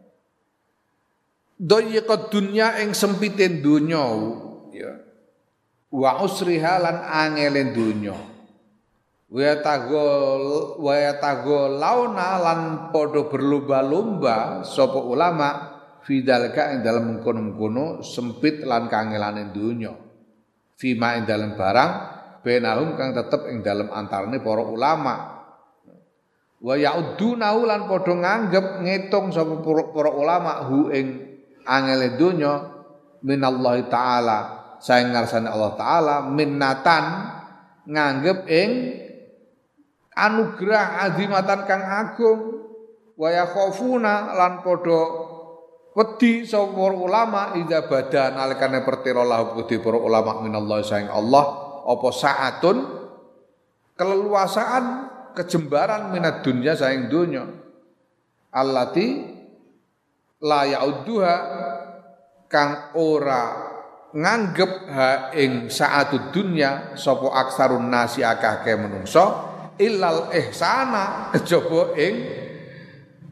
Doyqa 1.59 2.31
dunya 2.31 2.79
ing 2.87 2.95
sempitin 2.95 3.59
dunya 3.59 4.07
ya. 4.71 5.08
Wa 5.89 6.20
usriha 6.20 6.76
lan 6.80 7.01
angelen 7.01 7.72
dunya. 7.72 8.16
Wa 9.28 9.53
tagol 9.61 10.76
wa 10.80 10.97
tagol 11.20 11.76
launa 11.76 12.41
lan 12.41 12.61
podo 12.93 13.28
berlomba-lomba 13.28 14.64
sapa 14.64 15.01
ulama 15.01 15.76
fidalka 16.01 16.72
ing 16.72 16.80
dalam 16.80 17.12
mengkono-mengkono 17.12 18.01
sempit 18.01 18.64
lan 18.64 18.89
kangelane 18.89 19.53
donya 19.53 19.93
fima 20.80 21.20
ing 21.20 21.28
dalam 21.28 21.53
barang 21.61 21.93
benahum 22.41 22.97
kang 22.97 23.12
tetep 23.12 23.53
ing 23.53 23.61
dalam 23.61 23.93
antarane 23.93 24.41
para 24.41 24.64
ulama. 24.64 25.14
Wa 26.59 26.74
yaudunahu 26.74 27.68
lan 27.68 27.86
padha 27.86 28.14
nganggep 28.16 28.66
ngitung 28.80 29.28
sapa 29.30 29.61
para 29.93 30.11
ulama 30.11 30.64
hu 30.72 30.89
ing 30.89 31.36
angele 31.68 32.16
donya 32.16 32.53
minallahi 33.20 33.86
taala 33.93 34.58
saing 34.79 35.11
ngarsane 35.14 35.51
Allah 35.51 35.74
taala 35.74 36.16
minnatan 36.26 37.05
nganggep 37.89 38.47
ing 38.47 38.70
anugerah 40.18 41.07
azimatan 41.09 41.61
kang 41.64 41.85
agung. 41.87 42.41
Wa 43.18 43.35
yakhafuna 43.35 44.31
lan 44.39 44.62
padha 44.62 45.03
wedi 45.99 46.47
sapa 46.47 46.95
ulama 46.95 47.59
ida 47.59 47.91
badan 47.91 48.39
nalikane 48.39 48.87
pertira 48.87 49.26
lahu 49.26 49.59
kudu 49.59 49.83
para 49.83 49.99
ulama 49.99 50.39
minallah 50.39 50.79
saing 50.87 51.11
Allah 51.11 51.45
apa 51.83 52.09
saatun? 52.14 52.76
Keleluasaan 53.99 54.85
kejembaran 55.35 56.14
minat 56.14 56.47
dunya 56.47 56.79
saing 56.79 57.11
dunya. 57.11 57.43
Allati 58.55 59.26
la 60.39 60.62
yaudduha 60.70 61.35
kang 62.47 62.95
ora 62.95 63.68
nganggep 64.15 64.73
ha 64.89 65.09
ing 65.37 65.69
saatud 65.69 66.33
dunya 66.33 66.97
sapa 66.97 67.29
aksarun 67.45 67.93
nasi 67.93 68.25
akeh 68.25 68.77
menungso 68.77 69.49
illal 69.79 70.33
ihsana 70.33 71.33
kejaba 71.37 71.95
ing 71.97 72.15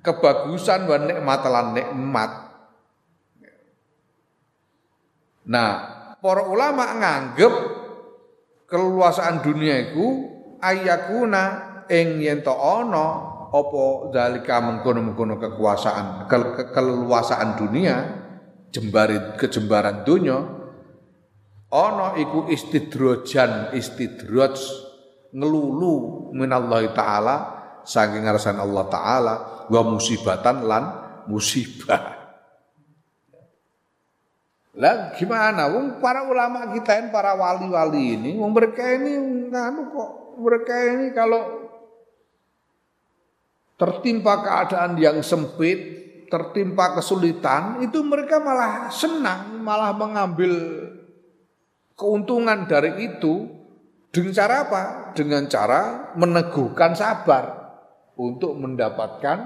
kebagusan 0.04 0.86
wa 0.86 0.96
nikmat 1.02 1.42
lan 1.50 1.66
nikmat. 1.74 2.30
Nah, 5.46 5.70
para 6.22 6.42
ulama 6.46 6.94
nganggep 6.98 7.54
keluasaan 8.70 9.42
dunia 9.42 9.90
iku 9.90 10.06
ayakuna 10.62 11.42
ing 11.90 12.22
yen 12.22 12.42
to 12.42 12.54
ana 12.54 13.34
apa 13.46 14.10
dalika 14.10 14.58
mengkono-mengkono 14.58 15.38
kekuasaan 15.38 16.26
ke, 16.26 16.36
ke, 16.58 16.62
keleluasaan 16.74 17.54
dunia 17.54 17.96
jembari 18.74 19.38
kejembaran 19.38 20.02
dunia 20.02 20.55
ana 21.76 22.16
iku 22.16 22.48
istidrojan 22.48 23.76
istidroj 23.76 24.56
ngelulu 25.36 26.32
minallahi 26.32 26.96
taala 26.96 27.36
saking 27.84 28.24
ngarsan 28.24 28.56
Allah 28.56 28.84
taala 28.88 29.34
wa 29.68 29.80
musibatan 29.84 30.64
lan 30.64 30.84
musibah. 31.28 32.16
Lah 34.76 35.16
gimana? 35.16 35.72
Wong 35.72 36.04
para 36.04 36.28
ulama 36.28 36.68
kita 36.76 37.00
ini, 37.00 37.08
para 37.08 37.32
wali-wali 37.32 38.16
ini, 38.16 38.30
wong 38.36 38.52
mereka 38.52 38.84
ini 38.84 39.12
nganu 39.48 39.88
kok 39.88 40.10
mereka 40.36 40.74
ini 40.76 41.06
kalau 41.16 41.72
tertimpa 43.80 44.44
keadaan 44.44 45.00
yang 45.00 45.16
sempit, 45.24 45.80
tertimpa 46.28 46.92
kesulitan 46.92 47.80
itu 47.80 48.04
mereka 48.04 48.36
malah 48.36 48.92
senang, 48.92 49.64
malah 49.64 49.96
mengambil 49.96 50.52
keuntungan 51.96 52.68
dari 52.68 53.08
itu 53.08 53.48
dengan 54.12 54.32
cara 54.32 54.54
apa? 54.68 54.82
Dengan 55.16 55.48
cara 55.48 56.12
meneguhkan 56.14 56.92
sabar 56.92 57.44
untuk 58.16 58.56
mendapatkan 58.56 59.38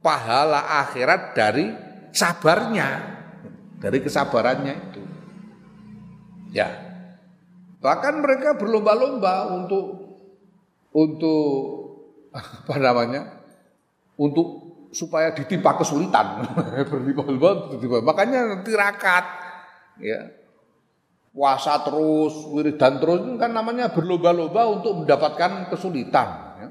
pahala 0.00 0.80
akhirat 0.86 1.36
dari 1.36 1.70
sabarnya, 2.10 2.88
dari 3.78 3.98
kesabarannya 4.02 4.74
itu. 4.90 5.02
Ya. 6.50 6.66
Bahkan 7.80 8.14
mereka 8.20 8.58
berlomba-lomba 8.58 9.54
untuk 9.54 9.86
untuk 10.90 11.46
apa 12.34 12.74
namanya? 12.78 13.38
Untuk 14.18 14.70
supaya 14.90 15.30
ditimpa 15.30 15.78
kesulitan. 15.78 16.42
berlomba-lomba 16.90 17.70
Makanya 18.02 18.66
tirakat 18.66 19.24
ya. 20.02 20.39
Puasa 21.30 21.78
terus, 21.86 22.34
wiridan 22.50 22.98
terus 22.98 23.22
kan 23.38 23.54
namanya 23.54 23.94
berlomba-lomba 23.94 24.66
untuk 24.66 25.06
mendapatkan 25.06 25.70
kesulitan 25.70 26.28
ya. 26.58 26.68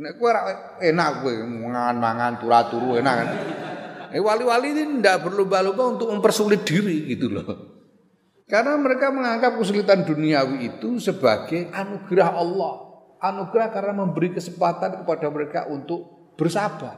Nek 0.00 0.16
kowe 0.16 0.32
enak 0.80 1.08
kowe 1.20 1.34
mangan-mangan 1.44 2.40
turu-turu 2.40 2.96
enak 2.96 3.14
kan. 3.20 3.28
Eh 4.16 4.20
wali-wali 4.20 4.72
ini 4.72 5.04
tidak 5.04 5.28
berlomba-lomba 5.28 5.84
untuk 5.92 6.08
mempersulit 6.08 6.64
diri 6.64 7.12
gitu 7.12 7.36
loh. 7.36 7.48
Karena 8.48 8.80
mereka 8.80 9.12
menganggap 9.12 9.60
kesulitan 9.60 10.08
duniawi 10.08 10.72
itu 10.72 10.96
sebagai 10.96 11.68
anugerah 11.72 12.32
Allah. 12.32 12.74
Anugerah 13.20 13.68
karena 13.76 13.92
memberi 13.92 14.32
kesempatan 14.32 15.04
kepada 15.04 15.28
mereka 15.28 15.68
untuk 15.68 16.32
bersabar. 16.40 16.96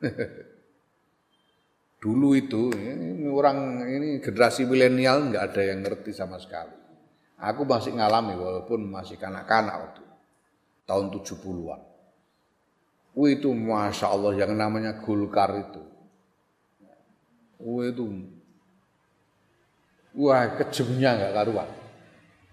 Dulu 2.00 2.32
itu 2.32 2.72
ini 2.72 3.28
orang 3.28 3.84
ini 3.84 4.24
generasi 4.24 4.64
milenial 4.64 5.28
nggak 5.28 5.44
ada 5.52 5.62
yang 5.68 5.84
ngerti 5.84 6.16
sama 6.16 6.40
sekali. 6.40 6.72
Aku 7.36 7.68
masih 7.68 7.92
ngalami 7.92 8.40
walaupun 8.40 8.88
masih 8.88 9.20
kanak-kanak 9.20 9.76
waktu 9.76 10.04
tahun 10.88 11.12
70-an. 11.12 11.80
Wih 13.20 13.36
itu 13.36 13.52
masya 13.52 14.16
Allah 14.16 14.32
yang 14.32 14.56
namanya 14.56 14.96
Gulkar 15.04 15.52
itu. 15.60 15.82
Wih 17.60 17.92
itu 17.92 18.04
wah 20.16 20.56
kejemnya 20.56 21.20
nggak 21.20 21.32
karuan. 21.36 21.68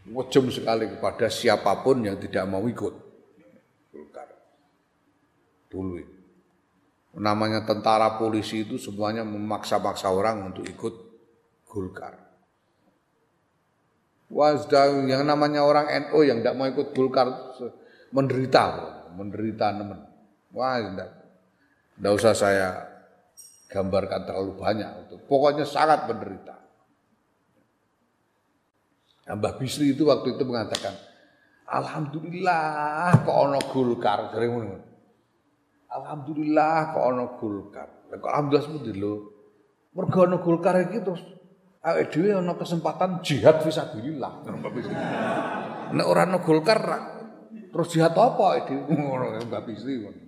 Kejem 0.08 0.52
sekali 0.52 0.92
kepada 0.92 1.32
siapa 1.32 1.72
pun 1.84 2.04
yang 2.04 2.20
tidak 2.20 2.44
mau 2.52 2.68
ikut. 2.68 2.96
Gulkar. 3.96 4.28
Dulu 5.72 5.96
itu. 6.04 6.17
Namanya 7.18 7.66
tentara 7.66 8.22
polisi 8.22 8.62
itu 8.62 8.78
semuanya 8.78 9.26
memaksa-maksa 9.26 10.14
orang 10.14 10.54
untuk 10.54 10.70
ikut 10.70 10.94
Gulkar. 11.66 12.14
Wah, 14.30 14.54
yang 15.08 15.26
namanya 15.26 15.66
orang 15.66 15.90
NO 16.08 16.20
yang 16.22 16.46
tidak 16.46 16.56
mau 16.56 16.70
ikut 16.70 16.94
Gulkar 16.94 17.58
menderita, 18.14 18.64
menderita 19.18 19.74
nemen. 19.74 20.00
Wah, 20.54 20.78
enggak, 20.78 21.12
enggak 21.98 22.14
usah 22.22 22.34
saya 22.38 22.70
gambarkan 23.68 24.22
terlalu 24.30 24.54
banyak. 24.62 24.90
Pokoknya 25.26 25.66
sangat 25.66 26.06
menderita. 26.06 26.56
Mbah 29.28 29.60
Bisri 29.60 29.92
itu 29.92 30.08
waktu 30.08 30.40
itu 30.40 30.44
mengatakan, 30.48 30.96
Alhamdulillah 31.68 33.28
kok 33.28 33.36
ono 33.36 33.60
Golkar 33.60 34.32
Alhamdulillah 35.88 36.92
kok 36.92 37.04
ono 37.04 37.26
Golkar. 37.40 37.90
Kok 38.12 38.28
alhamdulillah 38.28 38.64
seperti 38.64 38.92
lho. 38.96 39.14
Mergo 39.96 40.20
ono 40.28 40.38
Golkar 40.44 40.76
iki 40.84 41.00
terus 41.00 41.24
awake 41.84 42.12
dhewe 42.12 42.38
ono 42.38 42.54
kesempatan 42.60 43.24
jihad 43.24 43.64
fisabilillah. 43.64 44.32
Nek 45.96 46.06
ora 46.08 46.28
ono 46.28 46.44
Golkar 46.44 46.80
terus 47.72 47.88
jihad 47.92 48.16
apa 48.16 48.48
iki 48.64 48.76
ngono 48.96 49.40
Mbah 49.48 49.62
Bisri 49.64 50.04
ngono. 50.04 50.28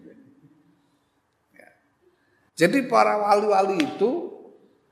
Jadi 2.60 2.92
para 2.92 3.16
wali-wali 3.24 3.80
itu 3.80 4.12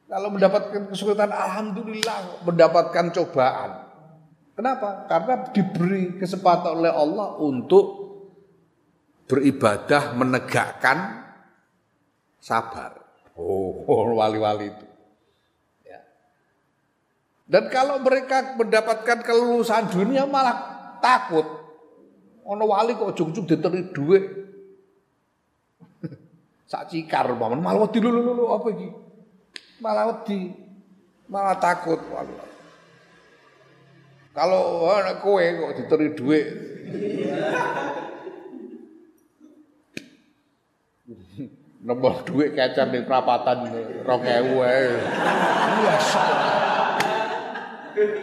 kalau 0.08 0.32
mendapatkan 0.32 0.88
kesulitan 0.88 1.36
alhamdulillah 1.36 2.48
mendapatkan 2.48 3.12
cobaan. 3.12 3.84
Kenapa? 4.56 5.04
Karena 5.12 5.52
diberi 5.52 6.16
kesempatan 6.16 6.80
oleh 6.80 6.90
Allah 6.96 7.36
untuk 7.44 8.07
beribadah 9.28 10.16
menegakkan 10.16 11.28
sabar. 12.40 12.96
Oh, 13.36 13.86
wali-wali 14.20 14.72
itu. 14.72 14.88
Ya. 15.84 16.02
Dan 17.46 17.68
kalau 17.70 18.00
mereka 18.00 18.56
mendapatkan 18.56 19.22
kelulusan 19.22 19.92
dunia 19.92 20.26
malah 20.26 20.58
takut. 21.04 21.46
Ono 22.48 22.64
wali 22.64 22.96
kok 22.96 23.12
ujung-ujung 23.12 23.44
diteri 23.44 23.92
duit 23.92 24.24
sak 26.72 26.88
cikar 26.88 27.28
umpama 27.28 27.60
malah 27.60 27.84
wedi 27.84 28.00
lho 28.00 28.56
apa 28.56 28.68
iki 28.72 28.88
malah 29.84 30.16
wedi 30.16 30.56
malah 31.28 31.60
takut 31.60 32.00
waduh 32.08 32.48
kalau 34.32 34.88
anak 34.96 35.20
kowe 35.20 35.44
kok 35.44 35.76
diteri 35.76 36.08
duit 36.16 36.48
nembol 41.88 42.20
duit 42.28 42.52
kecap 42.52 42.92
di 42.92 43.00
perapatan 43.08 43.72
rong 44.04 44.24
ewu 44.28 44.60
biasa 45.80 46.24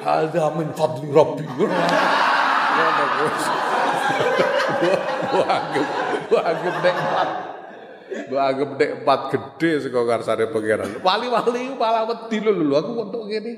hadza 0.05 0.45
min 0.53 0.69
fadli 0.77 1.09
rabbi 1.09 1.45
ngono 1.49 3.05
wis 3.25 3.45
Wah, 5.35 5.65
wah, 6.31 6.47
nikmat. 6.85 7.29
Mbok 8.29 8.39
anggap 8.39 8.71
nek 8.79 8.91
empat 9.01 9.21
gede 9.33 9.71
saka 9.83 10.01
karsane 10.07 10.45
pangeran. 10.53 10.91
Wali-wali 11.03 11.75
malah 11.75 12.05
wedi 12.07 12.39
lho 12.39 12.53
aku 12.79 12.93
untuk 13.01 13.23
ngene. 13.27 13.53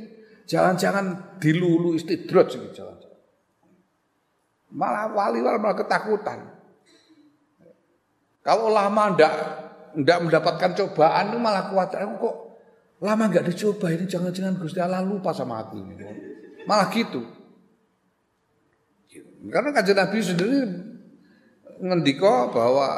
Jangan-jangan 0.49 1.37
dilulu 1.43 1.99
istidraj 1.99 2.57
iki 2.57 2.69
jangan. 2.73 2.97
Malah 4.73 5.13
wali-wali 5.13 5.59
malah 5.61 5.77
ketakutan. 5.77 6.47
Kalau 8.47 8.71
lama 8.71 9.13
ndak 9.13 9.66
ndak 9.97 10.19
mendapatkan 10.29 10.77
cobaan 10.77 11.33
itu 11.33 11.39
malah 11.41 11.73
kuat. 11.73 11.97
Aku 11.97 12.15
kok 12.21 12.37
lama 13.01 13.29
nggak 13.29 13.49
dicoba 13.49 13.93
ini 13.93 14.05
jangan-jangan 14.05 14.61
Gusti 14.61 14.81
Allah 14.81 15.01
lupa 15.01 15.33
sama 15.33 15.65
aku 15.65 15.81
ini. 15.81 15.95
Malah 16.69 16.89
gitu. 16.93 17.25
Karena 19.47 19.71
kajian 19.71 19.97
Nabi 19.97 20.19
sendiri 20.21 20.59
ngendiko 21.81 22.51
bahwa 22.51 22.89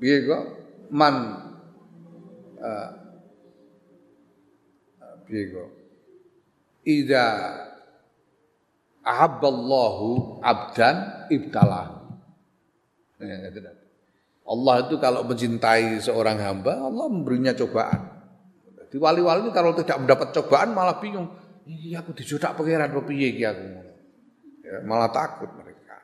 piye 0.00 0.26
kok 0.26 0.44
man 0.90 1.14
uh, 2.58 2.90
piye 5.28 5.54
kok 5.54 5.68
ida 6.88 7.26
ahabballahu 9.04 10.40
abdan 10.40 11.28
ibtalah 11.28 12.08
ya, 13.20 13.36
Allah 14.48 14.74
itu 14.88 14.96
kalau 14.96 15.28
mencintai 15.28 16.00
seorang 16.00 16.40
hamba 16.40 16.80
Allah 16.80 17.06
memberinya 17.12 17.52
cobaan 17.52 18.16
di 18.88 18.96
wali-wali 18.96 19.52
kalau 19.52 19.76
tidak 19.76 20.00
mendapat 20.00 20.32
cobaan 20.32 20.72
malah 20.72 20.96
bingung 20.96 21.28
iya 21.68 22.00
aku 22.00 22.16
dijodak 22.16 22.56
pangeran 22.56 22.88
apa 22.88 23.04
piye 23.04 23.36
iki 23.36 23.44
aku 23.44 23.66
ya, 24.64 24.80
malah 24.88 25.12
takut 25.12 25.52
mereka 25.52 26.00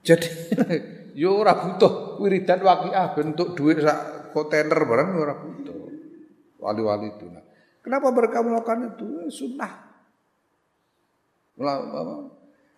jadi 0.00 0.28
yo 1.20 1.36
ora 1.38 1.56
butuh 1.56 2.18
wiridan 2.20 2.64
waqiah 2.64 3.12
bentuk 3.12 3.52
duit 3.52 3.84
sak 3.84 4.24
kontainer 4.34 4.82
barang 4.82 5.08
ora 5.14 5.34
butuh. 5.38 5.78
Wali-wali 6.58 7.14
itu. 7.14 7.30
Nah, 7.30 7.44
kenapa 7.78 8.10
mereka 8.10 8.42
melakukan 8.42 8.98
itu? 8.98 9.06
Eh, 9.22 9.30
sunnah. 9.30 9.72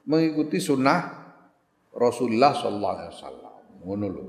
Mengikuti 0.04 0.60
sunnah 0.60 1.00
Rasulullah 1.96 2.52
sallallahu 2.52 2.94
alaihi 3.00 3.12
wasallam. 3.16 3.55
Ngono 3.86 4.06
lho. 4.10 4.24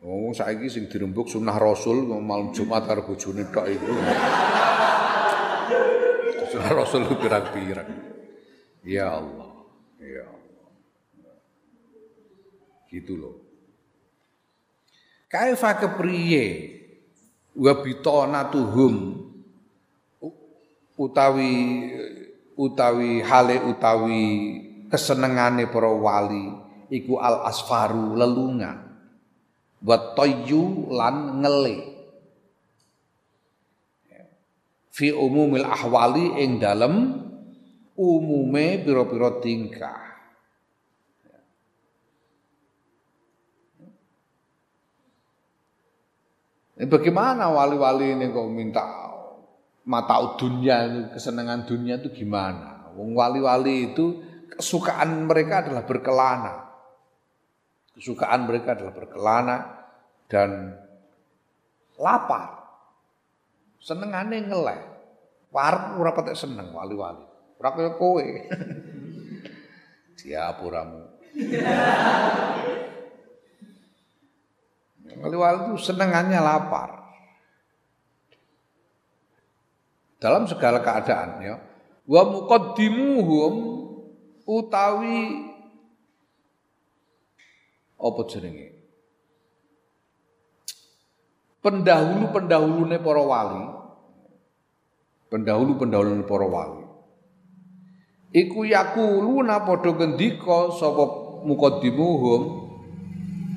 Oh, 0.00 0.32
saiki 0.32 0.72
sing 0.72 0.88
dirembuk 0.88 1.28
sunnah 1.28 1.60
Rasul 1.60 2.08
malam 2.08 2.56
Jumat 2.56 2.88
karo 2.88 3.04
bojone 3.04 3.52
tok 3.52 3.66
iku. 3.68 3.92
Sunnah 6.48 6.72
Rasul 6.72 7.04
pirang-pirang. 7.20 7.90
Ya 8.80 9.12
Allah. 9.12 9.68
Ya 10.00 10.24
Allah. 10.24 10.72
Gitu 12.88 13.12
loh. 13.20 13.44
Kaifa 15.28 15.76
kepriye 15.76 16.80
wa 17.60 17.76
tuhum 18.48 18.94
utawi 20.96 21.52
utawi 22.56 23.20
hale 23.20 23.56
utawi 23.68 24.24
kesenengane 24.88 25.68
para 25.68 25.92
wali 25.92 26.69
iku 26.90 27.22
al 27.22 27.46
asfaru 27.46 28.18
lelungan 28.18 28.78
wa 29.80 29.96
tayyu 30.12 30.90
lan 30.92 31.40
ngele 31.40 31.78
fi 34.90 35.14
umumil 35.14 35.64
ahwali 35.64 36.36
ing 36.42 36.60
dalem 36.60 37.24
umume 37.96 38.84
pira-pira 38.84 39.40
tingkah 39.40 40.10
Ini 46.80 46.88
bagaimana 46.88 47.52
wali-wali 47.52 48.16
ini 48.16 48.32
kok 48.32 48.48
minta 48.48 48.80
mata 49.84 50.16
dunia, 50.40 51.12
kesenangan 51.12 51.68
dunia 51.68 52.00
itu 52.00 52.08
gimana? 52.08 52.88
Wong 52.96 53.12
wali-wali 53.12 53.92
itu 53.92 54.24
kesukaan 54.56 55.28
mereka 55.28 55.60
adalah 55.60 55.84
berkelana. 55.84 56.69
Kesukaan 58.00 58.48
mereka 58.48 58.72
adalah 58.72 58.96
berkelana 58.96 59.56
dan 60.24 60.72
lapar. 62.00 62.64
Senengane 63.76 64.40
ngeleh. 64.48 64.80
Warep 65.52 66.00
ora 66.00 66.16
patek 66.16 66.32
seneng 66.32 66.72
wali-wali. 66.72 67.20
Ora 67.60 67.76
kaya 67.76 67.92
kowe. 68.00 68.24
Siapuramu. 70.16 71.12
Wali-wali 75.20 75.68
itu 75.68 75.92
senengannya 75.92 76.40
lapar. 76.40 77.04
Dalam 80.16 80.48
segala 80.48 80.80
keadaan 80.80 81.44
ya. 81.44 81.60
Wa 82.08 82.24
muqaddimuhum 82.24 83.52
utawi 84.48 85.49
apa 88.00 88.20
jenenge? 88.32 88.68
Pendahulu-pendahulune 91.60 92.96
para 93.04 93.22
wali. 93.22 93.64
Pendahulu-pendahulune 95.28 96.24
para 96.24 96.46
wali. 96.48 96.84
Iku 98.32 98.64
yakuluna 98.64 99.60
padha 99.68 99.92
ngendika 99.92 100.72
sapa 100.72 101.04
muqaddimuhum 101.44 102.70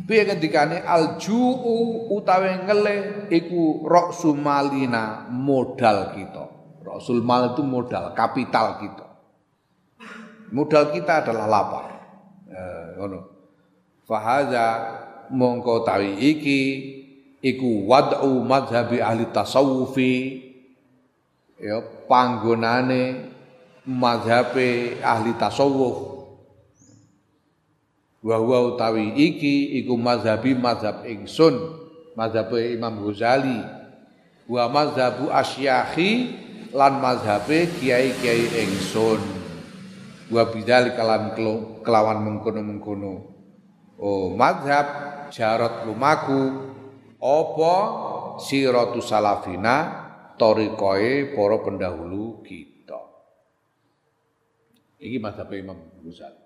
Piye 0.03 0.27
ngendikane 0.27 0.83
alju'u 0.83 2.11
utawi 2.11 2.67
ngele 2.67 2.95
iku 3.31 3.87
roksu 3.87 4.35
malina 4.35 5.31
modal 5.31 6.11
kita. 6.11 6.43
Roksul 6.83 7.23
mal 7.23 7.55
itu 7.55 7.63
modal, 7.63 8.11
kapital 8.11 8.83
kita. 8.83 9.07
Modal 10.51 10.91
kita 10.91 11.23
adalah 11.23 11.47
lapar. 11.47 11.85
Eh. 12.51 13.32
Fahaza 14.03 14.99
mongko 15.31 15.87
tawi 15.87 16.19
iki 16.19 16.59
iku 17.39 17.87
wad'u 17.87 18.43
madhabi 18.43 18.99
ahli 18.99 19.31
tasawufi. 19.31 20.43
Ya 21.63 21.79
panggonane 22.11 23.31
madhabe 23.87 24.99
ahli 24.99 25.31
tasawuf. 25.39 26.11
Wa 28.23 28.39
utawi 28.39 29.11
iki 29.19 29.83
iku 29.83 29.99
mazhabi 29.99 30.55
mazhab 30.55 31.03
ingsun 31.03 31.59
mazhab 32.15 32.51
Imam 32.55 33.03
Ghazali. 33.03 33.59
Wa 34.47 34.67
mazhabu 34.67 35.31
asyakhi 35.31 36.35
lan 36.75 36.99
mazhabe 36.99 37.71
kiai-kiai 37.79 38.67
ingsun. 38.67 39.19
Wa 40.31 40.47
bidal 40.51 40.95
kalan 40.95 41.35
kelawan 41.83 42.19
mengkono-mengkono 42.23 43.32
oh 44.03 44.35
mazhab 44.35 44.87
jarat 45.31 45.87
lumaku 45.87 46.75
apa 47.23 47.75
siratu 48.43 48.99
salafina 48.99 50.03
torikoe 50.35 51.31
para 51.31 51.57
pendahulu 51.63 52.43
kita 52.43 52.99
iki 54.99 55.23
mazhab 55.23 55.47
Imam 55.55 55.79
Ghazali 56.03 56.43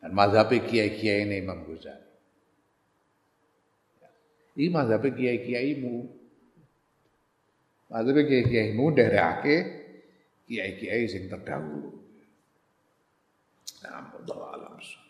dan 0.00 0.16
mazhab 0.16 0.48
kiai-kiai 0.48 1.28
ini 1.28 1.44
Imam 1.44 1.60
Ghazali. 1.68 2.08
Ini 4.56 4.68
mazhab 4.72 5.04
kiai-kiaimu. 5.04 5.96
Mazhab 7.92 8.16
kiai-kiaimu 8.16 8.84
ake 8.96 9.56
kiai-kiai 10.48 11.04
sing 11.04 11.28
terdahulu. 11.28 12.00
Nah, 13.84 14.12
Allah. 14.18 15.09